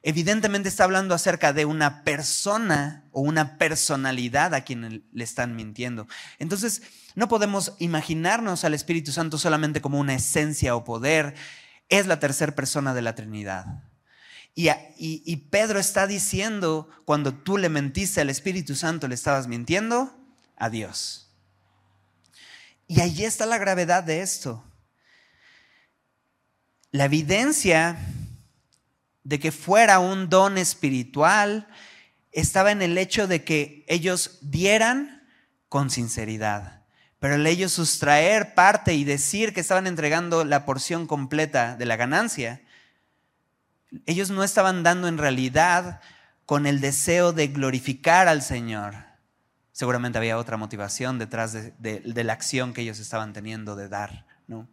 evidentemente 0.05 0.69
está 0.69 0.83
hablando 0.83 1.15
acerca 1.15 1.51
de 1.51 1.65
una 1.65 2.03
persona 2.03 3.05
o 3.11 3.21
una 3.21 3.57
personalidad 3.57 4.53
a 4.53 4.61
quien 4.61 5.03
le 5.11 5.23
están 5.23 5.55
mintiendo. 5.55 6.07
Entonces, 6.37 6.83
no 7.15 7.27
podemos 7.27 7.73
imaginarnos 7.79 8.63
al 8.63 8.75
Espíritu 8.75 9.11
Santo 9.11 9.39
solamente 9.39 9.81
como 9.81 9.99
una 9.99 10.13
esencia 10.13 10.75
o 10.75 10.83
poder. 10.83 11.33
Es 11.89 12.05
la 12.05 12.19
tercera 12.19 12.53
persona 12.53 12.93
de 12.93 13.01
la 13.01 13.15
Trinidad. 13.15 13.65
Y, 14.53 15.35
Pedro 15.49 15.79
está 15.79 16.05
diciendo, 16.05 16.87
cuando 17.03 17.33
tú 17.33 17.57
le 17.57 17.69
mentiste 17.69 18.21
al 18.21 18.29
Espíritu 18.29 18.75
Santo, 18.75 19.07
le 19.07 19.15
estabas 19.15 19.47
mintiendo 19.47 20.15
a 20.55 20.69
Dios. 20.69 21.31
Y 22.87 23.01
ahí 23.01 23.25
está 23.25 23.47
la 23.47 23.57
gravedad 23.57 24.03
de 24.03 24.21
esto. 24.21 24.63
La 26.91 27.05
evidencia 27.05 27.97
de 29.25 29.39
que 29.39 29.51
fuera 29.51 29.99
un 29.99 30.29
don 30.29 30.57
espiritual 30.57 31.67
estaba 32.31 32.71
en 32.71 32.81
el 32.81 32.97
hecho 32.97 33.27
de 33.27 33.43
que 33.43 33.83
ellos 33.87 34.37
dieran 34.41 35.27
con 35.67 35.89
sinceridad. 35.89 36.83
Pero 37.19 37.35
el 37.35 37.47
ellos 37.47 37.71
sustraer 37.71 38.53
parte 38.53 38.93
y 38.93 39.03
decir 39.03 39.53
que 39.53 39.61
estaban 39.61 39.87
entregando 39.87 40.45
la 40.45 40.63
porción 40.63 41.07
completa 41.07 41.75
de 41.75 41.85
la 41.85 41.95
ganancia, 41.95 42.61
ellos 44.05 44.29
no 44.29 44.43
estaban 44.43 44.83
dando 44.83 45.07
en 45.07 45.17
realidad 45.17 46.01
con 46.45 46.67
el 46.67 46.79
deseo 46.79 47.33
de 47.33 47.47
glorificar 47.47 48.27
al 48.27 48.43
Señor. 48.43 48.95
Seguramente 49.71 50.19
había 50.19 50.37
otra 50.37 50.57
motivación 50.57 51.17
detrás 51.17 51.53
de, 51.53 52.23
la 52.23 52.33
acción 52.33 52.73
que 52.73 52.81
ellos 52.81 52.99
estaban 52.99 53.33
teniendo 53.33 53.75
de 53.75 53.89
dar. 53.89 54.27
¿no? 54.47 54.69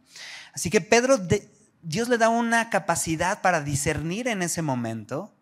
Así 0.53 0.69
que 0.69 0.83
Pedro 0.83 1.17
Dios 1.83 2.09
le 2.09 2.17
da 2.17 2.29
una 2.29 2.71
capacidad 2.71 3.43
para 3.43 3.61
discernir 3.61 4.29
en 4.29 4.43
ese 4.43 4.63
momento 4.63 5.35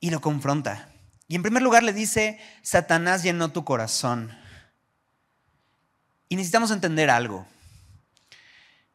y 0.00 0.10
lo 0.10 0.20
confronta. 0.20 0.88
Y 1.26 1.34
en 1.34 1.42
primer 1.42 1.62
lugar 1.62 1.82
le 1.82 1.92
dice, 1.92 2.40
Satanás 2.62 3.22
llenó 3.22 3.50
tu 3.50 3.64
corazón. 3.64 4.36
Y 6.28 6.36
necesitamos 6.36 6.70
entender 6.70 7.10
algo. 7.10 7.46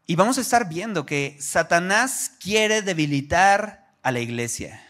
Y 0.07 0.15
vamos 0.15 0.37
a 0.37 0.41
estar 0.41 0.69
viendo 0.69 1.05
que 1.05 1.37
Satanás 1.39 2.31
quiere 2.39 2.81
debilitar 2.81 3.93
a 4.01 4.11
la 4.11 4.19
iglesia. 4.19 4.81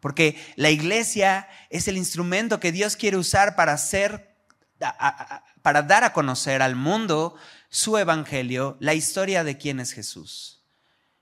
Porque 0.00 0.38
la 0.56 0.70
iglesia 0.70 1.48
es 1.70 1.88
el 1.88 1.96
instrumento 1.96 2.60
que 2.60 2.72
Dios 2.72 2.96
quiere 2.96 3.16
usar 3.16 3.56
para 3.56 3.72
hacer, 3.72 4.36
para 5.62 5.82
dar 5.82 6.04
a 6.04 6.12
conocer 6.12 6.60
al 6.60 6.76
mundo 6.76 7.36
su 7.76 7.98
evangelio, 7.98 8.76
la 8.80 8.94
historia 8.94 9.44
de 9.44 9.58
quién 9.58 9.80
es 9.80 9.92
Jesús. 9.92 10.62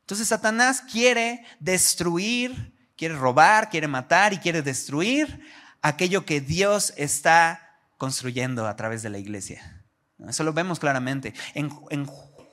Entonces 0.01 0.29
Satanás 0.29 0.83
quiere 0.83 1.45
destruir 1.61 2.75
Quiere 2.97 3.17
robar, 3.17 3.71
quiere 3.71 3.89
matar 3.89 4.33
y 4.33 4.39
quiere 4.39 4.63
destruir 4.63 5.41
aquello 5.83 6.25
que 6.25 6.41
Dios 6.41 6.95
está 6.97 7.77
construyendo 7.99 8.69
a 8.69 8.77
través 8.77 9.03
de 9.03 9.11
la 9.11 9.19
iglesia. 9.19 9.85
Eso 10.29 10.45
lo 10.45 10.53
vemos 10.53 10.79
claramente. 10.79 11.35
En, 11.55 11.71
en 11.91 12.07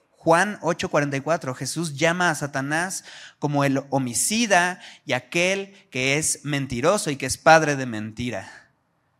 Juan 0.09 0.59
8:44 0.61 1.55
Jesús 1.55 1.95
llama 1.95 2.31
a 2.31 2.35
Satanás 2.35 3.03
como 3.37 3.63
el 3.63 3.83
homicida 3.91 4.79
y 5.05 5.13
aquel 5.13 5.73
que 5.91 6.17
es 6.17 6.43
mentiroso 6.43 7.11
y 7.11 7.17
que 7.17 7.27
es 7.27 7.37
padre 7.37 7.75
de 7.75 7.85
mentira. 7.85 8.71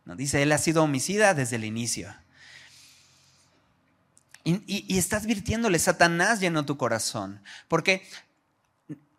¿No? 0.04 0.16
Dice, 0.16 0.42
él 0.42 0.50
ha 0.50 0.58
sido 0.58 0.82
homicida 0.82 1.34
desde 1.34 1.56
el 1.56 1.64
inicio. 1.64 2.12
Y, 4.44 4.62
y, 4.66 4.98
está 4.98 5.18
advirtiéndole, 5.18 5.78
Satanás 5.78 6.40
llenó 6.40 6.64
tu 6.64 6.76
corazón. 6.76 7.42
Porque 7.68 8.06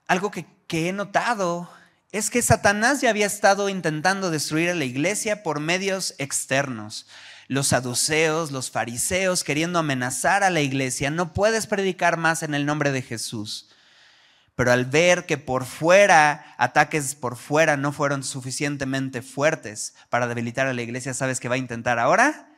algo 0.07 0.31
que, 0.31 0.45
que 0.67 0.89
he 0.89 0.93
notado 0.93 1.69
es 2.11 2.29
que 2.29 2.41
Satanás 2.41 3.01
ya 3.01 3.09
había 3.09 3.25
estado 3.25 3.69
intentando 3.69 4.29
destruir 4.29 4.69
a 4.69 4.75
la 4.75 4.85
iglesia 4.85 5.41
por 5.43 5.59
medios 5.59 6.13
externos. 6.19 7.07
Los 7.47 7.67
saduceos, 7.67 8.51
los 8.51 8.69
fariseos 8.69 9.43
queriendo 9.43 9.79
amenazar 9.79 10.43
a 10.43 10.49
la 10.49 10.61
iglesia, 10.61 11.09
no 11.09 11.33
puedes 11.33 11.67
predicar 11.67 12.17
más 12.17 12.43
en 12.43 12.53
el 12.53 12.65
nombre 12.65 12.91
de 12.91 13.01
Jesús. 13.01 13.69
Pero 14.55 14.71
al 14.71 14.85
ver 14.85 15.25
que 15.25 15.37
por 15.37 15.65
fuera, 15.65 16.53
ataques 16.57 17.15
por 17.15 17.35
fuera 17.37 17.75
no 17.75 17.91
fueron 17.91 18.23
suficientemente 18.23 19.21
fuertes 19.21 19.95
para 20.09 20.27
debilitar 20.27 20.67
a 20.67 20.73
la 20.73 20.83
iglesia, 20.83 21.13
¿sabes 21.13 21.39
qué 21.39 21.49
va 21.49 21.55
a 21.55 21.59
intentar 21.59 21.97
ahora? 21.97 22.49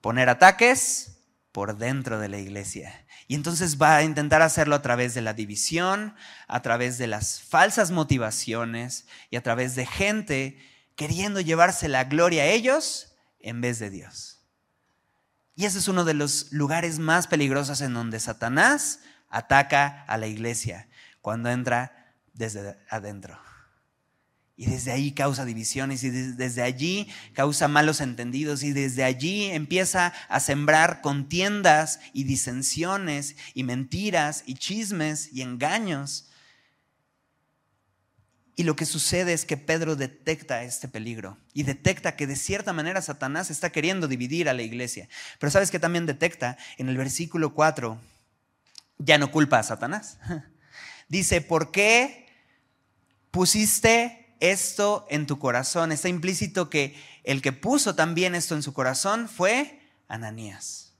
Poner 0.00 0.28
ataques 0.28 1.13
por 1.54 1.78
dentro 1.78 2.18
de 2.18 2.28
la 2.28 2.38
iglesia. 2.38 3.06
Y 3.28 3.36
entonces 3.36 3.80
va 3.80 3.94
a 3.94 4.02
intentar 4.02 4.42
hacerlo 4.42 4.74
a 4.74 4.82
través 4.82 5.14
de 5.14 5.20
la 5.20 5.34
división, 5.34 6.16
a 6.48 6.62
través 6.62 6.98
de 6.98 7.06
las 7.06 7.40
falsas 7.40 7.92
motivaciones 7.92 9.06
y 9.30 9.36
a 9.36 9.42
través 9.44 9.76
de 9.76 9.86
gente 9.86 10.58
queriendo 10.96 11.40
llevarse 11.40 11.88
la 11.88 12.02
gloria 12.02 12.42
a 12.42 12.46
ellos 12.46 13.14
en 13.38 13.60
vez 13.60 13.78
de 13.78 13.90
Dios. 13.90 14.40
Y 15.54 15.66
ese 15.66 15.78
es 15.78 15.86
uno 15.86 16.04
de 16.04 16.14
los 16.14 16.50
lugares 16.50 16.98
más 16.98 17.28
peligrosos 17.28 17.82
en 17.82 17.94
donde 17.94 18.18
Satanás 18.18 18.98
ataca 19.28 20.02
a 20.08 20.18
la 20.18 20.26
iglesia, 20.26 20.88
cuando 21.20 21.50
entra 21.50 22.16
desde 22.32 22.76
adentro. 22.90 23.38
Y 24.56 24.66
desde 24.66 24.92
ahí 24.92 25.10
causa 25.12 25.44
divisiones 25.44 26.04
y 26.04 26.10
desde 26.10 26.62
allí 26.62 27.08
causa 27.32 27.66
malos 27.66 28.00
entendidos 28.00 28.62
y 28.62 28.72
desde 28.72 29.02
allí 29.02 29.46
empieza 29.46 30.12
a 30.28 30.38
sembrar 30.38 31.00
contiendas 31.00 31.98
y 32.12 32.22
disensiones 32.22 33.34
y 33.52 33.64
mentiras 33.64 34.44
y 34.46 34.54
chismes 34.54 35.32
y 35.32 35.42
engaños. 35.42 36.28
Y 38.56 38.62
lo 38.62 38.76
que 38.76 38.86
sucede 38.86 39.32
es 39.32 39.44
que 39.44 39.56
Pedro 39.56 39.96
detecta 39.96 40.62
este 40.62 40.86
peligro 40.86 41.36
y 41.52 41.64
detecta 41.64 42.14
que 42.14 42.28
de 42.28 42.36
cierta 42.36 42.72
manera 42.72 43.02
Satanás 43.02 43.50
está 43.50 43.70
queriendo 43.70 44.06
dividir 44.06 44.48
a 44.48 44.54
la 44.54 44.62
iglesia. 44.62 45.08
Pero 45.40 45.50
sabes 45.50 45.72
que 45.72 45.80
también 45.80 46.06
detecta 46.06 46.56
en 46.78 46.88
el 46.88 46.96
versículo 46.96 47.54
4, 47.54 48.00
ya 48.98 49.18
no 49.18 49.32
culpa 49.32 49.58
a 49.58 49.64
Satanás. 49.64 50.18
Dice, 51.08 51.40
¿por 51.40 51.72
qué 51.72 52.28
pusiste 53.32 54.23
esto 54.50 55.06
en 55.10 55.26
tu 55.26 55.38
corazón. 55.38 55.92
Está 55.92 56.08
implícito 56.08 56.70
que 56.70 56.94
el 57.24 57.42
que 57.42 57.52
puso 57.52 57.94
también 57.94 58.34
esto 58.34 58.54
en 58.54 58.62
su 58.62 58.72
corazón 58.72 59.28
fue 59.28 59.80
Ananías. 60.08 60.92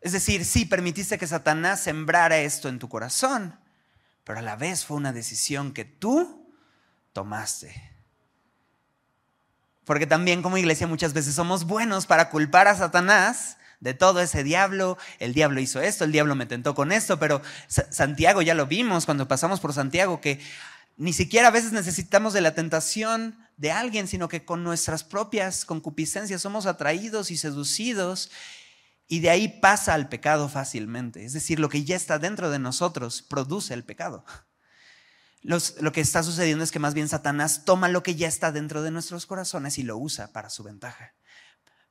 Es 0.00 0.12
decir, 0.12 0.44
sí, 0.44 0.64
permitiste 0.64 1.18
que 1.18 1.26
Satanás 1.26 1.80
sembrara 1.80 2.38
esto 2.38 2.68
en 2.68 2.78
tu 2.78 2.88
corazón, 2.88 3.58
pero 4.24 4.40
a 4.40 4.42
la 4.42 4.56
vez 4.56 4.84
fue 4.84 4.96
una 4.96 5.12
decisión 5.12 5.72
que 5.72 5.84
tú 5.84 6.48
tomaste. 7.12 7.90
Porque 9.84 10.06
también 10.06 10.42
como 10.42 10.58
iglesia 10.58 10.86
muchas 10.86 11.12
veces 11.12 11.34
somos 11.34 11.64
buenos 11.64 12.06
para 12.06 12.30
culpar 12.30 12.68
a 12.68 12.76
Satanás 12.76 13.58
de 13.82 13.94
todo 13.94 14.20
ese 14.20 14.44
diablo, 14.44 14.96
el 15.18 15.34
diablo 15.34 15.60
hizo 15.60 15.80
esto, 15.80 16.04
el 16.04 16.12
diablo 16.12 16.36
me 16.36 16.46
tentó 16.46 16.72
con 16.72 16.92
esto, 16.92 17.18
pero 17.18 17.42
Santiago 17.66 18.40
ya 18.40 18.54
lo 18.54 18.66
vimos 18.66 19.06
cuando 19.06 19.26
pasamos 19.26 19.58
por 19.58 19.72
Santiago, 19.72 20.20
que 20.20 20.40
ni 21.02 21.12
siquiera 21.12 21.48
a 21.48 21.50
veces 21.50 21.72
necesitamos 21.72 22.32
de 22.32 22.40
la 22.40 22.54
tentación 22.54 23.36
de 23.56 23.72
alguien, 23.72 24.06
sino 24.06 24.28
que 24.28 24.44
con 24.44 24.62
nuestras 24.62 25.02
propias 25.02 25.64
concupiscencias 25.64 26.40
somos 26.40 26.64
atraídos 26.64 27.32
y 27.32 27.36
seducidos 27.36 28.30
y 29.08 29.18
de 29.18 29.30
ahí 29.30 29.48
pasa 29.60 29.94
al 29.94 30.08
pecado 30.08 30.48
fácilmente. 30.48 31.24
Es 31.24 31.32
decir, 31.32 31.58
lo 31.58 31.68
que 31.68 31.82
ya 31.82 31.96
está 31.96 32.20
dentro 32.20 32.50
de 32.50 32.60
nosotros 32.60 33.20
produce 33.20 33.74
el 33.74 33.82
pecado. 33.82 34.24
lo 35.42 35.90
que 35.90 36.00
está 36.00 36.22
sucediendo 36.22 36.62
es 36.62 36.70
que 36.70 36.78
más 36.78 36.94
bien 36.94 37.08
Satanás 37.08 37.64
toma 37.64 37.88
lo 37.88 38.04
que 38.04 38.14
ya 38.14 38.28
está 38.28 38.52
dentro 38.52 38.80
de 38.82 38.92
nuestros 38.92 39.26
corazones 39.26 39.78
y 39.78 39.82
lo 39.82 39.98
usa 39.98 40.28
para 40.32 40.50
su 40.50 40.62
ventaja, 40.62 41.16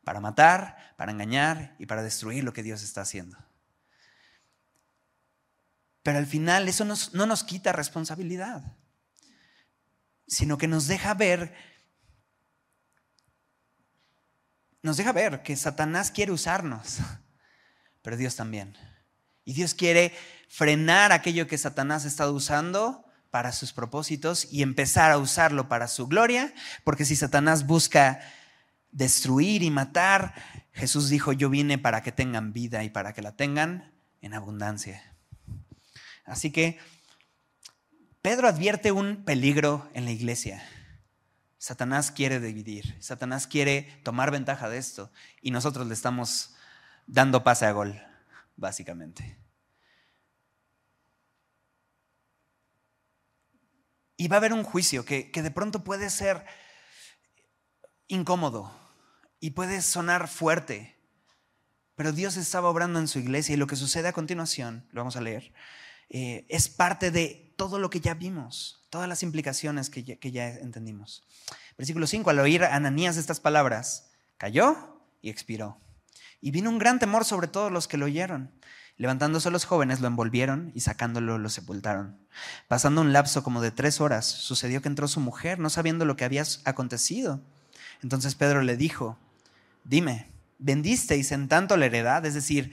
para 0.06 0.22
matar, 0.22 0.96
para 0.96 1.12
engañar 1.12 1.76
y 1.80 1.86
para 1.86 2.02
destruir 2.02 2.46
lo 2.46 2.54
que 2.54 2.64
Dios 2.64 2.82
está 2.82 3.02
haciendo. 3.02 3.38
Pero 6.02 6.18
al 6.18 6.28
final 6.28 6.70
eso 6.70 6.86
no 6.86 7.26
nos 7.26 7.44
quita 7.44 7.74
responsabilidad 7.74 8.78
sino 10.32 10.58
que 10.58 10.70
nos 10.70 10.88
deja 10.88 11.14
ver, 11.14 11.54
nos 14.82 14.96
deja 14.96 15.12
ver 15.12 15.44
que 15.44 15.58
Satanás 15.58 16.10
quiere 16.10 16.32
usarnos, 16.32 17.00
pero 18.02 18.16
Dios 18.16 18.38
también. 18.38 18.78
Y 19.44 19.54
Dios 19.54 19.74
quiere 19.74 20.16
frenar 20.48 21.12
aquello 21.12 21.48
que 21.48 21.58
Satanás 21.58 22.06
ha 22.06 22.08
estado 22.08 22.34
usando 22.34 23.04
para 23.30 23.52
sus 23.52 23.74
propósitos 23.74 24.48
y 24.50 24.62
empezar 24.62 25.12
a 25.12 25.18
usarlo 25.18 25.68
para 25.68 25.90
su 25.90 26.08
gloria, 26.08 26.54
porque 26.86 27.04
si 27.04 27.18
Satanás 27.18 27.68
busca 27.68 28.22
destruir 28.90 29.64
y 29.64 29.70
matar, 29.70 30.34
Jesús 30.72 31.10
dijo, 31.10 31.34
yo 31.34 31.50
vine 31.50 31.78
para 31.78 32.04
que 32.04 32.14
tengan 32.14 32.54
vida 32.54 32.86
y 32.86 32.90
para 32.90 33.14
que 33.14 33.22
la 33.22 33.36
tengan 33.36 33.94
en 34.22 34.34
abundancia. 34.34 35.14
Así 36.24 36.52
que 36.52 36.80
Pedro 38.22 38.48
advierte 38.48 38.92
un 38.92 39.24
peligro 39.26 39.90
en 39.94 40.06
la 40.06 40.12
iglesia. 40.12 40.64
Satanás 41.58 42.12
quiere 42.12 42.40
dividir, 42.40 42.96
Satanás 43.02 43.48
quiere 43.48 44.00
tomar 44.04 44.32
ventaja 44.32 44.70
de 44.70 44.78
esto 44.78 45.12
y 45.42 45.52
nosotros 45.52 45.88
le 45.88 45.94
estamos 45.94 46.56
dando 47.08 47.44
pase 47.44 47.66
a 47.66 47.72
gol, 47.72 48.02
básicamente. 48.56 49.38
Y 54.18 54.28
va 54.28 54.36
a 54.36 54.40
haber 54.40 54.54
un 54.54 54.64
juicio 54.64 55.04
que, 55.04 55.32
que 55.32 55.42
de 55.42 55.52
pronto 55.52 55.84
puede 55.84 56.10
ser 56.12 56.46
incómodo 58.08 58.72
y 59.40 59.52
puede 59.52 59.82
sonar 59.82 60.28
fuerte, 60.28 60.96
pero 61.96 62.12
Dios 62.12 62.38
estaba 62.38 62.70
obrando 62.70 63.00
en 63.00 63.08
su 63.08 63.18
iglesia 63.18 63.54
y 63.54 63.58
lo 63.58 63.66
que 63.66 63.76
sucede 63.76 64.08
a 64.08 64.14
continuación, 64.14 64.88
lo 64.92 65.02
vamos 65.02 65.16
a 65.16 65.22
leer, 65.22 65.54
eh, 66.10 66.46
es 66.50 66.70
parte 66.70 67.10
de 67.10 67.51
todo 67.62 67.78
lo 67.78 67.92
que 67.92 68.00
ya 68.00 68.16
vimos, 68.16 68.82
todas 68.90 69.08
las 69.08 69.22
implicaciones 69.22 69.92
que 69.92 70.32
ya, 70.32 70.48
entendimos. 70.48 71.22
Versículo 71.78 72.08
5, 72.08 72.32
al 72.32 72.40
oír 72.40 72.64
a 72.64 72.76
Ananías 72.76 73.18
estas 73.18 73.40
palabras, 73.40 74.10
cayó 74.40 74.98
y 75.22 75.30
expiró. 75.30 75.78
Y 76.42 76.50
vino 76.50 76.72
un 76.72 76.80
gran 76.80 76.98
temor 76.98 77.24
sobre 77.24 77.48
todos 77.48 77.72
los 77.72 77.88
que 77.88 77.98
lo 77.98 78.08
oyeron. 78.08 78.50
Levantándose 78.98 79.52
los 79.52 79.66
jóvenes 79.66 80.00
lo 80.00 80.08
envolvieron 80.08 80.72
y 80.74 80.80
sacándolo 80.80 81.38
lo 81.38 81.50
sepultaron. 81.50 82.18
Pasando 82.68 83.02
un 83.02 83.14
lapso 83.14 83.44
como 83.44 83.62
de 83.62 83.70
tres 83.70 84.02
horas, 84.02 84.26
sucedió 84.26 84.82
que 84.82 84.88
entró 84.88 85.08
su 85.08 85.20
mujer, 85.20 85.60
no 85.60 85.70
sabiendo 85.70 86.04
lo 86.04 86.16
que 86.16 86.26
había 86.26 86.44
acontecido. 86.66 87.42
Entonces 88.02 88.34
Pedro 88.34 88.64
le 88.64 88.76
dijo, 88.76 89.20
dime, 89.84 90.32
¿vendisteis 90.58 91.32
en 91.32 91.48
tanto 91.48 91.78
la 91.78 91.86
heredad? 91.86 92.26
Es 92.26 92.34
decir, 92.34 92.72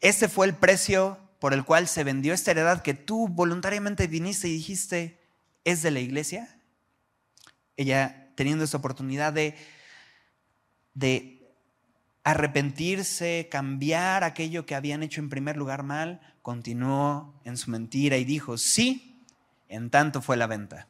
este 0.00 0.28
fue 0.28 0.46
el 0.46 0.56
precio 0.56 1.27
por 1.38 1.54
el 1.54 1.64
cual 1.64 1.88
se 1.88 2.04
vendió 2.04 2.34
esta 2.34 2.50
heredad 2.50 2.82
que 2.82 2.94
tú 2.94 3.28
voluntariamente 3.28 4.06
viniste 4.06 4.48
y 4.48 4.54
dijiste, 4.54 5.20
es 5.64 5.82
de 5.82 5.90
la 5.90 6.00
iglesia? 6.00 6.60
Ella 7.76 8.28
teniendo 8.34 8.64
esta 8.64 8.76
oportunidad 8.76 9.32
de, 9.32 9.56
de 10.94 11.52
arrepentirse, 12.22 13.48
cambiar 13.50 14.22
aquello 14.22 14.64
que 14.64 14.74
habían 14.74 15.02
hecho 15.02 15.20
en 15.20 15.28
primer 15.28 15.56
lugar 15.56 15.82
mal, 15.82 16.20
continuó 16.42 17.40
en 17.44 17.56
su 17.56 17.70
mentira 17.70 18.16
y 18.16 18.24
dijo, 18.24 18.56
sí, 18.56 19.24
en 19.68 19.90
tanto 19.90 20.22
fue 20.22 20.36
la 20.36 20.46
venta. 20.46 20.88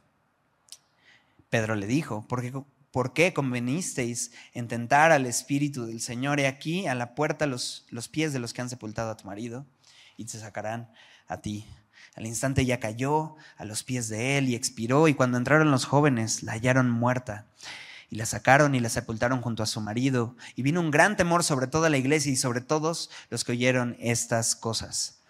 Pedro 1.49 1.75
le 1.75 1.87
dijo, 1.87 2.27
¿por 2.27 2.41
qué, 2.41 2.53
por 2.91 3.13
qué 3.13 3.33
convenisteis 3.33 4.31
en 4.53 4.67
tentar 4.67 5.11
al 5.11 5.25
Espíritu 5.25 5.85
del 5.85 6.01
Señor? 6.01 6.39
He 6.39 6.47
aquí 6.47 6.85
a 6.85 6.93
la 6.93 7.15
puerta 7.15 7.47
los, 7.47 7.87
los 7.89 8.07
pies 8.07 8.31
de 8.31 8.39
los 8.39 8.53
que 8.53 8.61
han 8.61 8.69
sepultado 8.69 9.09
a 9.09 9.17
tu 9.17 9.25
marido 9.25 9.65
y 10.19 10.25
te 10.25 10.37
sacarán 10.37 10.91
a 11.27 11.41
ti. 11.41 11.65
Al 12.15 12.25
instante 12.25 12.65
ya 12.65 12.79
cayó 12.79 13.37
a 13.57 13.63
los 13.63 13.83
pies 13.83 14.09
de 14.09 14.37
él 14.37 14.49
y 14.49 14.55
expiró 14.55 15.07
y 15.07 15.13
cuando 15.13 15.37
entraron 15.37 15.71
los 15.71 15.85
jóvenes 15.85 16.43
la 16.43 16.51
hallaron 16.51 16.89
muerta 16.89 17.47
y 18.09 18.17
la 18.17 18.25
sacaron 18.25 18.75
y 18.75 18.81
la 18.81 18.89
sepultaron 18.89 19.41
junto 19.41 19.63
a 19.63 19.65
su 19.65 19.79
marido 19.79 20.35
y 20.55 20.61
vino 20.61 20.81
un 20.81 20.91
gran 20.91 21.15
temor 21.15 21.45
sobre 21.45 21.67
toda 21.67 21.89
la 21.89 21.97
iglesia 21.97 22.33
y 22.33 22.35
sobre 22.35 22.59
todos 22.59 23.09
los 23.29 23.45
que 23.45 23.53
oyeron 23.53 23.95
estas 23.99 24.55
cosas. 24.55 25.21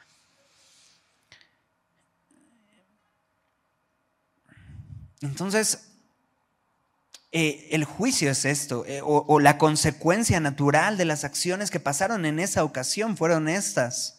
Entonces, 5.21 5.89
eh, 7.31 7.67
el 7.71 7.83
juicio 7.83 8.31
es 8.31 8.45
esto, 8.45 8.85
eh, 8.87 9.01
o, 9.01 9.25
o 9.27 9.39
la 9.39 9.59
consecuencia 9.59 10.39
natural 10.39 10.97
de 10.97 11.05
las 11.05 11.25
acciones 11.25 11.69
que 11.69 11.79
pasaron 11.79 12.25
en 12.25 12.39
esa 12.39 12.63
ocasión 12.63 13.17
fueron 13.17 13.49
estas 13.49 14.18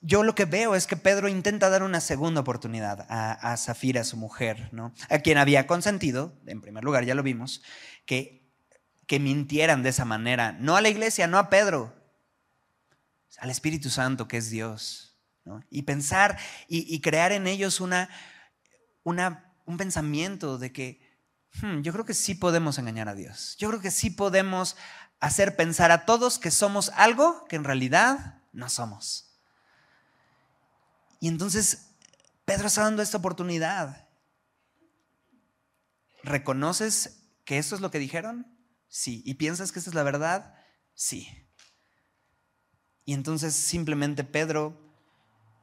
yo 0.00 0.22
lo 0.22 0.34
que 0.34 0.44
veo 0.44 0.74
es 0.74 0.86
que 0.86 0.96
Pedro 0.96 1.28
intenta 1.28 1.70
dar 1.70 1.82
una 1.82 2.00
segunda 2.00 2.40
oportunidad 2.40 3.06
a, 3.08 3.56
Zafira, 3.56 4.04
su 4.04 4.16
mujer, 4.16 4.68
¿no? 4.72 4.92
a 5.08 5.18
quien 5.18 5.38
había 5.38 5.66
consentido, 5.66 6.38
en 6.46 6.60
primer 6.60 6.84
lugar 6.84 7.04
ya 7.04 7.14
lo 7.14 7.22
vimos, 7.22 7.62
que, 8.04 8.48
que 9.06 9.18
mintieran 9.18 9.82
de 9.82 9.88
esa 9.90 10.04
manera, 10.04 10.52
no 10.52 10.76
a 10.76 10.80
la 10.80 10.88
iglesia, 10.88 11.26
no 11.26 11.38
a 11.38 11.50
Pedro, 11.50 11.94
al 13.38 13.50
Espíritu 13.50 13.90
Santo 13.90 14.28
que 14.28 14.36
es 14.38 14.50
Dios, 14.50 15.16
y 15.70 15.82
pensar 15.82 16.38
y, 16.68 17.00
crear 17.00 17.32
en 17.32 17.46
ellos 17.46 17.80
una, 17.80 18.08
una, 19.04 19.54
un 19.64 19.76
pensamiento 19.76 20.58
de 20.58 20.72
que 20.72 21.00
hmm, 21.62 21.82
yo 21.82 21.92
creo 21.92 22.04
que 22.04 22.14
sí 22.14 22.34
podemos 22.34 22.78
engañar 22.78 23.08
a 23.08 23.14
Dios, 23.14 23.56
yo 23.58 23.68
creo 23.68 23.80
que 23.80 23.92
sí 23.92 24.10
podemos 24.10 24.76
hacer 25.20 25.56
pensar 25.56 25.92
a 25.92 26.04
todos 26.04 26.38
que 26.38 26.50
somos 26.50 26.90
algo 26.96 27.44
que 27.48 27.56
en 27.56 27.64
realidad 27.64 28.42
no 28.52 28.68
somos. 28.68 29.26
Y 31.20 31.28
entonces 31.28 31.94
Pedro 32.44 32.68
está 32.68 32.82
dando 32.82 33.02
esta 33.02 33.18
oportunidad. 33.18 34.08
¿Reconoces 36.22 37.30
que 37.44 37.58
esto 37.58 37.74
es 37.74 37.80
lo 37.80 37.90
que 37.90 37.98
dijeron? 37.98 38.46
Sí. 38.88 39.22
¿Y 39.24 39.34
piensas 39.34 39.72
que 39.72 39.78
esta 39.78 39.90
es 39.90 39.94
la 39.94 40.02
verdad? 40.02 40.54
Sí. 40.94 41.28
Y 43.04 43.14
entonces 43.14 43.54
simplemente 43.54 44.24
Pedro, 44.24 44.76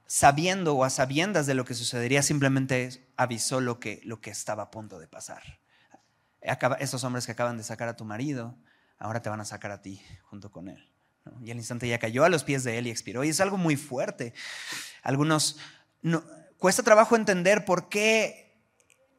sabiendo 0.08 0.76
o 0.76 0.86
a 0.86 0.90
sabiendas 0.90 1.46
de 1.46 1.54
lo 1.54 1.66
que 1.66 1.74
sucedería, 1.74 2.24
simplemente 2.24 3.12
avisó 3.18 3.60
lo 3.60 3.80
que, 3.80 4.02
lo 4.06 4.22
que 4.22 4.30
estaba 4.30 4.64
a 4.64 4.72
punto 4.72 5.00
de 5.00 5.08
pasar. 5.08 5.44
estos 6.80 7.04
hombres 7.04 7.26
que 7.26 7.34
acaban 7.34 7.58
de 7.58 7.64
sacar 7.64 7.90
a 7.90 7.98
tu 7.98 8.06
marido, 8.06 8.58
ahora 8.98 9.22
te 9.22 9.30
van 9.30 9.42
a 9.42 9.46
sacar 9.46 9.72
a 9.72 9.82
ti 9.82 10.02
junto 10.24 10.52
con 10.52 10.70
él. 10.70 10.93
Y 11.44 11.52
al 11.52 11.58
instante 11.58 11.88
ya 11.88 12.00
cayó 12.00 12.24
a 12.24 12.30
los 12.30 12.44
pies 12.44 12.64
de 12.64 12.78
él 12.78 12.88
y 12.88 12.92
expiró. 12.92 13.24
Y 13.24 13.30
es 13.30 13.40
algo 13.40 13.58
muy 13.58 13.76
fuerte. 13.76 14.34
Algunos, 15.02 15.58
no, 16.02 16.24
cuesta 16.58 16.84
trabajo 16.84 17.16
entender 17.16 17.66
por 17.66 17.90
qué 17.90 18.44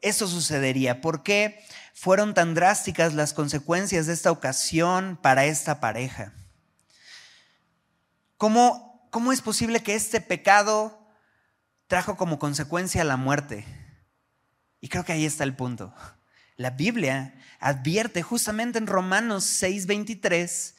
eso 0.01 0.27
sucedería, 0.27 1.01
por 1.01 1.23
qué 1.23 1.63
fueron 1.93 2.33
tan 2.33 2.53
drásticas 2.53 3.13
las 3.13 3.33
consecuencias 3.33 4.05
de 4.05 4.13
esta 4.13 4.31
ocasión 4.31 5.17
para 5.21 5.45
esta 5.45 5.79
pareja. 5.79 6.33
¿Cómo, 8.37 9.07
cómo 9.11 9.31
es 9.31 9.41
posible 9.41 9.81
que 9.81 9.95
este 9.95 10.21
pecado 10.21 11.07
trajo 11.87 12.17
como 12.17 12.37
consecuencia 12.37 13.03
la 13.03 13.17
muerte? 13.17 13.65
Y 14.81 14.89
creo 14.89 15.05
que 15.05 15.13
ahí 15.13 15.25
está 15.25 15.43
el 15.43 15.55
punto. 15.55 15.93
La 16.57 16.71
Biblia 16.71 17.33
advierte 17.59 18.21
justamente 18.21 18.77
en 18.77 18.87
Romanos 18.87 19.45
6:23 19.45 20.75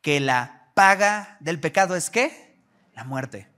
que 0.00 0.20
la 0.20 0.65
paga 0.76 1.38
del 1.40 1.58
pecado 1.58 1.96
es 1.96 2.10
qué? 2.10 2.60
La 2.94 3.04
muerte. 3.04 3.48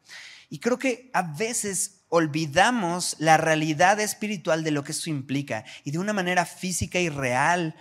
Y 0.51 0.61
creo 0.61 0.79
que 0.79 1.11
a 1.12 1.23
veces 1.23 2.05
olvidamos 2.09 3.16
la 3.19 3.37
realidad 3.37 3.99
espiritual 3.99 4.62
de 4.62 4.71
lo 4.71 4.85
que 4.85 4.93
esto 4.93 5.11
implica. 5.11 5.64
Y 5.83 5.91
de 5.91 5.99
una 5.99 6.12
manera 6.12 6.47
física 6.47 7.01
y 7.01 7.09
real, 7.09 7.75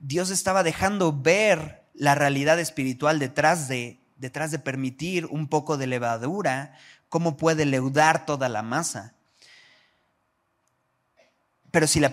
Dios 0.00 0.30
estaba 0.30 0.64
dejando 0.64 1.12
ver 1.12 1.84
la 1.94 2.16
realidad 2.16 2.58
espiritual 2.58 3.20
detrás 3.20 3.68
de, 3.68 4.00
detrás 4.16 4.50
de 4.50 4.58
permitir 4.58 5.26
un 5.26 5.46
poco 5.46 5.76
de 5.76 5.86
levadura, 5.86 6.76
cómo 7.08 7.36
puede 7.36 7.66
leudar 7.66 8.26
toda 8.26 8.48
la 8.48 8.62
masa. 8.62 9.13
Pero 11.74 11.88
si, 11.88 11.98
la, 11.98 12.12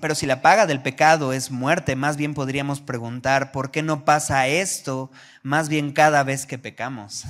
pero 0.00 0.14
si 0.14 0.24
la 0.24 0.40
paga 0.40 0.64
del 0.64 0.80
pecado 0.80 1.34
es 1.34 1.50
muerte, 1.50 1.94
más 1.94 2.16
bien 2.16 2.32
podríamos 2.32 2.80
preguntar, 2.80 3.52
¿por 3.52 3.70
qué 3.70 3.82
no 3.82 4.06
pasa 4.06 4.46
esto 4.48 5.10
más 5.42 5.68
bien 5.68 5.92
cada 5.92 6.22
vez 6.22 6.46
que 6.46 6.56
pecamos? 6.56 7.24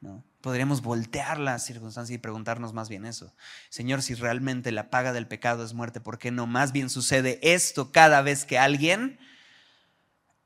¿No? 0.00 0.22
Podríamos 0.40 0.82
voltear 0.82 1.40
la 1.40 1.58
circunstancia 1.58 2.14
y 2.14 2.18
preguntarnos 2.18 2.74
más 2.74 2.88
bien 2.88 3.06
eso. 3.06 3.34
Señor, 3.70 4.02
si 4.02 4.14
realmente 4.14 4.70
la 4.70 4.88
paga 4.88 5.12
del 5.12 5.26
pecado 5.26 5.64
es 5.64 5.74
muerte, 5.74 6.00
¿por 6.00 6.20
qué 6.20 6.30
no 6.30 6.46
más 6.46 6.70
bien 6.70 6.88
sucede 6.88 7.40
esto 7.42 7.90
cada 7.90 8.22
vez 8.22 8.44
que 8.44 8.60
alguien 8.60 9.18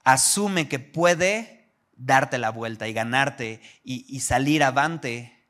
asume 0.03 0.67
que 0.67 0.79
puede 0.79 1.75
darte 1.95 2.39
la 2.39 2.49
vuelta 2.49 2.89
y 2.89 2.95
ganarte 2.95 3.61
y, 3.85 4.19
salir 4.21 4.63
avante 4.63 5.45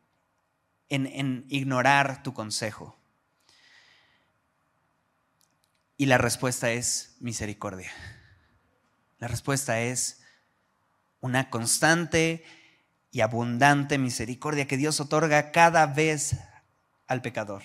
en 0.88 1.46
ignorar 1.50 2.24
tu 2.24 2.34
consejo? 2.34 2.98
Y 5.96 6.06
la 6.06 6.18
respuesta 6.18 6.72
es 6.72 7.16
misericordia. 7.20 7.90
La 9.18 9.28
respuesta 9.28 9.80
es 9.80 10.22
una 11.20 11.50
constante 11.50 12.44
y 13.10 13.20
abundante 13.20 13.96
misericordia 13.96 14.66
que 14.66 14.76
Dios 14.76 15.00
otorga 15.00 15.52
cada 15.52 15.86
vez 15.86 16.36
al 17.06 17.22
pecador. 17.22 17.62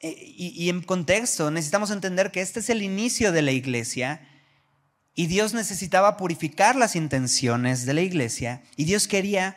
E, 0.00 0.16
y, 0.36 0.68
en 0.68 0.82
contexto, 0.82 1.50
necesitamos 1.52 1.92
entender 1.92 2.32
que 2.32 2.40
este 2.40 2.58
es 2.60 2.68
el 2.70 2.82
inicio 2.82 3.30
de 3.30 3.42
la 3.42 3.52
iglesia 3.52 4.28
y 5.14 5.28
Dios 5.28 5.54
necesitaba 5.54 6.16
purificar 6.16 6.74
las 6.74 6.96
intenciones 6.96 7.86
de 7.86 7.94
la 7.94 8.00
iglesia 8.00 8.62
y 8.76 8.84
Dios 8.84 9.06
quería 9.06 9.56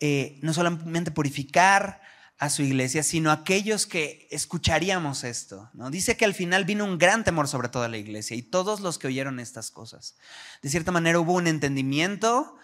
eh, 0.00 0.38
no 0.40 0.54
solamente 0.54 1.10
purificar 1.10 2.00
a 2.42 2.50
su 2.50 2.62
iglesia, 2.62 3.04
sino 3.04 3.30
aquellos 3.30 3.86
que 3.86 4.26
escucharíamos 4.32 5.22
esto. 5.22 5.70
¿no? 5.74 5.92
Dice 5.92 6.16
que 6.16 6.24
al 6.24 6.34
final 6.34 6.64
vino 6.64 6.84
un 6.84 6.98
gran 6.98 7.22
temor 7.22 7.46
sobre 7.46 7.68
toda 7.68 7.88
la 7.88 7.98
iglesia 7.98 8.36
y 8.36 8.42
todos 8.42 8.80
los 8.80 8.98
que 8.98 9.06
oyeron 9.06 9.38
estas 9.38 9.70
cosas. 9.70 10.16
De 10.60 10.68
cierta 10.68 10.90
manera 10.90 11.20
hubo 11.20 11.34
un 11.34 11.46
entendimiento 11.46 12.56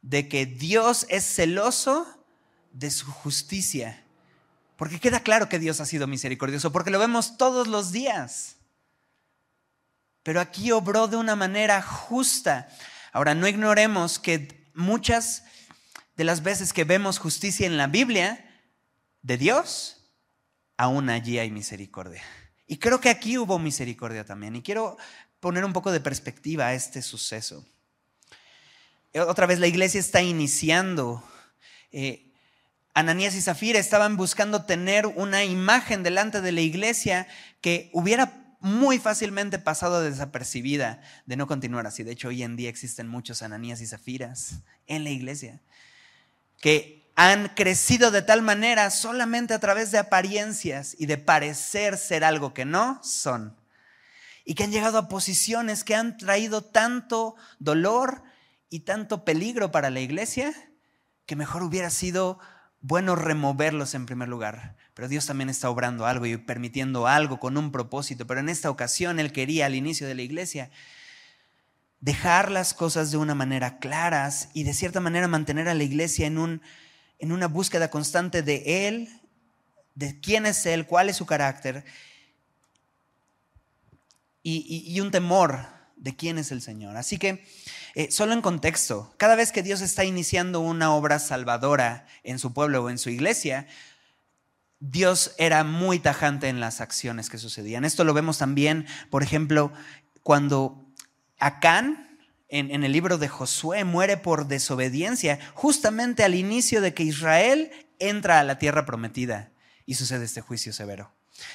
de 0.00 0.28
que 0.28 0.44
Dios 0.44 1.06
es 1.08 1.22
celoso 1.22 2.04
de 2.72 2.90
su 2.90 3.06
justicia. 3.12 4.02
Porque 4.76 4.98
queda 4.98 5.20
claro 5.20 5.48
que 5.48 5.60
Dios 5.60 5.80
ha 5.80 5.86
sido 5.86 6.08
misericordioso, 6.08 6.72
porque 6.72 6.90
lo 6.90 6.98
vemos 6.98 7.36
todos 7.36 7.68
los 7.68 7.92
días. 7.92 8.56
Pero 10.24 10.40
aquí 10.40 10.72
obró 10.72 11.06
de 11.06 11.16
una 11.16 11.36
manera 11.36 11.80
justa. 11.80 12.68
Ahora, 13.12 13.36
no 13.36 13.46
ignoremos 13.46 14.18
que 14.18 14.68
muchas 14.74 15.44
de 16.16 16.24
las 16.24 16.42
veces 16.42 16.72
que 16.72 16.82
vemos 16.82 17.20
justicia 17.20 17.68
en 17.68 17.76
la 17.76 17.86
Biblia, 17.86 18.48
de 19.22 19.38
Dios, 19.38 20.04
aún 20.76 21.08
allí 21.08 21.38
hay 21.38 21.50
misericordia. 21.50 22.22
Y 22.66 22.78
creo 22.78 23.00
que 23.00 23.10
aquí 23.10 23.38
hubo 23.38 23.58
misericordia 23.58 24.24
también. 24.24 24.56
Y 24.56 24.62
quiero 24.62 24.96
poner 25.40 25.64
un 25.64 25.72
poco 25.72 25.92
de 25.92 26.00
perspectiva 26.00 26.66
a 26.66 26.74
este 26.74 27.02
suceso. 27.02 27.66
Otra 29.14 29.46
vez 29.46 29.58
la 29.58 29.66
iglesia 29.66 30.00
está 30.00 30.22
iniciando. 30.22 31.22
Eh, 31.90 32.32
Ananías 32.94 33.34
y 33.34 33.42
Zafira 33.42 33.78
estaban 33.78 34.16
buscando 34.16 34.64
tener 34.64 35.06
una 35.06 35.44
imagen 35.44 36.02
delante 36.02 36.40
de 36.40 36.52
la 36.52 36.60
iglesia 36.60 37.26
que 37.60 37.90
hubiera 37.92 38.56
muy 38.60 38.98
fácilmente 38.98 39.58
pasado 39.58 40.02
desapercibida 40.02 41.02
de 41.26 41.36
no 41.36 41.46
continuar 41.46 41.86
así. 41.86 42.04
De 42.04 42.12
hecho, 42.12 42.28
hoy 42.28 42.42
en 42.42 42.56
día 42.56 42.70
existen 42.70 43.08
muchos 43.08 43.42
Ananías 43.42 43.80
y 43.80 43.86
Zafiras 43.86 44.60
en 44.86 45.04
la 45.04 45.10
iglesia 45.10 45.60
que 46.60 47.01
han 47.30 47.50
crecido 47.54 48.10
de 48.10 48.22
tal 48.22 48.42
manera 48.42 48.90
solamente 48.90 49.54
a 49.54 49.60
través 49.60 49.92
de 49.92 49.98
apariencias 49.98 50.96
y 50.98 51.06
de 51.06 51.18
parecer 51.18 51.96
ser 51.96 52.24
algo 52.24 52.52
que 52.52 52.64
no 52.64 52.98
son. 53.04 53.56
Y 54.44 54.54
que 54.54 54.64
han 54.64 54.72
llegado 54.72 54.98
a 54.98 55.08
posiciones 55.08 55.84
que 55.84 55.94
han 55.94 56.16
traído 56.16 56.64
tanto 56.64 57.36
dolor 57.60 58.24
y 58.70 58.80
tanto 58.80 59.24
peligro 59.24 59.70
para 59.70 59.88
la 59.90 60.00
iglesia 60.00 60.52
que 61.24 61.36
mejor 61.36 61.62
hubiera 61.62 61.90
sido 61.90 62.40
bueno 62.80 63.14
removerlos 63.14 63.94
en 63.94 64.06
primer 64.06 64.28
lugar. 64.28 64.76
Pero 64.92 65.06
Dios 65.06 65.24
también 65.24 65.48
está 65.48 65.70
obrando 65.70 66.06
algo 66.06 66.26
y 66.26 66.36
permitiendo 66.38 67.06
algo 67.06 67.38
con 67.38 67.56
un 67.56 67.70
propósito. 67.70 68.26
Pero 68.26 68.40
en 68.40 68.48
esta 68.48 68.68
ocasión 68.68 69.20
Él 69.20 69.30
quería 69.30 69.66
al 69.66 69.76
inicio 69.76 70.08
de 70.08 70.16
la 70.16 70.22
iglesia 70.22 70.72
dejar 72.00 72.50
las 72.50 72.74
cosas 72.74 73.12
de 73.12 73.16
una 73.18 73.36
manera 73.36 73.78
claras 73.78 74.48
y 74.54 74.64
de 74.64 74.74
cierta 74.74 74.98
manera 74.98 75.28
mantener 75.28 75.68
a 75.68 75.74
la 75.74 75.84
iglesia 75.84 76.26
en 76.26 76.36
un 76.36 76.62
en 77.22 77.30
una 77.30 77.46
búsqueda 77.46 77.88
constante 77.88 78.42
de 78.42 78.88
Él, 78.88 79.08
de 79.94 80.20
quién 80.20 80.44
es 80.44 80.66
Él, 80.66 80.86
cuál 80.86 81.08
es 81.08 81.16
su 81.16 81.24
carácter, 81.24 81.84
y, 84.42 84.98
un 85.00 85.12
temor 85.12 85.68
de 85.94 86.16
quién 86.16 86.36
es 86.36 86.50
el 86.50 86.60
Señor. 86.60 86.96
Así 86.96 87.18
que, 87.18 87.46
eh, 87.94 88.10
solo 88.10 88.32
en 88.32 88.42
contexto, 88.42 89.14
cada 89.18 89.36
vez 89.36 89.52
que 89.52 89.62
Dios 89.62 89.82
está 89.82 90.04
iniciando 90.04 90.58
una 90.58 90.92
obra 90.92 91.20
salvadora 91.20 92.08
en 92.24 92.40
su 92.40 92.52
pueblo 92.52 92.82
o 92.82 92.90
en 92.90 92.98
su 92.98 93.08
iglesia, 93.08 93.68
Dios 94.80 95.36
era 95.38 95.62
muy 95.62 96.00
tajante 96.00 96.48
en 96.48 96.58
las 96.58 96.80
acciones 96.80 97.30
que 97.30 97.38
sucedían. 97.38 97.84
Esto 97.84 98.02
lo 98.02 98.14
vemos 98.14 98.38
también, 98.38 98.84
por 99.10 99.22
ejemplo, 99.22 99.72
cuando 100.24 100.92
Acán, 101.38 102.11
en, 102.52 102.84
el 102.84 102.92
libro 102.92 103.16
de 103.16 103.28
Josué, 103.28 103.82
muere 103.84 104.18
por 104.18 104.46
desobediencia, 104.46 105.38
justamente 105.54 106.22
al 106.22 106.34
inicio 106.34 106.82
de 106.82 106.92
que 106.92 107.02
Israel 107.02 107.70
entra 107.98 108.40
a 108.40 108.44
la 108.44 108.58
tierra 108.58 108.84
prometida 108.84 109.50
y 109.86 109.94
sucede 109.94 110.26
este 110.26 110.42
juicio 110.42 110.74
severo. 110.74 111.10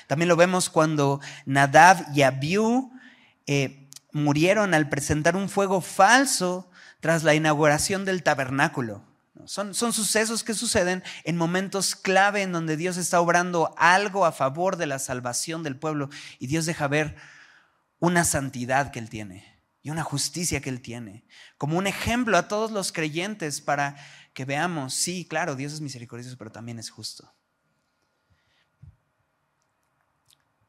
También 0.08 0.28
lo 0.28 0.36
vemos 0.36 0.72
cuando 0.72 1.22
Nadab 1.46 2.04
y 2.16 2.24
Abiú 2.24 2.92
eh, 3.46 3.88
murieron 4.12 4.74
al 4.74 4.90
presentar 4.90 5.36
un 5.36 5.50
fuego 5.50 5.82
falso 5.82 6.68
tras 7.00 7.24
la 7.24 7.36
inauguración 7.36 8.04
del 8.04 8.24
tabernáculo. 8.24 9.04
Son, 9.46 9.76
son, 9.76 9.94
sucesos 9.94 10.44
que 10.44 10.56
suceden 10.56 11.04
en 11.26 11.38
momentos 11.38 11.96
clave 11.96 12.42
en 12.42 12.52
donde 12.52 12.76
Dios 12.76 12.98
está 12.98 13.22
obrando 13.22 13.72
algo 13.78 14.26
a 14.26 14.32
favor 14.32 14.78
de 14.78 14.88
la 14.88 14.98
salvación 14.98 15.62
del 15.62 15.78
pueblo 15.78 16.10
y 16.40 16.48
Dios 16.48 16.66
deja 16.66 16.88
ver 16.88 17.16
una 18.00 18.24
santidad 18.24 18.90
que 18.90 18.98
Él 18.98 19.10
tiene 19.10 19.57
y 19.88 19.90
una 19.90 20.04
justicia 20.04 20.60
que 20.60 20.70
Él 20.70 20.82
tiene, 20.82 21.24
como 21.58 21.78
un 21.78 21.88
ejemplo 21.88 22.38
a 22.38 22.50
todos 22.50 22.72
los 22.72 22.92
creyentes 22.92 23.62
para 23.62 23.96
que 24.34 24.44
veamos, 24.44 24.94
sí, 24.94 25.26
claro, 25.26 25.56
Dios 25.56 25.72
es 25.72 25.80
misericordioso, 25.80 26.38
pero 26.38 26.52
también 26.52 26.78
es 26.78 26.90
justo. 26.90 27.34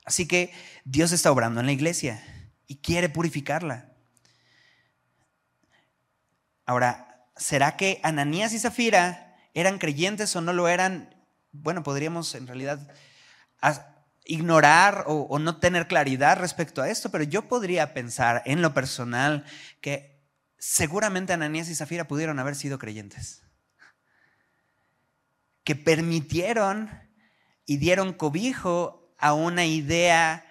Así 0.05 0.29
que 0.29 0.53
Dios 0.85 1.11
está 1.11 1.33
obrando 1.33 1.59
en 1.59 1.67
la 1.67 1.73
iglesia 1.73 2.23
y 2.69 2.77
quiere 2.77 3.09
purificarla. 3.09 3.93
Ahora, 6.65 7.27
¿será 7.35 7.77
que 7.77 7.99
Ananías 8.05 8.53
y 8.53 8.61
Zafira 8.61 9.37
eran 9.53 9.79
creyentes 9.79 10.37
o 10.37 10.41
no 10.41 10.53
lo 10.53 10.69
eran? 10.69 11.13
Bueno, 11.51 11.83
podríamos 11.83 12.37
en 12.37 12.47
realidad 12.47 12.89
ignorar 14.29 15.05
o, 15.07 15.39
no 15.39 15.57
tener 15.59 15.89
claridad 15.89 16.39
respecto 16.39 16.83
a 16.83 16.91
esto, 16.91 17.11
pero 17.11 17.25
yo 17.25 17.49
podría 17.49 17.95
pensar 17.95 18.43
en 18.45 18.63
lo 18.63 18.75
personal 18.75 19.45
que 19.81 20.23
seguramente 20.59 21.33
Ananías 21.33 21.69
y 21.71 21.75
Zafira 21.75 22.07
pudieron 22.07 22.39
haber 22.39 22.55
sido 22.55 22.79
creyentes, 22.79 23.43
que 25.65 25.75
permitieron 25.75 26.91
y 27.65 27.79
dieron 27.79 28.13
cobijo 28.13 29.15
a 29.19 29.33
una 29.33 29.65
idea 29.65 30.45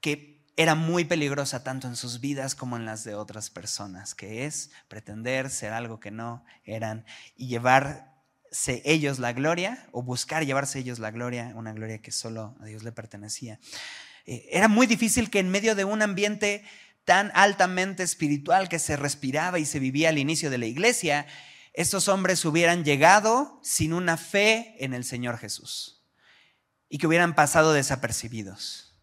que 0.00 0.44
era 0.56 0.74
muy 0.74 1.06
peligrosa 1.06 1.64
tanto 1.64 1.88
en 1.88 1.96
sus 1.96 2.20
vidas 2.20 2.54
como 2.54 2.76
en 2.76 2.84
las 2.84 3.04
de 3.04 3.14
otras 3.14 3.48
personas, 3.48 4.14
que 4.14 4.44
es 4.44 4.70
pretender 4.88 5.48
ser 5.48 5.72
algo 5.72 5.98
que 5.98 6.10
no 6.10 6.44
eran 6.62 7.06
y 7.36 7.48
llevarse 7.48 8.15
ellos 8.84 9.18
la 9.18 9.32
gloria 9.32 9.86
o 9.92 10.02
buscar 10.02 10.44
llevarse 10.44 10.78
ellos 10.78 10.98
la 10.98 11.10
gloria, 11.10 11.52
una 11.54 11.72
gloria 11.72 12.00
que 12.00 12.10
solo 12.10 12.56
a 12.60 12.64
Dios 12.64 12.82
le 12.82 12.92
pertenecía. 12.92 13.58
Eh, 14.24 14.48
era 14.50 14.68
muy 14.68 14.86
difícil 14.86 15.30
que 15.30 15.38
en 15.38 15.50
medio 15.50 15.74
de 15.74 15.84
un 15.84 16.02
ambiente 16.02 16.64
tan 17.04 17.30
altamente 17.34 18.02
espiritual 18.02 18.68
que 18.68 18.78
se 18.78 18.96
respiraba 18.96 19.58
y 19.58 19.66
se 19.66 19.78
vivía 19.78 20.08
al 20.08 20.18
inicio 20.18 20.50
de 20.50 20.58
la 20.58 20.66
iglesia, 20.66 21.26
estos 21.72 22.08
hombres 22.08 22.44
hubieran 22.44 22.84
llegado 22.84 23.60
sin 23.62 23.92
una 23.92 24.16
fe 24.16 24.74
en 24.78 24.94
el 24.94 25.04
Señor 25.04 25.38
Jesús 25.38 26.02
y 26.88 26.98
que 26.98 27.06
hubieran 27.06 27.34
pasado 27.34 27.72
desapercibidos. 27.72 28.94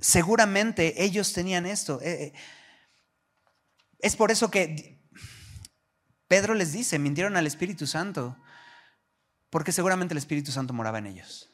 Seguramente 0.00 1.04
ellos 1.04 1.32
tenían 1.32 1.66
esto. 1.66 2.00
Eh, 2.02 2.24
eh, 2.24 2.32
es 3.98 4.16
por 4.16 4.30
eso 4.30 4.50
que 4.50 4.99
Pedro 6.30 6.54
les 6.54 6.70
dice, 6.70 7.00
mintieron 7.00 7.36
al 7.36 7.48
Espíritu 7.48 7.88
Santo, 7.88 8.36
porque 9.50 9.72
seguramente 9.72 10.14
el 10.14 10.18
Espíritu 10.18 10.52
Santo 10.52 10.72
moraba 10.72 10.98
en 10.98 11.06
ellos. 11.08 11.50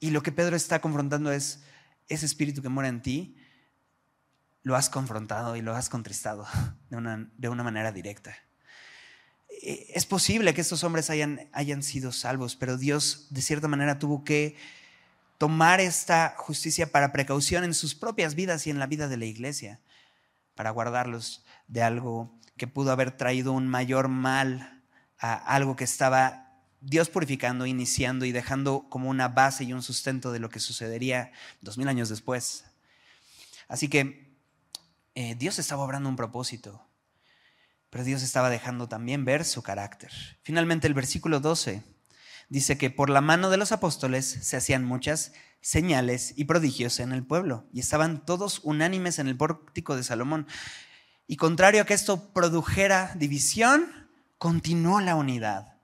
Y 0.00 0.10
lo 0.10 0.20
que 0.20 0.32
Pedro 0.32 0.56
está 0.56 0.80
confrontando 0.80 1.30
es, 1.30 1.62
ese 2.08 2.26
espíritu 2.26 2.60
que 2.60 2.68
mora 2.68 2.88
en 2.88 3.02
ti, 3.02 3.36
lo 4.64 4.74
has 4.74 4.90
confrontado 4.90 5.54
y 5.54 5.62
lo 5.62 5.76
has 5.76 5.88
contristado 5.88 6.44
de 6.90 6.96
una, 6.96 7.30
de 7.38 7.48
una 7.48 7.62
manera 7.62 7.92
directa. 7.92 8.36
Eh, 9.62 9.92
es 9.94 10.06
posible 10.06 10.54
que 10.54 10.62
estos 10.62 10.82
hombres 10.82 11.08
hayan, 11.08 11.48
hayan 11.52 11.84
sido 11.84 12.10
salvos, 12.10 12.56
pero 12.56 12.78
Dios 12.78 13.28
de 13.30 13.42
cierta 13.42 13.68
manera 13.68 14.00
tuvo 14.00 14.24
que 14.24 14.56
tomar 15.38 15.78
esta 15.78 16.34
justicia 16.36 16.90
para 16.90 17.12
precaución 17.12 17.62
en 17.62 17.74
sus 17.74 17.94
propias 17.94 18.34
vidas 18.34 18.66
y 18.66 18.70
en 18.70 18.80
la 18.80 18.88
vida 18.88 19.06
de 19.06 19.18
la 19.18 19.26
iglesia, 19.26 19.78
para 20.56 20.70
guardarlos 20.70 21.44
de 21.70 21.82
algo 21.82 22.38
que 22.58 22.66
pudo 22.66 22.92
haber 22.92 23.16
traído 23.16 23.52
un 23.52 23.66
mayor 23.66 24.08
mal 24.08 24.82
a 25.18 25.34
algo 25.34 25.74
que 25.76 25.84
estaba 25.84 26.62
Dios 26.82 27.08
purificando, 27.08 27.64
iniciando 27.64 28.26
y 28.26 28.32
dejando 28.32 28.86
como 28.90 29.08
una 29.08 29.28
base 29.28 29.64
y 29.64 29.72
un 29.72 29.82
sustento 29.82 30.32
de 30.32 30.40
lo 30.40 30.50
que 30.50 30.60
sucedería 30.60 31.32
dos 31.62 31.78
mil 31.78 31.88
años 31.88 32.10
después. 32.10 32.64
Así 33.68 33.88
que 33.88 34.36
eh, 35.14 35.34
Dios 35.36 35.58
estaba 35.58 35.82
obrando 35.82 36.08
un 36.08 36.16
propósito 36.16 36.86
pero 37.90 38.04
Dios 38.04 38.22
estaba 38.22 38.48
dejando 38.50 38.88
también 38.88 39.24
ver 39.24 39.44
su 39.44 39.62
carácter. 39.62 40.12
Finalmente 40.42 40.86
el 40.86 40.94
versículo 40.94 41.40
12 41.40 41.82
dice 42.48 42.78
que 42.78 42.90
por 42.90 43.10
la 43.10 43.20
mano 43.20 43.50
de 43.50 43.56
los 43.56 43.72
apóstoles 43.72 44.24
se 44.26 44.56
hacían 44.56 44.84
muchas 44.84 45.32
señales 45.60 46.32
y 46.36 46.44
prodigios 46.44 47.00
en 47.00 47.12
el 47.12 47.24
pueblo 47.24 47.66
y 47.72 47.80
estaban 47.80 48.24
todos 48.24 48.60
unánimes 48.62 49.18
en 49.18 49.26
el 49.26 49.36
pórtico 49.36 49.96
de 49.96 50.04
Salomón. 50.04 50.46
Y 51.30 51.36
contrario 51.36 51.82
a 51.82 51.84
que 51.84 51.94
esto 51.94 52.32
produjera 52.32 53.12
división, 53.14 53.86
continuó 54.36 55.00
la 55.00 55.14
unidad. 55.14 55.76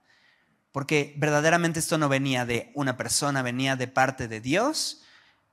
Porque 0.73 1.15
verdaderamente 1.15 1.79
esto 1.79 1.97
no 1.97 2.09
venía 2.09 2.45
de 2.45 2.69
una 2.75 2.97
persona, 2.97 3.41
venía 3.43 3.77
de 3.77 3.87
parte 3.87 4.27
de 4.27 4.41
Dios 4.41 5.03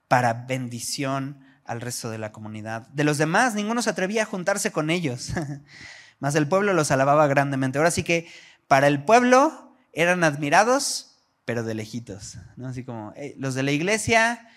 para 0.09 0.33
bendición 0.33 1.47
al 1.65 1.81
resto 1.81 2.11
de 2.11 2.19
la 2.19 2.33
comunidad. 2.33 2.89
De 2.89 3.05
los 3.05 3.19
demás, 3.19 3.55
ninguno 3.55 3.83
se 3.83 3.91
atrevía 3.91 4.25
a 4.25 4.27
juntarse 4.27 4.73
con 4.73 4.91
ellos. 4.91 5.31
Mas 6.19 6.35
el 6.35 6.49
pueblo 6.49 6.75
los 6.75 6.91
alababa 6.91 7.29
grandemente. 7.29 7.79
Ahora 7.79 7.93
sí 7.93 8.03
que 8.03 8.29
para 8.67 8.89
el 8.89 9.05
pueblo 9.05 9.77
eran 9.93 10.25
admirados, 10.25 11.19
pero 11.45 11.63
de 11.63 11.75
lejitos. 11.75 12.39
¿no? 12.57 12.67
Así 12.67 12.83
como 12.83 13.15
los 13.37 13.55
de 13.55 13.63
la 13.63 13.71
iglesia, 13.71 14.49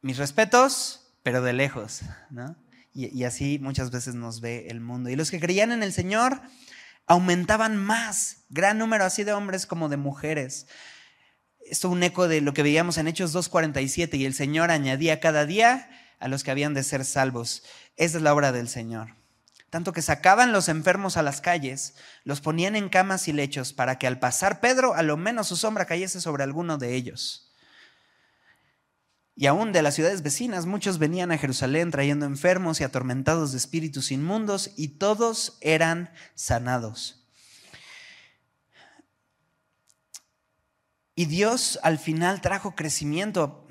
mis 0.00 0.16
respetos, 0.16 1.08
pero 1.24 1.42
de 1.42 1.54
lejos. 1.54 2.02
¿no? 2.30 2.54
Y, 2.96 3.24
así 3.24 3.58
muchas 3.60 3.90
veces 3.90 4.14
nos 4.14 4.40
ve 4.40 4.68
el 4.70 4.80
mundo. 4.80 5.10
Y 5.10 5.16
los 5.16 5.30
que 5.30 5.38
creían 5.38 5.70
en 5.70 5.82
el 5.82 5.92
Señor 5.92 6.40
aumentaban 7.06 7.76
más, 7.76 8.44
gran 8.48 8.78
número 8.78 9.04
así 9.04 9.22
de 9.22 9.34
hombres 9.34 9.66
como 9.66 9.90
de 9.90 9.98
mujeres. 9.98 10.66
Esto 11.60 11.88
es 11.88 11.92
un 11.92 12.02
eco 12.02 12.26
de 12.26 12.40
lo 12.40 12.54
que 12.54 12.62
veíamos 12.62 12.96
en 12.96 13.06
Hechos 13.06 13.34
2.47 13.34 14.16
y 14.18 14.24
el 14.24 14.32
Señor 14.32 14.70
añadía 14.70 15.20
cada 15.20 15.44
día 15.44 15.90
a 16.18 16.28
los 16.28 16.42
que 16.42 16.50
habían 16.50 16.72
de 16.72 16.82
ser 16.82 17.04
salvos. 17.04 17.64
Esa 17.96 18.16
es 18.16 18.22
la 18.22 18.32
obra 18.32 18.50
del 18.50 18.68
Señor 18.68 19.14
tanto 19.76 19.92
que 19.92 20.00
sacaban 20.00 20.52
los 20.52 20.70
enfermos 20.70 21.18
a 21.18 21.22
las 21.22 21.42
calles, 21.42 21.96
los 22.24 22.40
ponían 22.40 22.76
en 22.76 22.88
camas 22.88 23.28
y 23.28 23.32
lechos 23.34 23.74
para 23.74 23.98
que 23.98 24.06
al 24.06 24.18
pasar 24.18 24.60
Pedro 24.60 24.94
a 24.94 25.02
lo 25.02 25.18
menos 25.18 25.48
su 25.48 25.56
sombra 25.56 25.84
cayese 25.84 26.20
sobre 26.20 26.44
alguno 26.44 26.78
de 26.78 26.94
ellos. 26.94 27.45
Y 29.38 29.46
aún 29.46 29.72
de 29.72 29.82
las 29.82 29.94
ciudades 29.94 30.22
vecinas 30.22 30.64
muchos 30.64 30.98
venían 30.98 31.30
a 31.30 31.36
Jerusalén 31.36 31.90
trayendo 31.90 32.24
enfermos 32.24 32.80
y 32.80 32.84
atormentados 32.84 33.52
de 33.52 33.58
espíritus 33.58 34.10
inmundos 34.10 34.72
y 34.76 34.88
todos 34.88 35.58
eran 35.60 36.10
sanados. 36.34 37.28
Y 41.14 41.26
Dios 41.26 41.78
al 41.82 41.98
final 41.98 42.40
trajo 42.40 42.74
crecimiento 42.74 43.66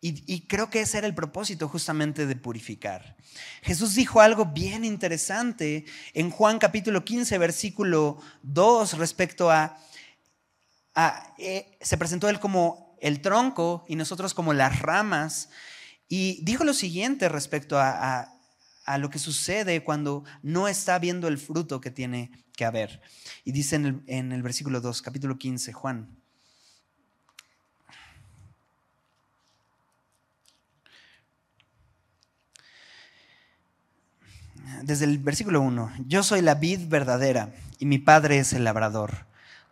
y, 0.00 0.46
creo 0.46 0.70
que 0.70 0.80
ese 0.80 0.98
era 0.98 1.08
el 1.08 1.14
propósito 1.14 1.68
justamente 1.68 2.26
de 2.26 2.36
purificar. 2.36 3.16
Jesús 3.62 3.96
dijo 3.96 4.20
algo 4.20 4.46
bien 4.46 4.84
interesante 4.84 5.86
en 6.14 6.30
Juan 6.30 6.60
capítulo 6.60 7.04
15, 7.04 7.36
versículo 7.38 8.20
2 8.42 8.96
respecto 8.96 9.50
a, 9.50 9.76
eh, 11.38 11.76
se 11.80 11.96
presentó 11.96 12.28
él 12.28 12.38
como 12.38 12.87
el 13.00 13.20
tronco 13.20 13.84
y 13.88 13.96
nosotros 13.96 14.34
como 14.34 14.52
las 14.52 14.80
ramas. 14.80 15.50
Y 16.08 16.42
dijo 16.44 16.64
lo 16.64 16.74
siguiente 16.74 17.28
respecto 17.28 17.78
a, 17.78 18.34
lo 18.98 19.10
que 19.10 19.18
sucede 19.18 19.84
cuando 19.84 20.24
no 20.42 20.66
está 20.66 20.98
viendo 20.98 21.28
el 21.28 21.36
fruto 21.36 21.80
que 21.80 21.90
tiene 21.90 22.30
que 22.56 22.64
haber. 22.64 23.02
Y 23.44 23.52
dice 23.52 23.76
en 23.76 23.84
el, 23.86 24.02
en 24.06 24.32
el 24.32 24.42
versículo 24.42 24.80
2, 24.80 25.02
capítulo 25.02 25.36
15, 25.36 25.72
Juan. 25.74 26.18
desde 34.82 35.04
el 35.04 35.18
versículo 35.18 35.60
1, 35.60 35.92
yo 36.06 36.22
soy 36.22 36.42
la 36.42 36.54
vid 36.54 36.88
verdadera 36.88 37.52
y 37.78 37.86
mi 37.86 37.98
padre 37.98 38.38
es 38.38 38.52
el 38.52 38.64
labrador. 38.64 39.26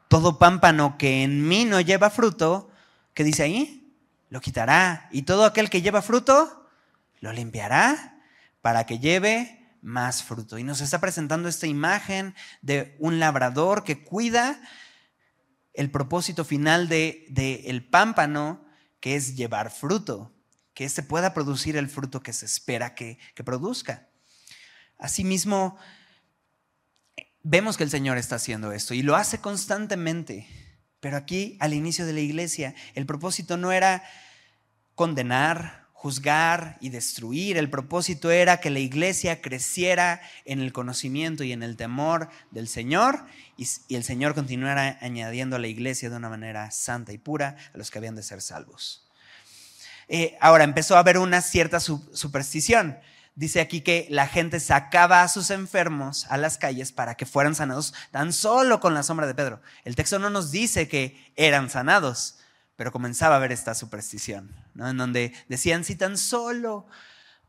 Todo 0.09 0.39
pámpano 0.39 0.97
que 0.99 1.23
en 1.23 1.47
mí 1.47 1.65
no 1.65 1.81
lleva 1.81 2.11
fruto, 2.11 2.71
¿qué 3.17 3.25
dice 3.25 3.43
ahí? 3.43 3.97
Lo 4.29 4.43
quitará. 4.43 5.09
Y 5.11 5.23
todo 5.23 5.47
aquel 5.47 5.71
que 5.71 5.81
lleva 5.81 6.03
fruto, 6.03 6.69
lo 7.21 7.33
limpiará 7.33 8.21
para 8.61 8.85
que 8.85 8.99
lleve 8.99 9.75
más 9.81 10.23
fruto. 10.23 10.59
Y 10.59 10.65
nos 10.65 10.83
está 10.83 11.01
presentando 11.01 11.49
esta 11.49 11.67
imagen 11.67 12.35
de 12.61 12.95
un 12.99 13.19
labrador 13.19 13.85
que 13.85 14.05
cuida 14.05 14.61
el 15.73 15.91
propósito 15.91 16.45
final 16.45 16.89
del 16.89 17.25
de, 17.31 17.63
el 17.67 17.89
pámpano, 17.89 18.67
que 19.01 19.17
es 19.17 19.35
llevar 19.35 19.71
fruto, 19.71 20.35
que 20.75 20.85
éste 20.85 21.03
pueda 21.03 21.33
producir 21.33 21.79
el 21.79 21.89
fruto 21.89 22.23
que 22.23 22.35
se 22.35 22.45
espera 22.45 22.95
que, 22.95 23.19
que 23.35 23.45
produzca. 23.45 24.11
Asimismo, 24.99 25.79
vemos 27.43 27.79
que 27.79 27.85
el 27.85 27.91
Señor 27.91 28.19
está 28.19 28.37
haciendo 28.37 28.73
esto 28.73 28.93
y 28.93 29.01
lo 29.01 29.17
hace 29.17 29.41
constantemente. 29.41 30.66
Pero 31.01 31.17
aquí, 31.17 31.57
al 31.61 31.75
inicio 31.75 32.07
de 32.07 32.13
la 32.13 32.21
iglesia, 32.21 32.75
el 32.95 33.07
propósito 33.07 33.57
no 33.57 33.73
era 33.73 34.03
condenar, 34.95 35.87
juzgar 35.93 36.79
y 36.81 36.91
destruir. 36.91 37.57
El 37.57 37.71
propósito 37.71 38.31
era 38.31 38.61
que 38.61 38.71
la 38.71 38.79
iglesia 38.79 39.41
creciera 39.41 40.21
en 40.45 40.61
el 40.61 40.73
conocimiento 40.73 41.43
y 41.43 41.53
en 41.53 41.63
el 41.63 41.77
temor 41.77 42.29
del 42.51 42.69
Señor 42.69 43.25
y, 43.57 43.67
el 43.95 44.05
Señor 44.05 44.35
continuara 44.35 44.99
añadiendo 45.01 45.57
a 45.57 45.59
la 45.59 45.69
iglesia 45.69 46.11
de 46.11 46.17
una 46.17 46.29
manera 46.29 46.71
santa 46.71 47.13
y 47.13 47.19
pura 47.19 47.57
a 47.75 47.79
los 47.79 47.91
que 47.91 47.99
habían 47.99 48.15
de 48.15 48.23
ser 48.23 48.43
salvos. 48.43 49.07
Eh, 50.09 50.37
ahora 50.41 50.65
empezó 50.65 50.97
a 50.97 51.01
haber 51.01 51.19
una 51.19 51.41
cierta 51.41 51.81
superstición. 51.81 52.99
Dice 53.37 53.61
aquí 53.61 53.83
que 53.83 54.07
la 54.09 54.27
gente 54.27 54.61
sacaba 54.61 55.23
a 55.23 55.29
sus 55.29 55.51
enfermos 55.51 56.27
a 56.31 56.39
las 56.39 56.57
calles 56.57 56.91
para 56.91 57.17
que 57.17 57.27
fueran 57.27 57.55
sanados 57.55 57.93
tan 58.11 58.33
solo 58.33 58.81
con 58.81 58.95
la 58.95 59.03
sombra 59.03 59.27
de 59.27 59.35
Pedro. 59.35 59.61
El 59.85 59.95
texto 59.95 60.19
no 60.19 60.31
nos 60.31 60.51
dice 60.51 60.89
que 60.89 61.33
eran 61.37 61.69
sanados, 61.69 62.39
pero 62.77 62.93
comenzaba 62.93 63.35
a 63.35 63.37
haber 63.37 63.53
esta 63.53 63.75
superstición, 63.75 64.57
en 64.79 64.97
donde 64.97 65.35
decían, 65.49 65.85
si 65.85 65.97
tan 65.97 66.17
solo 66.17 66.87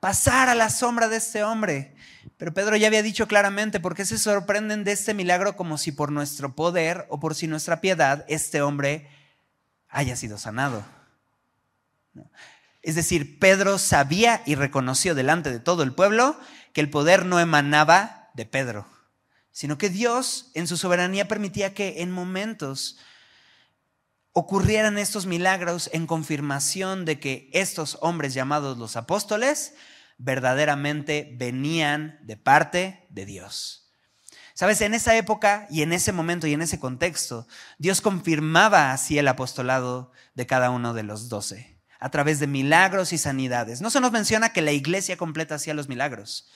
pasara 0.02 0.56
la 0.56 0.70
sombra 0.70 1.08
de 1.08 1.16
este 1.16 1.46
hombre. 1.46 1.96
Pero 2.36 2.54
Pedro 2.54 2.76
ya 2.76 2.88
había 2.88 3.02
dicho 3.02 3.30
claramente, 3.30 3.80
¿por 3.80 3.96
qué 3.96 4.06
se 4.06 4.18
sorprenden 4.18 4.84
de 4.84 4.92
este 4.92 5.14
milagro 5.14 5.56
como 5.56 5.78
si 5.78 5.94
por 5.94 6.12
nuestro 6.12 6.54
poder 6.54 7.06
o 7.10 7.22
por 7.22 7.34
si 7.34 7.48
nuestra 7.48 7.80
piedad 7.80 8.26
este 8.28 8.62
hombre 8.62 9.10
haya 9.88 10.18
sido 10.18 10.38
sanado? 10.38 10.84
Es 12.88 12.96
decir, 12.96 13.38
Pedro 13.38 13.80
sabía 13.80 14.42
y 14.46 14.56
reconoció 14.56 15.14
delante 15.14 15.52
de 15.52 15.60
todo 15.60 15.84
el 15.84 15.94
pueblo 15.94 16.40
que 16.72 16.80
el 16.80 16.90
poder 16.90 17.26
no 17.26 17.38
emanaba 17.38 18.30
de 18.34 18.46
Pedro, 18.46 18.88
sino 19.52 19.78
que 19.78 19.90
Dios 19.90 20.52
en 20.54 20.68
su 20.68 20.78
soberanía 20.78 21.28
permitía 21.28 21.74
que 21.74 22.02
en 22.02 22.12
momentos 22.12 22.98
ocurrieran 24.32 24.98
estos 24.98 25.26
milagros 25.26 25.90
en 25.92 26.08
confirmación 26.08 27.04
de 27.04 27.20
que 27.20 27.50
estos 27.52 27.98
hombres 28.00 28.34
llamados 28.34 28.78
los 28.78 28.96
apóstoles 28.96 29.74
verdaderamente 30.18 31.34
venían 31.36 32.18
de 32.24 32.38
parte 32.38 33.06
de 33.10 33.26
Dios. 33.26 33.92
Sabes, 34.54 34.80
en 34.80 34.94
esa 34.94 35.18
época 35.18 35.68
y 35.70 35.82
en 35.82 35.92
ese 35.92 36.14
momento 36.14 36.48
y 36.48 36.54
en 36.54 36.62
ese 36.62 36.80
contexto, 36.80 37.50
Dios 37.80 38.00
confirmaba 38.00 38.94
así 38.94 39.18
el 39.18 39.28
apostolado 39.28 40.14
de 40.36 40.48
cada 40.48 40.70
uno 40.70 40.94
de 40.94 41.04
los 41.04 41.28
doce 41.28 41.77
a 42.00 42.10
través 42.10 42.40
de 42.40 42.48
milagros 42.48 43.14
y 43.14 43.18
sanidades. 43.18 43.82
No 43.82 43.90
se 43.90 44.02
nos 44.02 44.12
menciona 44.12 44.54
que 44.54 44.62
la 44.62 44.72
iglesia 44.72 45.18
completa 45.18 45.56
hacía 45.56 45.74
los 45.74 45.90
milagros, 45.90 46.50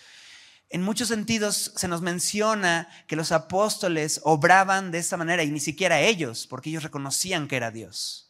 en 0.71 0.83
muchos 0.83 1.09
sentidos 1.09 1.73
se 1.75 1.89
nos 1.89 2.01
menciona 2.01 2.87
que 3.07 3.17
los 3.17 3.33
apóstoles 3.33 4.21
obraban 4.23 4.91
de 4.91 4.99
esta 4.99 5.17
manera 5.17 5.43
y 5.43 5.51
ni 5.51 5.59
siquiera 5.59 5.99
ellos, 5.99 6.47
porque 6.47 6.69
ellos 6.69 6.83
reconocían 6.83 7.49
que 7.49 7.57
era 7.57 7.71
Dios. 7.71 8.29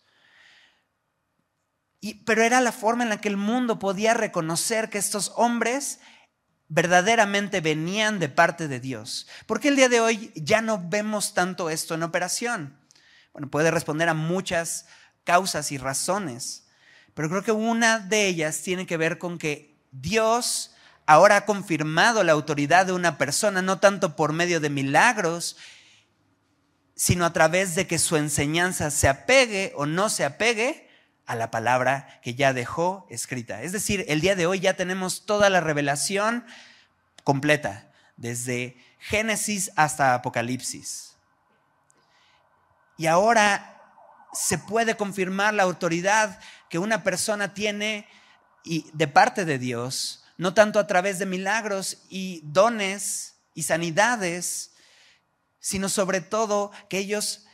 pero 2.26 2.42
era 2.42 2.62
la 2.62 2.72
forma 2.72 3.04
en 3.04 3.10
la 3.10 3.22
que 3.22 3.30
el 3.30 3.38
mundo 3.38 3.78
podía 3.78 4.16
reconocer 4.16 4.90
que 4.90 4.98
estos 4.98 5.34
hombres 5.36 6.00
verdaderamente 6.68 7.62
venían 7.62 8.18
de 8.18 8.28
parte 8.28 8.68
de 8.68 8.80
Dios. 8.80 9.28
¿Por 9.46 9.60
qué 9.60 9.68
el 9.68 9.76
día 9.76 9.88
de 9.88 10.02
hoy 10.02 10.32
ya 10.36 10.62
no 10.62 10.82
vemos 10.90 11.36
tanto 11.36 11.70
esto 11.70 11.94
en 11.94 12.02
operación? 12.02 12.76
Bueno, 13.34 13.52
puede 13.52 13.70
responder 13.70 14.10
a 14.10 14.16
muchas 14.16 14.88
causas 15.26 15.72
y 15.72 15.78
razones, 15.78 16.61
pero 17.14 17.30
creo 17.30 17.44
que 17.44 17.52
una 17.52 18.00
de 18.00 18.28
ellas 18.28 18.62
tiene 18.62 18.86
que 18.86 18.98
ver 18.98 19.18
con 19.18 19.38
que 19.38 19.76
Dios 19.92 20.72
ahora 21.06 21.38
ha 21.38 21.46
confirmado 21.46 22.24
la 22.24 22.32
autoridad 22.32 22.86
de 22.86 22.94
una 22.94 23.18
persona, 23.18 23.62
no 23.62 23.80
tanto 23.80 24.16
por 24.16 24.34
medio 24.34 24.60
de 24.60 24.70
milagros, 24.70 25.58
sino 26.96 27.26
a 27.26 27.34
través 27.34 27.76
de 27.76 27.88
que 27.88 28.00
su 28.00 28.16
enseñanza 28.16 28.92
se 28.92 29.08
apegue 29.08 29.74
o 29.76 29.86
no 29.86 30.10
se 30.10 30.24
apegue 30.24 30.88
a 31.26 31.36
la 31.36 31.52
palabra 31.52 32.20
que 32.22 32.36
ya 32.36 32.54
dejó 32.54 33.08
escrita. 33.10 33.62
Es 33.62 33.72
decir, 33.72 34.06
el 34.08 34.22
día 34.22 34.36
de 34.36 34.46
hoy 34.46 34.60
ya 34.60 34.76
tenemos 34.76 35.26
toda 35.26 35.50
la 35.50 35.62
revelación 35.62 36.46
completa, 37.24 37.92
desde 38.18 38.78
Génesis 39.00 39.72
hasta 39.76 40.14
Apocalipsis. 40.14 41.16
Y 42.98 43.08
ahora 43.08 43.82
se 44.34 44.58
puede 44.58 44.96
confirmar 44.96 45.54
la 45.54 45.64
autoridad 45.64 46.40
que 46.72 46.80
una 46.80 47.04
persona 47.04 47.54
tiene 47.54 48.08
y 48.64 48.90
de 48.94 49.08
parte 49.08 49.46
de 49.46 49.60
Dios 49.60 50.24
no 50.38 50.56
tanto 50.56 50.80
a 50.80 50.88
través 50.88 51.20
de 51.20 51.28
milagros 51.28 52.00
y 52.10 52.42
dones 52.46 53.36
y 53.54 53.62
sanidades, 53.62 54.72
sino 55.60 55.88
sobre 55.88 56.22
todo 56.22 56.72
que 56.90 56.98
ellos 56.98 57.46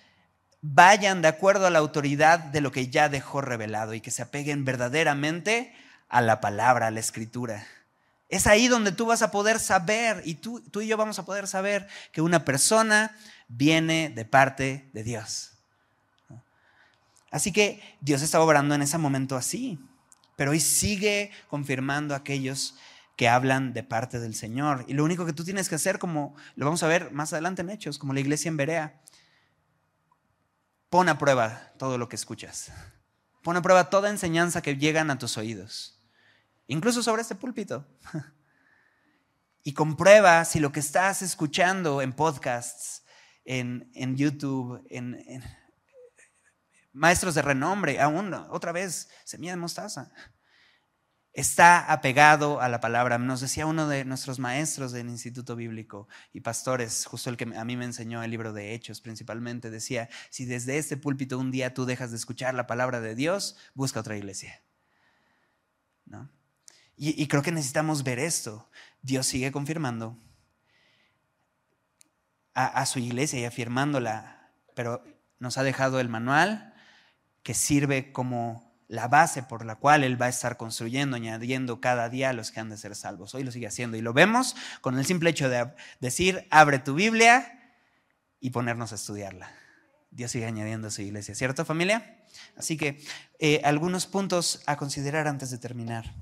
vayan 0.62 1.22
de 1.22 1.28
acuerdo 1.28 1.68
a 1.68 1.70
la 1.70 1.80
autoridad 1.80 2.40
de 2.40 2.62
lo 2.62 2.72
que 2.72 2.88
ya 2.88 3.10
dejó 3.10 3.42
revelado 3.42 3.94
y 3.94 4.00
que 4.00 4.12
se 4.12 4.22
apeguen 4.22 4.64
verdaderamente 4.64 5.76
a 6.08 6.22
la 6.22 6.40
palabra, 6.40 6.88
a 6.88 6.92
la 6.92 7.02
escritura. 7.02 7.68
Es 8.30 8.48
ahí 8.48 8.70
donde 8.70 8.94
tú 8.94 9.08
vas 9.08 9.22
a 9.22 9.32
poder 9.32 9.60
saber, 9.60 10.22
y 10.26 10.36
tú, 10.36 10.62
tú 10.62 10.80
y 10.80 10.88
yo 10.88 10.96
vamos 10.96 11.18
a 11.20 11.26
poder 11.26 11.48
saber 11.48 11.88
que 12.12 12.22
una 12.22 12.46
persona 12.46 13.18
viene 13.48 14.10
de 14.10 14.24
parte 14.24 14.90
de 14.94 15.04
Dios. 15.04 15.57
Así 17.38 17.54
que 17.54 17.82
Dios 18.02 18.22
está 18.22 18.42
obrando 18.42 18.76
en 18.76 18.82
ese 18.82 18.98
momento 18.98 19.36
así 19.36 19.80
pero 20.38 20.52
hoy 20.52 20.62
sigue 20.62 21.32
confirmando 21.50 22.14
a 22.14 22.18
aquellos 22.18 22.76
que 23.18 23.28
hablan 23.28 23.74
de 23.74 23.84
parte 23.84 24.20
del 24.20 24.36
Señor. 24.36 24.86
Y 24.88 24.94
lo 24.94 25.04
único 25.04 25.26
que 25.26 25.34
tú 25.34 25.44
tienes 25.44 25.68
que 25.68 25.76
hacer, 25.76 25.98
como 26.00 26.36
lo 26.56 26.66
vamos 26.66 26.84
a 26.84 26.88
ver 26.88 27.12
más 27.12 27.34
adelante 27.34 27.64
en 27.64 27.72
Hechos, 27.72 27.98
como 27.98 28.14
la 28.14 28.20
iglesia 28.20 28.48
en 28.48 28.58
Berea, 28.58 29.02
pon 30.90 31.10
a 31.10 31.18
prueba 31.18 31.74
todo 31.80 31.98
lo 31.98 32.08
que 32.08 32.16
escuchas. 32.16 32.72
Pon 33.42 33.58
a 33.58 33.64
prueba 33.64 33.90
toda 33.90 34.12
enseñanza 34.12 34.62
que 34.62 34.78
llegan 34.78 35.10
a 35.10 35.18
tus 35.18 35.38
oídos, 35.38 36.00
incluso 36.68 37.04
sobre 37.04 37.24
este 37.24 37.36
púlpito. 37.36 37.86
Y 39.64 39.74
comprueba 39.74 40.46
si 40.46 40.62
lo 40.62 40.72
que 40.72 40.80
estás 40.80 41.22
escuchando 41.22 42.02
en 42.02 42.14
podcasts, 42.14 43.04
en, 43.44 44.16
YouTube, 44.16 44.82
en 44.90 45.44
maestros 46.98 47.36
de 47.36 47.42
renombre, 47.42 48.02
aún 48.02 48.34
otra 48.34 48.72
vez, 48.72 49.10
semilla 49.24 49.54
de 49.54 49.58
mostaza. 49.58 50.12
Está 51.32 51.92
apegado 51.92 52.60
a 52.62 52.68
la 52.68 52.80
palabra. 52.80 53.20
Nos 53.20 53.42
decía 53.42 53.68
uno 53.68 53.88
de 53.88 54.04
nuestros 54.06 54.40
maestros 54.40 54.92
del 54.92 55.08
Instituto 55.08 55.56
Bíblico 55.56 56.08
y 56.34 56.42
pastores, 56.42 57.06
justo 57.06 57.30
el 57.30 57.38
que 57.38 57.56
a 57.56 57.64
mí 57.64 57.78
me 57.78 57.86
enseñó 57.86 58.24
el 58.24 58.32
libro 58.32 58.54
de 58.54 58.74
Hechos 58.74 59.02
principalmente, 59.02 59.70
decía, 59.70 60.10
si 60.32 60.46
desde 60.46 60.80
este 60.80 60.98
púlpito 60.98 61.38
un 61.38 61.52
día 61.52 61.76
tú 61.76 61.86
dejas 61.86 62.10
de 62.10 62.18
escuchar 62.18 62.56
la 62.56 62.66
palabra 62.66 63.00
de 63.00 63.14
Dios, 63.14 63.56
busca 63.76 64.00
otra 64.00 64.18
iglesia. 64.18 64.64
¿No? 66.06 66.32
Y, 67.00 67.28
creo 67.28 67.44
que 67.44 67.52
necesitamos 67.52 68.04
ver 68.04 68.18
esto. 68.18 68.72
Dios 69.04 69.28
sigue 69.28 69.52
confirmando 69.52 70.18
a, 72.56 72.66
a 72.66 72.88
su 72.88 72.98
iglesia 72.98 73.40
y 73.40 73.46
afirmándola, 73.46 74.52
pero 74.74 75.04
nos 75.38 75.60
ha 75.60 75.64
dejado 75.64 76.00
el 76.00 76.10
manual, 76.10 76.67
que 77.48 77.54
sirve 77.54 78.12
como 78.12 78.76
la 78.90 79.08
base 79.08 79.42
por 79.42 79.64
la 79.64 79.78
cual 79.78 80.04
Él 80.04 80.22
va 80.22 80.26
a 80.26 80.30
estar 80.30 80.58
construyendo, 80.58 81.16
añadiendo 81.16 81.80
cada 81.80 82.10
día 82.10 82.32
a 82.32 82.34
los 82.34 82.52
que 82.52 82.60
han 82.60 82.70
de 82.70 82.76
ser 82.76 82.94
salvos. 82.94 83.34
Hoy 83.36 83.46
lo 83.46 83.54
sigue 83.54 83.68
haciendo 83.68 83.96
y 83.96 84.02
lo 84.02 84.12
vemos 84.12 84.54
con 84.82 85.00
el 85.00 85.06
simple 85.06 85.30
hecho 85.30 85.48
de 85.48 85.72
decir, 86.02 86.46
abre 86.50 86.80
tu 86.80 86.94
Biblia 86.94 87.74
y 88.42 88.50
ponernos 88.50 88.92
a 88.92 88.96
estudiarla. 88.96 89.50
Dios 90.12 90.32
sigue 90.32 90.46
añadiendo 90.46 90.90
a 90.90 90.92
su 90.92 91.02
iglesia, 91.04 91.36
¿cierto 91.36 91.64
familia? 91.64 92.22
Así 92.58 92.76
que 92.76 93.02
eh, 93.40 93.62
algunos 93.64 94.08
puntos 94.08 94.62
a 94.66 94.76
considerar 94.76 95.30
antes 95.30 95.50
de 95.50 95.58
terminar. 95.58 96.14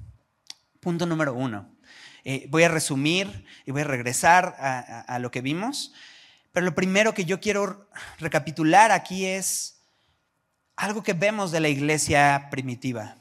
Punto 0.80 1.08
número 1.08 1.34
uno. 1.34 1.76
Eh, 2.24 2.46
voy 2.52 2.62
a 2.62 2.70
resumir 2.70 3.48
y 3.66 3.72
voy 3.72 3.82
a 3.82 3.86
regresar 3.86 4.56
a 4.60 5.18
lo 5.18 5.32
que 5.32 5.42
vimos, 5.42 5.92
pero 6.52 6.68
lo 6.68 6.76
primero 6.76 7.16
que 7.16 7.26
yo 7.26 7.40
quiero 7.40 7.90
recapitular 8.20 8.92
aquí 8.92 9.26
es 9.26 9.75
algo 10.76 11.04
que 11.04 11.14
vemos 11.14 11.52
de 11.52 11.60
la 11.60 11.70
iglesia 11.70 12.48
primitiva. 12.52 13.16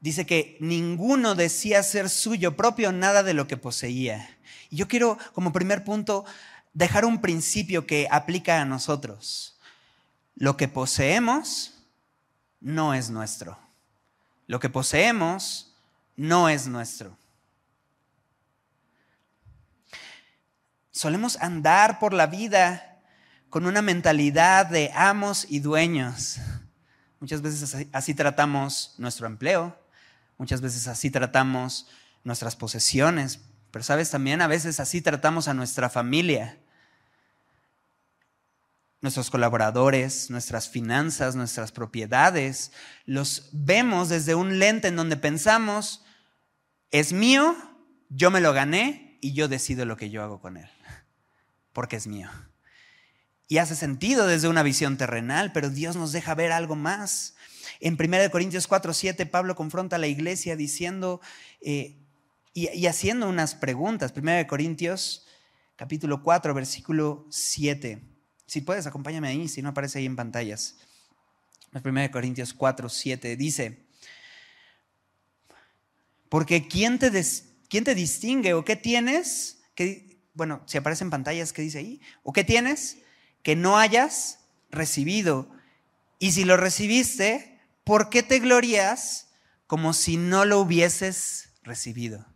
Dice 0.00 0.24
que 0.24 0.56
ninguno 0.60 1.34
decía 1.34 1.82
ser 1.82 2.08
suyo 2.08 2.56
propio 2.56 2.90
nada 2.90 3.22
de 3.22 3.34
lo 3.34 3.46
que 3.46 3.58
poseía. 3.58 4.38
Y 4.70 4.76
yo 4.76 4.88
quiero, 4.88 5.18
como 5.34 5.52
primer 5.52 5.84
punto, 5.84 6.24
dejar 6.72 7.04
un 7.04 7.20
principio 7.20 7.86
que 7.86 8.08
aplica 8.10 8.60
a 8.60 8.64
nosotros. 8.64 9.58
Lo 10.36 10.56
que 10.56 10.68
poseemos 10.68 11.74
no 12.60 12.94
es 12.94 13.10
nuestro. 13.10 13.58
Lo 14.46 14.58
que 14.58 14.70
poseemos 14.70 15.74
no 16.16 16.48
es 16.48 16.66
nuestro. 16.66 17.16
Solemos 20.90 21.36
andar 21.36 21.98
por 21.98 22.14
la 22.14 22.26
vida 22.26 22.89
con 23.50 23.66
una 23.66 23.82
mentalidad 23.82 24.66
de 24.66 24.92
amos 24.94 25.44
y 25.48 25.58
dueños. 25.58 26.38
Muchas 27.18 27.42
veces 27.42 27.88
así, 27.92 28.14
tratamos 28.14 28.94
nuestro 28.96 29.26
empleo, 29.26 29.76
muchas 30.38 30.60
veces 30.60 30.86
así 30.86 31.10
tratamos 31.10 31.88
nuestras 32.24 32.56
posesiones, 32.56 33.40
pero 33.70 33.82
sabes, 33.82 34.10
también 34.10 34.40
a 34.40 34.46
veces 34.46 34.80
así 34.80 35.02
tratamos 35.02 35.48
a 35.48 35.54
nuestra 35.54 35.90
familia, 35.90 36.58
nuestros 39.02 39.30
colaboradores, 39.30 40.30
nuestras 40.30 40.68
finanzas, 40.68 41.34
nuestras 41.34 41.72
propiedades. 41.72 42.72
Los 43.04 43.48
vemos 43.52 44.08
desde 44.08 44.34
un 44.34 44.58
lente 44.58 44.88
en 44.88 44.96
donde 44.96 45.16
pensamos, 45.16 46.04
es 46.90 47.12
mío, 47.12 47.56
yo 48.08 48.30
me 48.30 48.40
lo 48.40 48.52
gané 48.52 49.18
y 49.20 49.32
yo 49.32 49.48
decido 49.48 49.84
lo 49.84 49.96
que 49.96 50.10
yo 50.10 50.22
hago 50.22 50.40
con 50.40 50.56
él, 50.56 50.70
porque 51.72 51.96
es 51.96 52.06
mío. 52.06 52.30
Y 53.50 53.58
hace 53.58 53.74
sentido 53.74 54.28
desde 54.28 54.46
una 54.46 54.62
visión 54.62 54.96
terrenal, 54.96 55.50
pero 55.50 55.70
Dios 55.70 55.96
nos 55.96 56.12
deja 56.12 56.36
ver 56.36 56.52
algo 56.52 56.76
más. 56.76 57.34
En 57.80 57.98
1 58.00 58.30
Corintios 58.30 58.68
4, 58.68 58.94
7, 58.94 59.26
Pablo 59.26 59.56
confronta 59.56 59.96
a 59.96 59.98
la 59.98 60.06
iglesia 60.06 60.54
diciendo, 60.54 61.20
eh, 61.60 61.98
y, 62.54 62.86
haciendo 62.86 63.28
unas 63.28 63.56
preguntas. 63.56 64.12
Primera 64.12 64.38
de 64.38 64.46
Corintios, 64.46 65.26
capítulo 65.74 66.22
4, 66.22 66.54
versículo 66.54 67.26
7. 67.28 68.00
Si 68.46 68.60
puedes, 68.60 68.86
acompáñame 68.86 69.26
ahí, 69.26 69.48
si 69.48 69.62
no 69.62 69.70
aparece 69.70 69.98
ahí 69.98 70.06
en 70.06 70.14
pantallas. 70.14 70.76
Primera 71.82 72.06
de 72.06 72.12
Corintios 72.12 72.54
4, 72.54 72.88
7 72.88 73.34
dice, 73.34 73.84
porque 76.28 76.68
¿quién 76.68 77.00
te, 77.00 77.10
¿quién 77.68 77.82
te 77.82 77.96
distingue 77.96 78.54
o 78.54 78.64
qué 78.64 78.76
tienes? 78.76 79.60
Bueno, 80.34 80.62
si 80.66 80.78
aparece 80.78 81.02
en 81.02 81.10
pantallas, 81.10 81.52
¿qué 81.52 81.62
dice 81.62 81.78
ahí? 81.78 82.00
¿O 82.22 82.32
qué 82.32 82.44
tienes 82.44 82.98
que 83.42 83.56
no 83.56 83.78
hayas 83.78 84.40
recibido? 84.70 85.50
Y 86.18 86.32
si 86.32 86.44
lo 86.44 86.56
recibiste, 86.56 87.60
¿por 87.84 88.10
qué 88.10 88.22
te 88.22 88.38
glorías 88.38 89.28
como 89.66 89.92
si 89.92 90.16
no 90.16 90.44
lo 90.44 90.60
hubieses 90.60 91.50
recibido? 91.62 92.26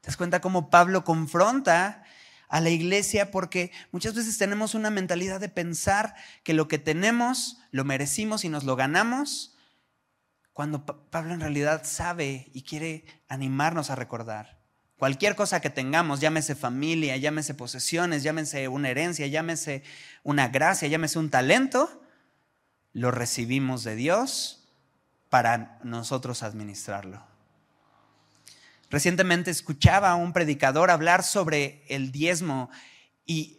¿Te 0.00 0.08
das 0.08 0.16
cuenta 0.16 0.40
cómo 0.40 0.70
Pablo 0.70 1.04
confronta 1.04 2.04
a 2.48 2.60
la 2.60 2.70
iglesia? 2.70 3.30
Porque 3.30 3.72
muchas 3.90 4.14
veces 4.14 4.38
tenemos 4.38 4.74
una 4.74 4.90
mentalidad 4.90 5.40
de 5.40 5.48
pensar 5.48 6.14
que 6.42 6.54
lo 6.54 6.68
que 6.68 6.78
tenemos 6.78 7.58
lo 7.70 7.84
merecimos 7.84 8.44
y 8.44 8.48
nos 8.48 8.64
lo 8.64 8.76
ganamos, 8.76 9.56
cuando 10.52 10.86
Pablo 10.86 11.34
en 11.34 11.40
realidad 11.40 11.82
sabe 11.84 12.48
y 12.54 12.62
quiere 12.62 13.04
animarnos 13.28 13.90
a 13.90 13.96
recordar. 13.96 14.63
Cualquier 14.96 15.34
cosa 15.34 15.60
que 15.60 15.70
tengamos, 15.70 16.20
llámese 16.20 16.54
familia, 16.54 17.16
llámese 17.16 17.54
posesiones, 17.54 18.22
llámese 18.22 18.68
una 18.68 18.90
herencia, 18.90 19.26
llámese 19.26 19.82
una 20.22 20.48
gracia, 20.48 20.88
llámese 20.88 21.18
un 21.18 21.30
talento, 21.30 22.02
lo 22.92 23.10
recibimos 23.10 23.82
de 23.82 23.96
Dios 23.96 24.68
para 25.30 25.80
nosotros 25.82 26.44
administrarlo. 26.44 27.20
Recientemente 28.88 29.50
escuchaba 29.50 30.10
a 30.10 30.14
un 30.14 30.32
predicador 30.32 30.90
hablar 30.90 31.24
sobre 31.24 31.82
el 31.88 32.12
diezmo 32.12 32.70
y 33.26 33.58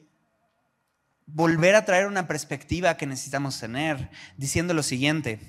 volver 1.25 1.75
a 1.75 1.83
traer 1.83 2.07
una 2.07 2.27
perspectiva 2.27 2.95
que 2.95 3.05
necesitamos 3.05 3.59
tener, 3.59 4.09
diciendo 4.37 4.73
lo 4.73 4.83
siguiente. 4.83 5.41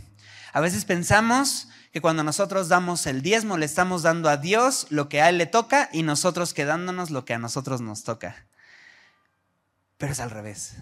A 0.52 0.60
veces 0.60 0.84
pensamos 0.84 1.68
que 1.92 2.00
cuando 2.00 2.24
nosotros 2.24 2.68
damos 2.68 3.06
el 3.06 3.22
diezmo 3.22 3.56
le 3.56 3.66
estamos 3.66 4.02
dando 4.02 4.28
a 4.28 4.36
Dios 4.36 4.86
lo 4.90 5.08
que 5.08 5.22
a 5.22 5.28
Él 5.28 5.38
le 5.38 5.46
toca 5.46 5.88
y 5.92 6.02
nosotros 6.02 6.54
quedándonos 6.54 7.10
lo 7.10 7.24
que 7.24 7.34
a 7.34 7.38
nosotros 7.38 7.80
nos 7.80 8.04
toca. 8.04 8.46
Pero 9.96 10.12
es 10.12 10.20
al 10.20 10.30
revés. 10.30 10.74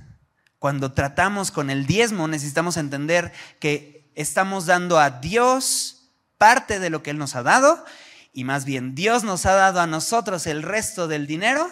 Cuando 0.58 0.92
tratamos 0.92 1.50
con 1.50 1.70
el 1.70 1.86
diezmo 1.86 2.26
necesitamos 2.26 2.76
entender 2.76 3.32
que 3.60 4.10
estamos 4.14 4.66
dando 4.66 4.98
a 4.98 5.10
Dios 5.10 6.10
parte 6.38 6.80
de 6.80 6.90
lo 6.90 7.02
que 7.02 7.10
Él 7.10 7.18
nos 7.18 7.36
ha 7.36 7.42
dado 7.42 7.84
y 8.32 8.44
más 8.44 8.64
bien 8.64 8.94
Dios 8.94 9.24
nos 9.24 9.46
ha 9.46 9.52
dado 9.52 9.80
a 9.80 9.86
nosotros 9.86 10.46
el 10.46 10.62
resto 10.62 11.06
del 11.06 11.26
dinero 11.26 11.70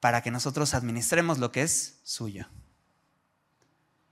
para 0.00 0.22
que 0.22 0.30
nosotros 0.30 0.72
administremos 0.74 1.38
lo 1.38 1.52
que 1.52 1.62
es 1.62 2.00
suyo. 2.04 2.48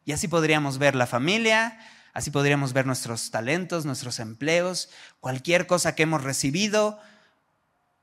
Y 0.05 0.13
así 0.13 0.29
podríamos 0.29 0.79
ver 0.79 0.95
la 0.95 1.07
familia, 1.07 1.79
así 2.15 2.31
podríamos 2.31 2.73
ver 2.73 2.87
nuestros 2.87 3.31
talentos, 3.31 3.85
nuestros 3.85 4.19
empleos, 4.21 4.89
cualquier 5.21 5.67
cosa 5.67 5.95
que 5.95 6.05
hemos 6.05 6.25
recibido, 6.25 6.99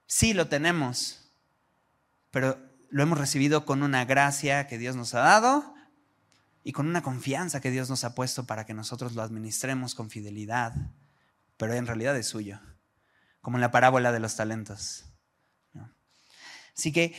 sí 0.05 0.34
lo 0.34 0.47
tenemos, 0.47 1.32
pero 2.30 2.59
lo 2.91 3.01
hemos 3.01 3.18
recibido 3.18 3.66
con 3.66 3.82
una 3.82 4.05
gracia 4.05 4.68
que 4.68 4.78
Dios 4.78 4.95
nos 4.95 5.16
ha 5.16 5.22
dado 5.22 5.74
y 6.64 6.74
con 6.74 6.86
una 6.88 7.01
confianza 7.01 7.62
que 7.62 7.72
Dios 7.72 7.89
nos 7.89 8.03
ha 8.03 8.14
puesto 8.14 8.45
para 8.45 8.68
que 8.68 8.76
nosotros 8.76 9.16
lo 9.16 9.24
administremos 9.24 9.95
con 9.95 10.12
fidelidad, 10.12 10.76
pero 11.57 11.74
en 11.74 11.88
realidad 11.88 12.16
es 12.16 12.28
suyo 12.28 12.59
como 13.41 13.57
en 13.57 13.62
la 13.62 13.72
parábola 13.72 14.12
de 14.12 14.20
los 14.20 14.36
talentos. 14.36 15.05
Así 16.78 16.91
que 16.91 17.14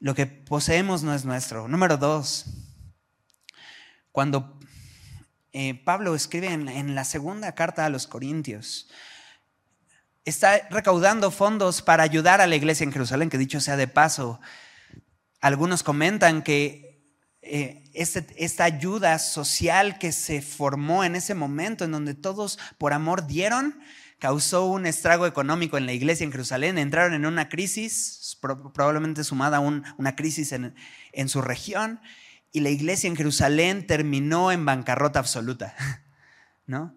lo 0.00 0.14
que 0.14 0.26
poseemos 0.26 1.02
no 1.02 1.14
es 1.14 1.24
nuestro. 1.24 1.68
Número 1.68 1.96
dos, 1.96 2.46
cuando 4.12 4.58
eh, 5.56 5.80
Pablo 5.84 6.16
escribe 6.16 6.48
en, 6.48 6.96
la 6.96 7.04
segunda 7.04 7.54
carta 7.54 7.86
a 7.86 7.88
los 7.88 8.08
Corintios, 8.08 8.88
está 10.24 10.66
recaudando 10.68 11.30
fondos 11.30 11.80
para 11.80 12.02
ayudar 12.02 12.40
a 12.40 12.48
la 12.48 12.56
iglesia 12.56 12.82
en 12.82 12.92
Jerusalén, 12.92 13.30
que 13.30 13.38
dicho 13.38 13.60
sea 13.60 13.76
de 13.76 13.86
paso, 13.86 14.40
algunos 15.40 15.84
comentan 15.84 16.42
que 16.42 17.08
eh, 17.40 17.84
este, 17.94 18.26
esta 18.36 18.64
ayuda 18.64 19.20
social 19.20 19.98
que 19.98 20.10
se 20.10 20.42
formó 20.42 21.04
en 21.04 21.14
ese 21.14 21.36
momento, 21.36 21.84
en 21.84 21.92
donde 21.92 22.14
todos 22.14 22.58
por 22.76 22.92
amor 22.92 23.28
dieron, 23.28 23.78
causó 24.18 24.66
un 24.66 24.86
estrago 24.86 25.24
económico 25.24 25.78
en 25.78 25.86
la 25.86 25.92
iglesia 25.92 26.24
en 26.24 26.32
Jerusalén, 26.32 26.78
entraron 26.78 27.14
en 27.14 27.26
una 27.26 27.48
crisis, 27.48 28.36
probablemente 28.40 29.22
sumada 29.22 29.58
a 29.58 29.60
una 29.60 30.16
crisis 30.16 30.50
en, 30.50 30.74
en 31.12 31.28
su 31.28 31.42
región, 31.42 32.00
y 32.54 32.60
la 32.60 32.70
iglesia 32.70 33.08
en 33.08 33.16
Jerusalén 33.16 33.84
terminó 33.84 34.52
en 34.52 34.64
bancarrota 34.64 35.18
absoluta, 35.18 35.74
¿no? 36.66 36.96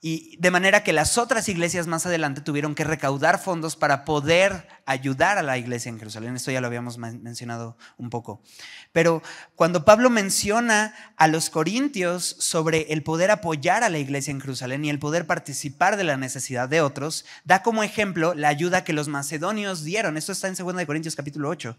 Y 0.00 0.36
de 0.38 0.50
manera 0.50 0.82
que 0.82 0.94
las 0.94 1.18
otras 1.18 1.48
iglesias 1.48 1.86
más 1.86 2.06
adelante 2.06 2.40
tuvieron 2.40 2.74
que 2.74 2.82
recaudar 2.82 3.38
fondos 3.38 3.76
para 3.76 4.04
poder 4.04 4.66
ayudar 4.86 5.38
a 5.38 5.42
la 5.42 5.58
iglesia 5.58 5.90
en 5.90 5.98
Jerusalén. 5.98 6.34
Esto 6.34 6.50
ya 6.50 6.60
lo 6.62 6.66
habíamos 6.66 6.98
mencionado 6.98 7.76
un 7.98 8.10
poco. 8.10 8.42
Pero 8.90 9.22
cuando 9.54 9.84
Pablo 9.84 10.10
menciona 10.10 10.94
a 11.16 11.28
los 11.28 11.50
corintios 11.50 12.24
sobre 12.24 12.92
el 12.92 13.04
poder 13.04 13.30
apoyar 13.30 13.84
a 13.84 13.90
la 13.90 13.98
iglesia 13.98 14.32
en 14.32 14.40
Jerusalén 14.40 14.84
y 14.84 14.90
el 14.90 14.98
poder 14.98 15.26
participar 15.26 15.96
de 15.96 16.04
la 16.04 16.16
necesidad 16.16 16.68
de 16.68 16.80
otros, 16.80 17.24
da 17.44 17.62
como 17.62 17.84
ejemplo 17.84 18.34
la 18.34 18.48
ayuda 18.48 18.84
que 18.84 18.94
los 18.94 19.06
macedonios 19.06 19.84
dieron. 19.84 20.16
Esto 20.16 20.32
está 20.32 20.48
en 20.48 20.54
2 20.54 20.84
Corintios 20.86 21.14
capítulo 21.14 21.48
8. 21.50 21.76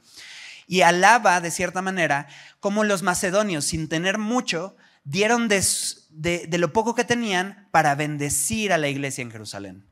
Y 0.67 0.81
alaba 0.81 1.41
de 1.41 1.51
cierta 1.51 1.81
manera 1.81 2.27
cómo 2.59 2.83
los 2.83 3.03
macedonios, 3.03 3.65
sin 3.65 3.89
tener 3.89 4.17
mucho, 4.17 4.75
dieron 5.03 5.47
de, 5.47 6.47
lo 6.57 6.73
poco 6.73 6.95
que 6.95 7.03
tenían 7.03 7.67
para 7.71 7.95
bendecir 7.95 8.73
a 8.73 8.77
la 8.77 8.87
iglesia 8.87 9.21
en 9.21 9.31
Jerusalén. 9.31 9.89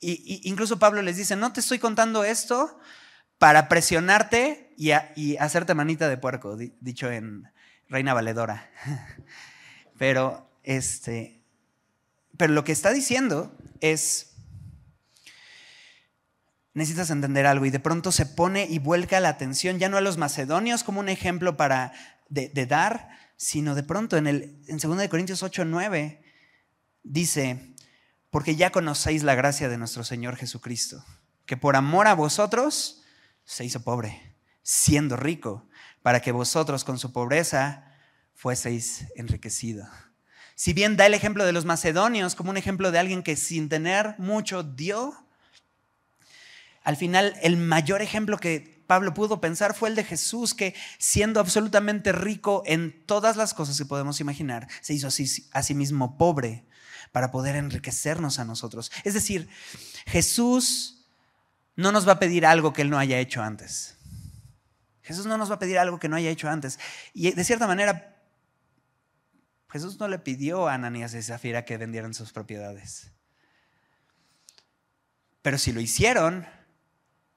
Y, 0.00 0.40
incluso 0.48 0.78
Pablo 0.78 1.02
les 1.02 1.16
dice, 1.16 1.36
no 1.36 1.52
te 1.52 1.60
estoy 1.60 1.78
contando 1.78 2.24
esto 2.24 2.78
para 3.38 3.68
presionarte 3.68 4.74
y, 4.76 4.90
y 5.16 5.36
hacerte 5.36 5.74
manita 5.74 6.08
de 6.08 6.16
puerco, 6.16 6.56
dicho 6.56 7.10
en 7.10 7.48
Reina 7.88 8.14
Valedora. 8.14 8.70
Pero, 9.98 10.50
este, 10.62 11.42
pero 12.38 12.54
lo 12.54 12.64
que 12.64 12.72
está 12.72 12.90
diciendo 12.90 13.54
es, 13.82 14.29
necesitas 16.74 17.10
entender 17.10 17.46
algo 17.46 17.66
y 17.66 17.70
de 17.70 17.80
pronto 17.80 18.12
se 18.12 18.26
pone 18.26 18.66
y 18.68 18.78
vuelca 18.78 19.20
la 19.20 19.30
atención 19.30 19.78
ya 19.78 19.88
no 19.88 19.96
a 19.96 20.00
los 20.00 20.18
macedonios 20.18 20.84
como 20.84 21.00
un 21.00 21.08
ejemplo 21.08 21.56
para 21.56 21.92
de, 22.28 22.66
dar, 22.66 23.08
sino 23.36 23.74
de 23.74 23.82
pronto 23.82 24.16
en, 24.16 24.26
el, 24.26 24.62
en 24.68 24.78
2 24.78 25.08
Corintios 25.08 25.42
8, 25.42 25.64
9 25.64 26.22
dice, 27.02 27.74
porque 28.30 28.56
ya 28.56 28.70
conocéis 28.70 29.22
la 29.22 29.34
gracia 29.34 29.68
de 29.68 29.78
nuestro 29.78 30.04
Señor 30.04 30.36
Jesucristo, 30.36 31.04
que 31.46 31.56
por 31.56 31.76
amor 31.76 32.06
a 32.06 32.14
vosotros 32.14 33.02
se 33.44 33.64
hizo 33.64 33.82
pobre, 33.82 34.36
siendo 34.62 35.16
rico, 35.16 35.68
para 36.02 36.20
que 36.20 36.32
vosotros 36.32 36.84
con 36.84 36.98
su 36.98 37.12
pobreza 37.12 37.92
fueseis 38.34 39.06
enriquecidos. 39.16 39.88
Si 40.54 40.72
bien 40.72 40.96
da 40.96 41.06
el 41.06 41.14
ejemplo 41.14 41.44
de 41.44 41.52
los 41.52 41.64
macedonios 41.64 42.34
como 42.34 42.50
un 42.50 42.56
ejemplo 42.56 42.92
de 42.92 42.98
alguien 42.98 43.22
que 43.22 43.34
sin 43.34 43.68
tener 43.68 44.14
mucho 44.18 44.62
dio, 44.62 45.26
al 46.82 46.96
final 46.96 47.36
el 47.42 47.56
mayor 47.56 48.02
ejemplo 48.02 48.38
que 48.38 48.82
Pablo 48.86 49.14
pudo 49.14 49.40
pensar 49.40 49.74
fue 49.74 49.88
el 49.88 49.94
de 49.94 50.04
Jesús, 50.04 50.54
que 50.54 50.74
siendo 50.98 51.38
absolutamente 51.38 52.12
rico 52.12 52.62
en 52.66 53.06
todas 53.06 53.36
las 53.36 53.54
cosas 53.54 53.78
que 53.78 53.84
podemos 53.84 54.20
imaginar, 54.20 54.66
se 54.80 54.94
hizo 54.94 55.06
a 55.06 55.62
sí 55.62 55.74
mismo 55.74 56.18
pobre 56.18 56.64
para 57.12 57.30
poder 57.30 57.56
enriquecernos 57.56 58.38
a 58.38 58.44
nosotros. 58.44 58.90
Es 59.04 59.14
decir, 59.14 59.48
Jesús 60.06 61.06
no 61.76 61.92
nos 61.92 62.06
va 62.06 62.14
a 62.14 62.18
pedir 62.18 62.46
algo 62.46 62.72
que 62.72 62.82
Él 62.82 62.90
no 62.90 62.98
haya 62.98 63.18
hecho 63.18 63.42
antes. 63.42 63.96
Jesús 65.02 65.26
no 65.26 65.38
nos 65.38 65.50
va 65.50 65.56
a 65.56 65.58
pedir 65.58 65.78
algo 65.78 65.98
que 65.98 66.08
no 66.08 66.16
haya 66.16 66.30
hecho 66.30 66.48
antes. 66.48 66.78
Y 67.12 67.30
de 67.32 67.44
cierta 67.44 67.66
manera, 67.66 68.22
Jesús 69.70 69.98
no 69.98 70.08
le 70.08 70.18
pidió 70.18 70.68
a 70.68 70.74
Ananías 70.74 71.14
y 71.14 71.22
Zafira 71.22 71.64
que 71.64 71.76
vendieran 71.78 72.14
sus 72.14 72.32
propiedades. 72.32 73.12
Pero 75.42 75.58
si 75.58 75.72
lo 75.72 75.80
hicieron, 75.80 76.46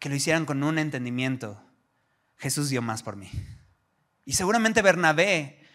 que 0.03 0.09
lo 0.09 0.15
hicieran 0.15 0.45
con 0.45 0.61
un 0.63 0.79
entendimiento. 0.79 1.63
Jesús 2.35 2.67
dio 2.67 2.81
más 2.81 3.01
por 3.03 3.15
mí. 3.15 3.31
Y 4.25 4.33
seguramente 4.33 4.81
Bernabé 4.81 5.65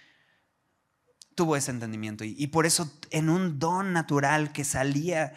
tuvo 1.35 1.57
ese 1.57 1.71
entendimiento. 1.71 2.25
Y, 2.25 2.47
por 2.49 2.67
eso 2.67 2.93
en 3.09 3.31
un 3.31 3.59
don 3.59 3.95
natural 3.95 4.53
que 4.53 4.65
salía 4.65 5.33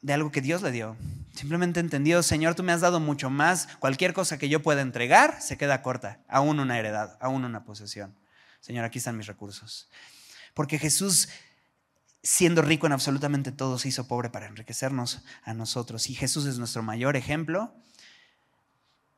de 0.00 0.14
algo 0.14 0.32
que 0.32 0.40
Dios 0.40 0.62
le 0.62 0.70
dio, 0.70 0.96
simplemente 1.34 1.78
entendió, 1.78 2.22
Señor, 2.22 2.54
tú 2.54 2.62
me 2.62 2.72
has 2.72 2.80
dado 2.80 3.00
mucho 3.00 3.28
más. 3.28 3.68
Cualquier 3.80 4.14
cosa 4.14 4.38
que 4.38 4.48
yo 4.48 4.62
pueda 4.62 4.80
entregar 4.80 5.42
se 5.42 5.58
queda 5.58 5.82
corta. 5.82 6.24
Aún 6.28 6.58
una 6.58 6.78
heredad, 6.78 7.18
aún 7.20 7.44
una 7.44 7.64
posesión. 7.64 8.18
Señor, 8.60 8.86
aquí 8.86 8.96
están 8.96 9.18
mis 9.18 9.26
recursos. 9.26 9.90
Porque 10.54 10.78
Jesús 10.78 11.28
siendo 12.26 12.60
rico 12.60 12.88
en 12.88 12.92
absolutamente 12.92 13.52
todo, 13.52 13.78
se 13.78 13.88
hizo 13.88 14.08
pobre 14.08 14.30
para 14.30 14.48
enriquecernos 14.48 15.24
a 15.44 15.54
nosotros. 15.54 16.10
Y 16.10 16.14
Jesús 16.16 16.44
es 16.46 16.58
nuestro 16.58 16.82
mayor 16.82 17.14
ejemplo 17.14 17.72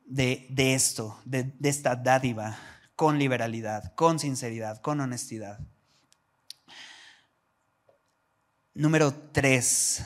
de, 0.05 0.47
esto, 0.55 1.19
de, 1.25 1.55
de 1.57 1.69
esta 1.69 1.95
dádiva, 1.95 2.59
con 2.95 3.17
liberalidad, 3.17 3.95
con 3.95 4.19
sinceridad, 4.19 4.79
con 4.81 4.99
honestidad. 4.99 5.59
Número 8.75 9.11
tres. 9.31 10.05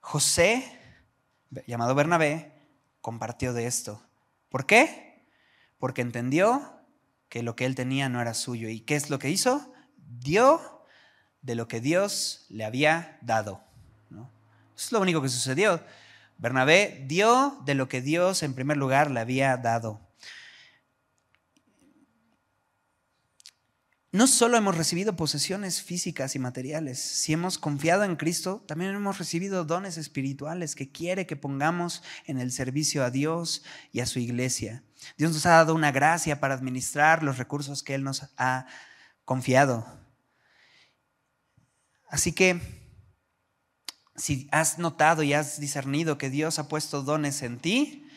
José, 0.00 0.78
llamado 1.66 1.94
Bernabé, 1.94 2.52
compartió 3.00 3.54
de 3.54 3.66
esto. 3.66 4.02
¿Por 4.50 4.66
qué? 4.66 5.26
Porque 5.78 6.02
entendió 6.02 6.75
que 7.28 7.42
lo 7.42 7.56
que 7.56 7.66
él 7.66 7.74
tenía 7.74 8.08
no 8.08 8.20
era 8.20 8.34
suyo. 8.34 8.68
¿Y 8.68 8.80
qué 8.80 8.96
es 8.96 9.10
lo 9.10 9.18
que 9.18 9.30
hizo? 9.30 9.72
Dio 10.20 10.84
de 11.42 11.54
lo 11.54 11.68
que 11.68 11.80
Dios 11.80 12.46
le 12.48 12.64
había 12.64 13.18
dado. 13.22 13.62
¿no? 14.10 14.30
Eso 14.76 14.86
es 14.86 14.92
lo 14.92 15.00
único 15.00 15.22
que 15.22 15.28
sucedió. 15.28 15.80
Bernabé 16.38 17.04
dio 17.06 17.62
de 17.64 17.74
lo 17.74 17.88
que 17.88 18.02
Dios 18.02 18.42
en 18.42 18.54
primer 18.54 18.76
lugar 18.76 19.10
le 19.10 19.20
había 19.20 19.56
dado. 19.56 20.06
No 24.16 24.26
solo 24.26 24.56
hemos 24.56 24.76
recibido 24.76 25.14
posesiones 25.14 25.82
físicas 25.82 26.34
y 26.36 26.38
materiales, 26.38 26.98
si 26.98 27.34
hemos 27.34 27.58
confiado 27.58 28.02
en 28.02 28.16
Cristo, 28.16 28.64
también 28.66 28.94
hemos 28.94 29.18
recibido 29.18 29.66
dones 29.66 29.98
espirituales 29.98 30.74
que 30.74 30.90
quiere 30.90 31.26
que 31.26 31.36
pongamos 31.36 32.02
en 32.24 32.38
el 32.38 32.50
servicio 32.50 33.04
a 33.04 33.10
Dios 33.10 33.62
y 33.92 34.00
a 34.00 34.06
su 34.06 34.18
iglesia. 34.18 34.82
Dios 35.16 35.32
nos 35.32 35.46
ha 35.46 35.50
dado 35.50 35.74
una 35.74 35.92
gracia 35.92 36.40
para 36.40 36.54
administrar 36.54 37.22
los 37.22 37.38
recursos 37.38 37.82
que 37.82 37.94
Él 37.94 38.04
nos 38.04 38.28
ha 38.36 38.66
confiado. 39.24 39.86
Así 42.08 42.32
que 42.32 42.60
si 44.14 44.48
has 44.50 44.78
notado 44.78 45.22
y 45.22 45.34
has 45.34 45.60
discernido 45.60 46.18
que 46.18 46.30
Dios 46.30 46.58
ha 46.58 46.68
puesto 46.68 47.02
dones 47.02 47.42
en 47.42 47.58
ti, 47.58 48.08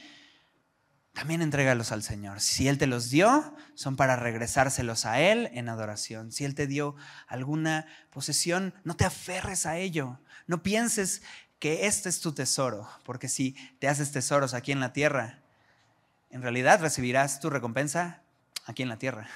también 1.14 1.42
entrégalos 1.42 1.92
al 1.92 2.04
Señor. 2.04 2.40
Si 2.40 2.68
Él 2.68 2.78
te 2.78 2.88
los 2.88 3.10
dio, 3.10 3.56
son 3.74 3.96
para 3.96 4.16
regresárselos 4.16 5.06
a 5.06 5.20
Él 5.20 5.50
en 5.54 5.68
adoración. 5.68 6.32
Si 6.32 6.46
Él 6.46 6.56
te 6.56 6.68
dio 6.68 6.96
alguna 7.28 7.88
posesión, 8.12 8.74
no 8.84 8.96
te 8.96 9.06
aferres 9.06 9.66
a 9.66 9.78
ello. 9.78 10.20
No 10.48 10.64
pienses 10.64 11.22
que 11.60 11.88
este 11.88 12.08
es 12.08 12.22
tu 12.22 12.32
tesoro, 12.32 12.88
porque 13.04 13.28
si 13.28 13.52
te 13.80 13.90
haces 13.90 14.12
tesoros 14.12 14.54
aquí 14.54 14.72
en 14.72 14.80
la 14.80 14.94
tierra, 14.94 15.44
en 16.30 16.42
realidad 16.42 16.82
recibirás 16.82 17.40
tu 17.40 17.50
recompensa 17.50 18.22
aquí 18.66 18.84
en 18.84 18.90
la 18.90 18.98
tierra. 18.98 19.28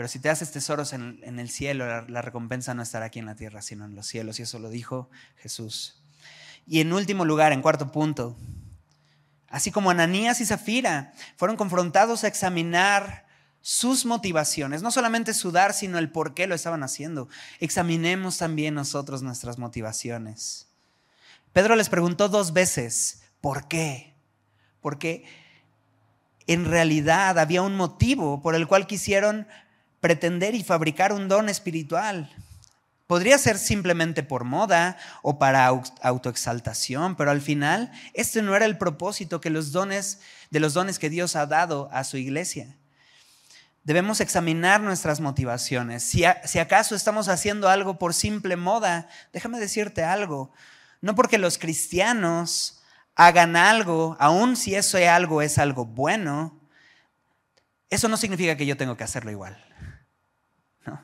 Pero 0.00 0.08
si 0.08 0.18
te 0.18 0.30
haces 0.30 0.50
tesoros 0.50 0.92
en, 0.92 1.38
el 1.38 1.50
cielo, 1.50 2.06
la, 2.08 2.22
recompensa 2.22 2.72
no 2.72 2.82
estará 2.82 3.06
aquí 3.06 3.18
en 3.18 3.26
la 3.26 3.34
tierra, 3.34 3.60
sino 3.60 3.84
en 3.84 3.94
los 3.94 4.06
cielos. 4.06 4.38
Y 4.38 4.42
eso 4.42 4.58
lo 4.58 4.70
dijo 4.70 5.10
Jesús. 5.36 6.00
Y 6.66 6.80
en 6.80 6.92
último 6.92 7.24
lugar, 7.24 7.52
en 7.52 7.60
cuarto 7.60 7.92
punto, 7.92 8.36
así 9.48 9.70
como 9.70 9.90
Ananías 9.90 10.40
y 10.40 10.46
Zafira 10.46 11.12
fueron 11.36 11.56
confrontados 11.56 12.24
a 12.24 12.28
examinar 12.28 13.26
sus 13.60 14.06
motivaciones, 14.06 14.80
no 14.80 14.90
solamente 14.90 15.34
sudar, 15.34 15.74
sino 15.74 15.98
el 15.98 16.10
por 16.10 16.32
qué 16.32 16.46
lo 16.46 16.54
estaban 16.54 16.82
haciendo. 16.82 17.28
Examinemos 17.58 18.38
también 18.38 18.74
nosotros 18.74 19.22
nuestras 19.22 19.58
motivaciones. 19.58 20.68
Pedro 21.52 21.76
les 21.76 21.90
preguntó 21.90 22.28
dos 22.28 22.52
veces, 22.52 23.22
¿por 23.42 23.68
qué? 23.68 24.14
Porque 24.80 25.24
en 26.52 26.64
realidad 26.64 27.38
había 27.38 27.62
un 27.62 27.76
motivo 27.76 28.42
por 28.42 28.56
el 28.56 28.66
cual 28.66 28.88
quisieron 28.88 29.46
pretender 30.00 30.56
y 30.56 30.64
fabricar 30.64 31.12
un 31.12 31.28
don 31.28 31.48
espiritual. 31.48 32.28
Podría 33.06 33.38
ser 33.38 33.56
simplemente 33.56 34.24
por 34.24 34.42
moda 34.42 34.96
o 35.22 35.38
para 35.38 35.66
autoexaltación, 35.66 37.14
pero 37.14 37.30
al 37.30 37.40
final 37.40 37.92
este 38.14 38.42
no 38.42 38.56
era 38.56 38.66
el 38.66 38.78
propósito 38.78 39.40
que 39.40 39.50
los 39.50 39.70
dones 39.70 40.20
de 40.50 40.58
los 40.58 40.74
dones 40.74 40.98
que 40.98 41.08
Dios 41.08 41.36
ha 41.36 41.46
dado 41.46 41.88
a 41.92 42.02
su 42.02 42.16
iglesia. 42.16 42.74
Debemos 43.84 44.20
examinar 44.20 44.80
nuestras 44.80 45.20
motivaciones. 45.20 46.02
Si, 46.02 46.24
si 46.44 46.58
acaso 46.58 46.96
estamos 46.96 47.28
haciendo 47.28 47.68
algo 47.68 47.96
por 47.96 48.12
simple 48.12 48.56
moda, 48.56 49.08
déjame 49.32 49.60
decirte 49.60 50.02
algo. 50.02 50.52
No 51.00 51.14
porque 51.14 51.38
los 51.38 51.58
cristianos 51.58 52.79
hagan 53.14 53.56
algo, 53.56 54.16
aun 54.18 54.56
si 54.56 54.74
eso 54.74 54.98
es 54.98 55.08
algo 55.08 55.42
es 55.42 55.58
algo 55.58 55.84
bueno, 55.84 56.60
eso 57.88 58.08
no 58.08 58.16
significa 58.16 58.56
que 58.56 58.66
yo 58.66 58.76
tengo 58.76 58.96
que 58.96 59.04
hacerlo 59.04 59.30
igual. 59.30 59.62
No. 60.86 61.00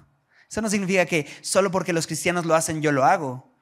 Eso 0.48 0.62
no 0.62 0.70
significa 0.70 1.04
que 1.04 1.26
solo 1.42 1.70
porque 1.70 1.92
los 1.92 2.06
cristianos 2.06 2.46
lo 2.46 2.54
hacen 2.54 2.80
yo 2.80 2.92
lo 2.92 3.04
hago. 3.04 3.52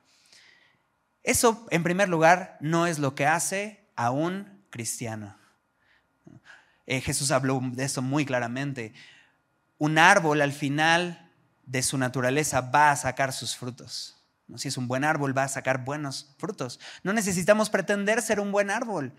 Eso, 1.23 1.67
en 1.71 1.83
primer 1.83 2.11
lugar, 2.11 2.59
no 2.61 2.87
es 2.87 2.99
lo 2.99 3.15
que 3.15 3.27
hace 3.27 3.89
a 3.97 4.11
un 4.11 4.63
cristiano. 4.69 5.39
Eh, 6.87 7.01
Jesús 7.01 7.31
habló 7.31 7.61
de 7.63 7.85
eso 7.85 8.03
muy 8.03 8.27
claramente. 8.27 8.93
Un 9.79 9.99
árbol 9.99 10.43
al 10.43 10.53
final 10.53 11.33
de 11.65 11.83
su 11.83 11.97
naturaleza 11.97 12.61
va 12.61 12.91
a 12.91 12.97
sacar 12.97 13.33
sus 13.33 13.57
frutos. 13.57 14.23
Si 14.57 14.69
es 14.69 14.77
un 14.77 14.89
buen 14.89 15.05
árbol, 15.05 15.37
va 15.37 15.45
a 15.45 15.49
sacar 15.49 15.85
buenos 15.85 16.35
frutos. 16.39 16.79
No 17.03 17.13
necesitamos 17.13 17.71
pretender 17.71 18.23
ser 18.23 18.41
un 18.41 18.53
buen 18.53 18.71
árbol. 18.71 19.13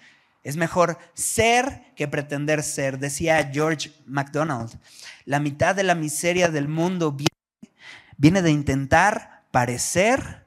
Es 0.44 0.56
mejor 0.56 1.00
ser 1.16 1.94
que 1.96 2.08
pretender 2.08 2.62
ser, 2.62 3.00
decía 3.00 3.50
George 3.52 3.92
MacDonald. 4.06 4.80
La 5.26 5.40
mitad 5.40 5.76
de 5.76 5.84
la 5.84 5.96
miseria 5.96 6.50
del 6.50 6.68
mundo 6.68 7.12
viene, 7.12 7.74
viene 8.18 8.42
de 8.44 8.52
intentar 8.52 9.44
parecer 9.50 10.46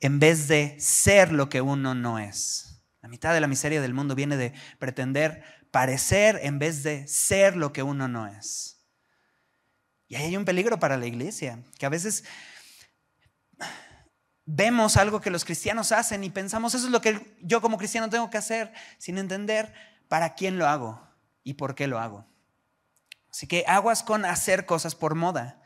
en 0.00 0.20
vez 0.20 0.46
de 0.46 0.76
ser 0.78 1.32
lo 1.32 1.48
que 1.48 1.60
uno 1.60 1.94
no 1.94 2.18
es. 2.18 2.80
La 3.02 3.08
mitad 3.08 3.34
de 3.34 3.40
la 3.40 3.48
miseria 3.48 3.80
del 3.80 3.94
mundo 3.94 4.14
viene 4.14 4.36
de 4.36 4.52
pretender 4.78 5.42
parecer 5.70 6.38
en 6.42 6.58
vez 6.58 6.82
de 6.82 7.06
ser 7.08 7.56
lo 7.56 7.72
que 7.72 7.82
uno 7.82 8.06
no 8.06 8.26
es. 8.26 8.80
Y 10.06 10.16
ahí 10.16 10.26
hay 10.26 10.36
un 10.36 10.44
peligro 10.44 10.78
para 10.78 10.96
la 10.96 11.06
iglesia, 11.06 11.62
que 11.78 11.86
a 11.86 11.88
veces 11.90 12.24
vemos 14.52 14.96
algo 14.96 15.20
que 15.20 15.30
los 15.30 15.44
cristianos 15.44 15.92
hacen 15.92 16.24
y 16.24 16.30
pensamos, 16.30 16.74
eso 16.74 16.86
es 16.86 16.92
lo 16.92 17.00
que 17.00 17.36
yo 17.40 17.60
como 17.60 17.78
cristiano 17.78 18.08
tengo 18.08 18.30
que 18.30 18.38
hacer, 18.38 18.72
sin 18.98 19.18
entender 19.18 19.72
para 20.08 20.34
quién 20.34 20.58
lo 20.58 20.66
hago 20.66 21.00
y 21.44 21.54
por 21.54 21.74
qué 21.74 21.86
lo 21.86 21.98
hago. 21.98 22.26
Así 23.30 23.46
que 23.46 23.64
aguas 23.68 24.02
con 24.02 24.24
hacer 24.24 24.66
cosas 24.66 24.94
por 24.94 25.14
moda. 25.14 25.62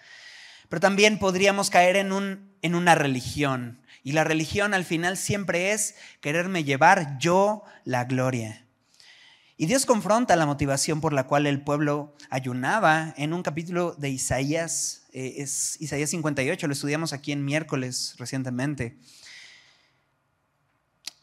Pero 0.69 0.81
también 0.81 1.19
podríamos 1.19 1.71
caer 1.71 1.97
en, 1.97 2.13
un, 2.13 2.57
en 2.61 2.75
una 2.75 2.95
religión. 2.95 3.83
Y 4.03 4.13
la 4.13 4.25
religión 4.25 4.75
al 4.75 4.85
final 4.85 5.17
siempre 5.17 5.73
es 5.73 5.97
quererme 6.21 6.65
llevar 6.65 7.19
yo 7.19 7.65
la 7.85 8.05
gloria. 8.05 8.64
Y 9.57 9.67
Dios 9.67 9.87
confronta 9.87 10.35
la 10.35 10.47
motivación 10.47 11.01
por 11.01 11.13
la 11.13 11.29
cual 11.29 11.47
el 11.47 11.63
pueblo 11.63 12.13
ayunaba 12.29 13.15
en 13.17 13.33
un 13.33 13.45
capítulo 13.45 13.95
de 13.95 14.11
Isaías, 14.11 15.05
eh, 15.13 15.35
es 15.39 15.81
Isaías 15.81 16.11
58, 16.11 16.67
lo 16.67 16.73
estudiamos 16.73 17.13
aquí 17.13 17.31
en 17.31 17.45
miércoles 17.45 18.17
recientemente. 18.19 18.97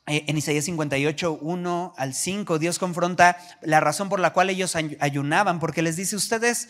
Eh, 0.07 0.23
en 0.27 0.37
Isaías 0.37 0.63
58, 0.63 1.39
1 1.41 1.93
al 1.97 2.13
5, 2.13 2.57
Dios 2.57 2.79
confronta 2.79 3.37
la 3.61 3.81
razón 3.81 4.07
por 4.07 4.21
la 4.21 4.31
cual 4.31 4.49
ellos 4.49 4.77
ayunaban, 4.99 5.59
porque 5.59 5.81
les 5.81 5.97
dice, 5.97 6.15
ustedes 6.15 6.69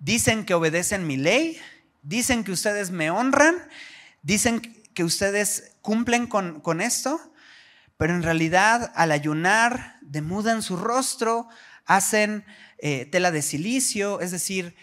dicen 0.00 0.44
que 0.44 0.54
obedecen 0.54 1.06
mi 1.06 1.16
ley, 1.16 1.58
dicen 2.02 2.42
que 2.42 2.50
ustedes 2.50 2.90
me 2.90 3.08
honran, 3.10 3.54
dicen 4.22 4.60
que 4.94 5.04
ustedes 5.04 5.76
cumplen 5.80 6.26
con, 6.26 6.60
con 6.60 6.80
esto, 6.80 7.20
pero 7.98 8.14
en 8.14 8.22
realidad 8.22 8.92
al 8.94 9.12
ayunar 9.12 9.98
demudan 10.00 10.62
su 10.62 10.76
rostro, 10.76 11.48
hacen 11.84 12.46
eh, 12.78 13.06
tela 13.06 13.30
de 13.30 13.42
silicio, 13.42 14.20
es 14.20 14.30
decir, 14.30 14.76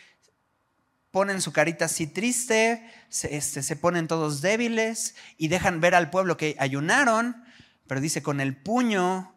ponen 1.12 1.42
su 1.42 1.54
carita 1.54 1.86
así 1.86 2.08
triste, 2.08 2.86
se, 3.08 3.38
este, 3.38 3.64
se 3.64 3.76
ponen 3.78 4.08
todos 4.08 4.42
débiles 4.42 5.16
y 5.38 5.48
dejan 5.48 5.80
ver 5.80 5.96
al 5.96 6.10
pueblo 6.10 6.36
que 6.36 6.58
ayunaron, 6.60 7.42
pero 7.88 8.02
dice, 8.02 8.22
con 8.22 8.42
el 8.42 8.56
puño 8.56 9.34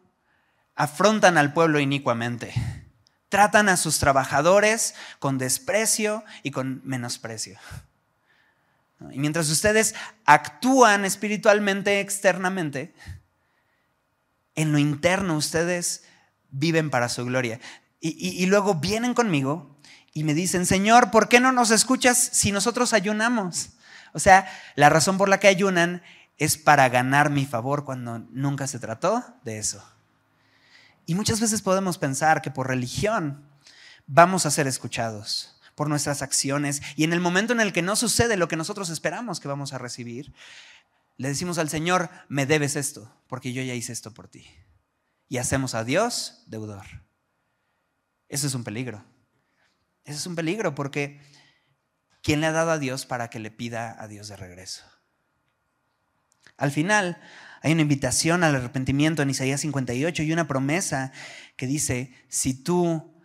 afrontan 0.75 1.37
al 1.37 1.53
pueblo 1.53 1.79
inicuamente. 1.79 2.53
Tratan 3.29 3.69
a 3.69 3.77
sus 3.77 3.99
trabajadores 3.99 4.93
con 5.19 5.37
desprecio 5.37 6.25
y 6.43 6.51
con 6.51 6.81
menosprecio. 6.83 7.57
Y 9.11 9.19
mientras 9.19 9.49
ustedes 9.49 9.95
actúan 10.25 11.05
espiritualmente 11.05 12.01
externamente, 12.01 12.93
en 14.59 14.73
lo 14.73 14.77
interno 14.77 15.37
ustedes 15.37 16.03
viven 16.51 16.89
para 16.89 17.07
su 17.07 17.23
gloria. 17.23 17.61
Y, 18.01 18.45
luego 18.45 18.75
vienen 18.75 19.13
conmigo 19.13 19.77
y 20.13 20.25
me 20.25 20.33
dicen, 20.33 20.65
Señor, 20.65 21.11
¿por 21.11 21.29
qué 21.29 21.39
no 21.39 21.53
nos 21.53 21.71
escuchas 21.71 22.17
si 22.17 22.51
nosotros 22.51 22.91
ayunamos? 22.93 23.69
O 24.13 24.19
sea, 24.19 24.49
la 24.75 24.89
razón 24.89 25.17
por 25.17 25.29
la 25.29 25.39
que 25.39 25.47
ayunan 25.47 26.01
es 26.37 26.57
para 26.57 26.89
ganar 26.89 27.29
mi 27.29 27.45
favor 27.45 27.85
cuando 27.85 28.19
nunca 28.31 28.67
se 28.67 28.79
trató 28.79 29.23
de 29.43 29.59
eso. 29.59 29.81
Y 31.05 31.15
muchas 31.15 31.39
veces 31.39 31.61
podemos 31.61 31.97
pensar 31.97 32.41
que 32.41 32.51
por 32.51 32.67
religión 32.67 33.45
vamos 34.07 34.45
a 34.45 34.51
ser 34.51 34.67
escuchados 34.67 35.57
por 35.75 35.87
nuestras 35.87 36.21
acciones 36.21 36.81
y 36.97 37.05
en 37.05 37.13
el 37.13 37.21
momento 37.21 37.53
en 37.53 37.61
el 37.61 37.71
que 37.71 37.81
no 37.81 37.95
sucede 37.95 38.35
lo 38.35 38.49
que 38.49 38.57
nosotros 38.57 38.89
esperamos 38.89 39.39
que 39.39 39.47
vamos 39.47 39.71
a 39.71 39.77
recibir, 39.77 40.33
le 41.19 41.27
decimos 41.27 41.57
al 41.57 41.67
Señor, 41.67 42.09
me 42.29 42.45
debes 42.45 42.77
esto, 42.77 43.13
porque 43.27 43.51
yo 43.51 43.61
ya 43.61 43.73
hice 43.73 43.91
esto 43.91 44.13
por 44.13 44.29
ti. 44.29 44.47
Y 45.27 45.37
hacemos 45.37 45.75
a 45.75 45.83
Dios 45.83 46.45
deudor. 46.47 46.85
Eso 48.29 48.47
es 48.47 48.55
un 48.55 48.63
peligro. 48.63 49.03
Eso 50.05 50.17
es 50.17 50.25
un 50.25 50.35
peligro 50.35 50.75
porque 50.75 51.19
¿quién 52.23 52.39
le 52.39 52.47
ha 52.47 52.53
dado 52.53 52.71
a 52.71 52.79
Dios 52.79 53.05
para 53.05 53.29
que 53.29 53.39
le 53.39 53.51
pida 53.51 54.01
a 54.01 54.07
Dios 54.07 54.29
de 54.29 54.37
regreso? 54.37 54.85
Al 56.55 56.71
final 56.71 57.21
hay 57.61 57.73
una 57.73 57.81
invitación 57.81 58.45
al 58.45 58.55
arrepentimiento 58.55 59.21
en 59.21 59.29
Isaías 59.29 59.59
58 59.59 60.23
y 60.23 60.31
una 60.31 60.47
promesa 60.47 61.11
que 61.57 61.67
dice, 61.67 62.15
si 62.29 62.53
tú 62.53 63.21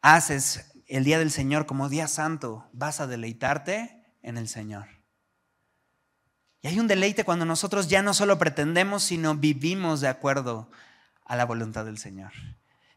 haces 0.00 0.72
el 0.88 1.04
día 1.04 1.20
del 1.20 1.30
Señor 1.30 1.66
como 1.66 1.88
día 1.88 2.08
santo, 2.08 2.68
vas 2.72 2.98
a 2.98 3.06
deleitarte 3.06 4.16
en 4.22 4.38
el 4.38 4.48
Señor. 4.48 5.01
Y 6.62 6.68
hay 6.68 6.78
un 6.78 6.86
deleite 6.86 7.24
cuando 7.24 7.44
nosotros 7.44 7.88
ya 7.88 8.02
no 8.02 8.14
solo 8.14 8.38
pretendemos, 8.38 9.02
sino 9.02 9.34
vivimos 9.34 10.00
de 10.00 10.08
acuerdo 10.08 10.70
a 11.24 11.34
la 11.34 11.44
voluntad 11.44 11.84
del 11.84 11.98
Señor. 11.98 12.32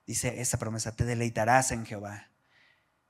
Dice 0.05 0.39
esa 0.39 0.59
promesa, 0.59 0.95
te 0.95 1.03
deleitarás 1.03 1.71
en 1.71 1.83
Jehová. 1.83 2.29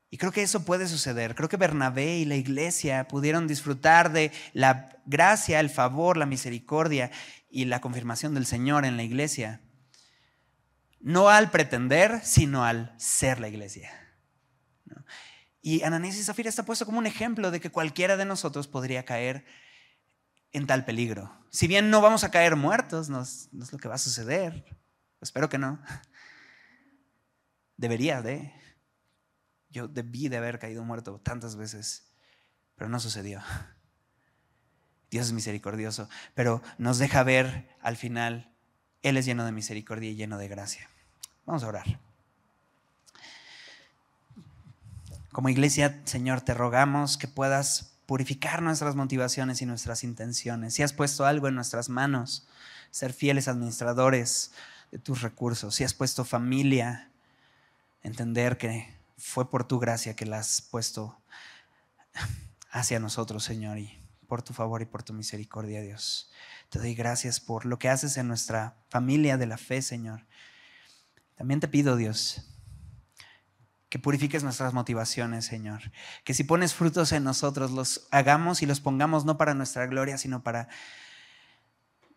Y 0.10 0.18
creo 0.18 0.32
que 0.32 0.44
eso 0.44 0.64
puede 0.64 0.88
suceder. 0.88 1.36
Creo 1.36 1.50
que 1.50 1.58
Bernabé 1.58 2.20
y 2.20 2.26
la 2.26 2.38
iglesia 2.38 3.06
pudieron 3.10 3.48
disfrutar 3.48 4.14
de 4.14 4.32
la 4.54 4.98
gracia, 5.06 5.60
el 5.60 5.70
favor, 5.70 6.16
la 6.16 6.26
misericordia 6.26 7.12
y 7.50 7.66
la 7.66 7.82
confirmación 7.82 8.34
del 8.34 8.46
Señor 8.46 8.86
en 8.86 8.96
la 8.96 9.04
iglesia. 9.04 9.60
No 11.02 11.28
al 11.28 11.52
pretender, 11.52 12.22
sino 12.24 12.64
al 12.64 12.94
ser 12.98 13.42
la 13.42 13.50
iglesia. 13.50 13.92
Y 15.62 15.84
Ananías 15.84 16.16
y 16.16 16.24
Zafira 16.24 16.48
está 16.48 16.64
puesto 16.64 16.86
como 16.86 17.00
un 17.00 17.08
ejemplo 17.08 17.52
de 17.52 17.60
que 17.60 17.72
cualquiera 17.72 18.16
de 18.16 18.24
nosotros 18.24 18.70
podría 18.70 19.04
caer 19.04 19.44
en 20.56 20.68
tal 20.68 20.86
peligro. 20.86 21.32
Si 21.50 21.68
bien 21.68 21.90
no 21.90 22.02
vamos 22.02 22.24
a 22.24 22.32
caer 22.32 22.56
muertos, 22.56 23.10
no 23.10 23.22
es, 23.22 23.50
lo 23.52 23.78
que 23.78 23.90
va 23.90 23.96
a 23.96 24.00
suceder. 24.00 24.66
Espero 25.22 25.50
que 25.50 25.58
no. 25.58 25.80
Debería 27.78 28.22
de. 28.22 28.54
Yo 29.70 29.90
debí 29.90 30.30
de 30.30 30.38
haber 30.38 30.58
caído 30.60 30.86
muerto 30.86 31.20
tantas 31.22 31.58
veces, 31.58 32.08
pero 32.76 32.90
no 32.90 33.00
sucedió. 33.02 33.42
Dios 35.12 35.28
es 35.28 35.34
misericordioso, 35.34 36.10
pero 36.34 36.62
nos 36.78 37.00
deja 37.00 37.24
ver 37.24 37.70
al 37.82 37.98
final, 37.98 38.54
Él 39.02 39.18
es 39.18 39.26
lleno 39.26 39.46
de 39.46 39.52
misericordia 39.52 40.10
y 40.10 40.16
lleno 40.16 40.38
de 40.38 40.48
gracia. 40.48 40.90
Vamos 41.46 41.64
a 41.64 41.68
orar. 41.68 42.00
Como 45.34 45.50
iglesia, 45.50 46.02
Señor, 46.06 46.42
te 46.42 46.54
rogamos 46.54 47.18
que 47.18 47.28
puedas 47.28 47.95
purificar 48.06 48.62
nuestras 48.62 48.96
motivaciones 48.96 49.62
y 49.62 49.66
nuestras 49.66 50.04
intenciones. 50.04 50.74
Si 50.74 50.84
has 50.84 50.94
puesto 50.94 51.26
algo 51.26 51.48
en 51.48 51.56
nuestras 51.56 51.90
manos, 51.90 52.48
ser 52.92 53.14
fieles 53.14 53.48
administradores 53.48 54.52
de 54.92 55.00
tus 55.00 55.22
recursos. 55.22 55.76
Si 55.76 55.84
has 55.84 55.94
puesto 55.94 56.24
familia, 56.24 57.12
entender 58.04 58.58
que 58.58 58.94
fue 59.18 59.50
por 59.50 59.68
tu 59.68 59.80
gracia 59.80 60.16
que 60.16 60.26
la 60.26 60.40
has 60.40 60.62
puesto 60.62 61.18
hacia 62.72 63.00
nosotros, 63.00 63.44
Señor, 63.44 63.78
y 63.80 64.00
por 64.28 64.42
tu 64.42 64.54
favor 64.54 64.82
y 64.82 64.86
por 64.86 65.04
tu 65.04 65.14
misericordia, 65.14 65.82
Dios. 65.82 66.32
Te 66.70 66.80
doy 66.80 66.96
gracias 66.96 67.40
por 67.40 67.66
lo 67.66 67.80
que 67.80 67.90
haces 67.90 68.18
en 68.18 68.28
nuestra 68.28 68.76
familia 68.90 69.38
de 69.38 69.46
la 69.46 69.58
fe, 69.58 69.82
Señor. 69.82 70.26
También 71.36 71.60
te 71.60 71.68
pido, 71.68 71.96
Dios, 71.96 72.46
que 73.96 74.00
purifiques 74.00 74.44
nuestras 74.44 74.74
motivaciones, 74.74 75.46
Señor. 75.46 75.90
Que 76.26 76.34
si 76.34 76.44
pones 76.44 76.74
frutos 76.74 77.14
en 77.14 77.24
nosotros, 77.24 77.72
los 77.72 78.10
hagamos 78.12 78.62
y 78.62 78.66
los 78.66 78.82
pongamos 78.82 79.24
no 79.24 79.38
para 79.38 79.54
nuestra 79.54 79.88
gloria, 79.88 80.18
sino 80.18 80.44
para 80.44 80.68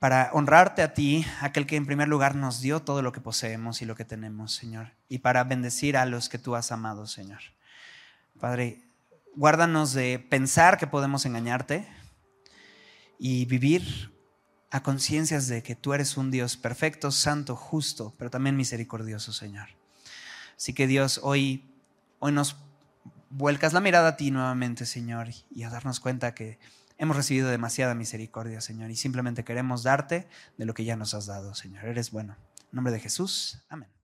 para 0.01 0.31
honrarte 0.33 0.83
a 0.83 0.93
ti, 0.93 1.25
aquel 1.41 1.69
que 1.69 1.77
en 1.77 1.87
primer 1.87 2.09
lugar 2.09 2.35
nos 2.35 2.61
dio 2.61 2.83
todo 2.83 3.01
lo 3.01 3.13
que 3.13 3.21
poseemos 3.21 3.81
y 3.81 3.85
lo 3.85 3.95
que 3.95 4.05
tenemos, 4.05 4.57
Señor, 4.57 4.91
y 5.09 5.19
para 5.19 5.45
bendecir 5.45 5.97
a 5.97 6.05
los 6.05 6.29
que 6.29 6.39
tú 6.39 6.57
has 6.57 6.73
amado, 6.73 7.07
Señor. 7.07 7.43
Padre, 8.41 8.83
guárdanos 9.37 9.93
de 9.93 10.19
pensar 10.19 10.79
que 10.79 10.89
podemos 10.89 11.27
engañarte 11.27 11.87
y 13.21 13.45
vivir 13.45 14.13
a 14.73 14.83
conciencias 14.83 15.47
de 15.47 15.63
que 15.63 15.77
tú 15.77 15.95
eres 15.95 16.17
un 16.17 16.33
Dios 16.33 16.57
perfecto, 16.57 17.13
santo, 17.13 17.55
justo, 17.55 18.15
pero 18.19 18.31
también 18.31 18.57
misericordioso, 18.57 19.33
Señor. 19.33 19.79
Así 20.59 20.73
que 20.73 20.89
Dios, 20.89 21.21
hoy, 21.23 21.68
hoy 22.19 22.33
nos 22.33 22.57
vuelcas 23.31 23.73
la 23.73 23.81
mirada 23.81 24.09
a 24.09 24.17
ti 24.17 24.31
nuevamente, 24.31 24.87
Señor, 24.87 25.29
y 25.51 25.63
a 25.63 25.71
darnos 25.71 26.01
cuenta 26.01 26.35
que 26.35 26.59
hemos 26.97 27.17
recibido 27.17 27.49
demasiada 27.49 27.95
misericordia, 27.95 28.61
Señor, 28.61 28.91
y 28.91 28.97
simplemente 28.97 29.45
queremos 29.45 29.83
darte 29.83 30.29
de 30.57 30.65
lo 30.65 30.75
que 30.75 30.85
ya 30.85 30.97
nos 30.97 31.15
has 31.15 31.27
dado, 31.27 31.55
Señor. 31.55 31.85
Eres 31.85 32.11
bueno. 32.11 32.37
En 32.71 32.77
nombre 32.77 32.93
de 32.93 33.01
Jesús. 33.01 33.63
Amén. 33.69 33.98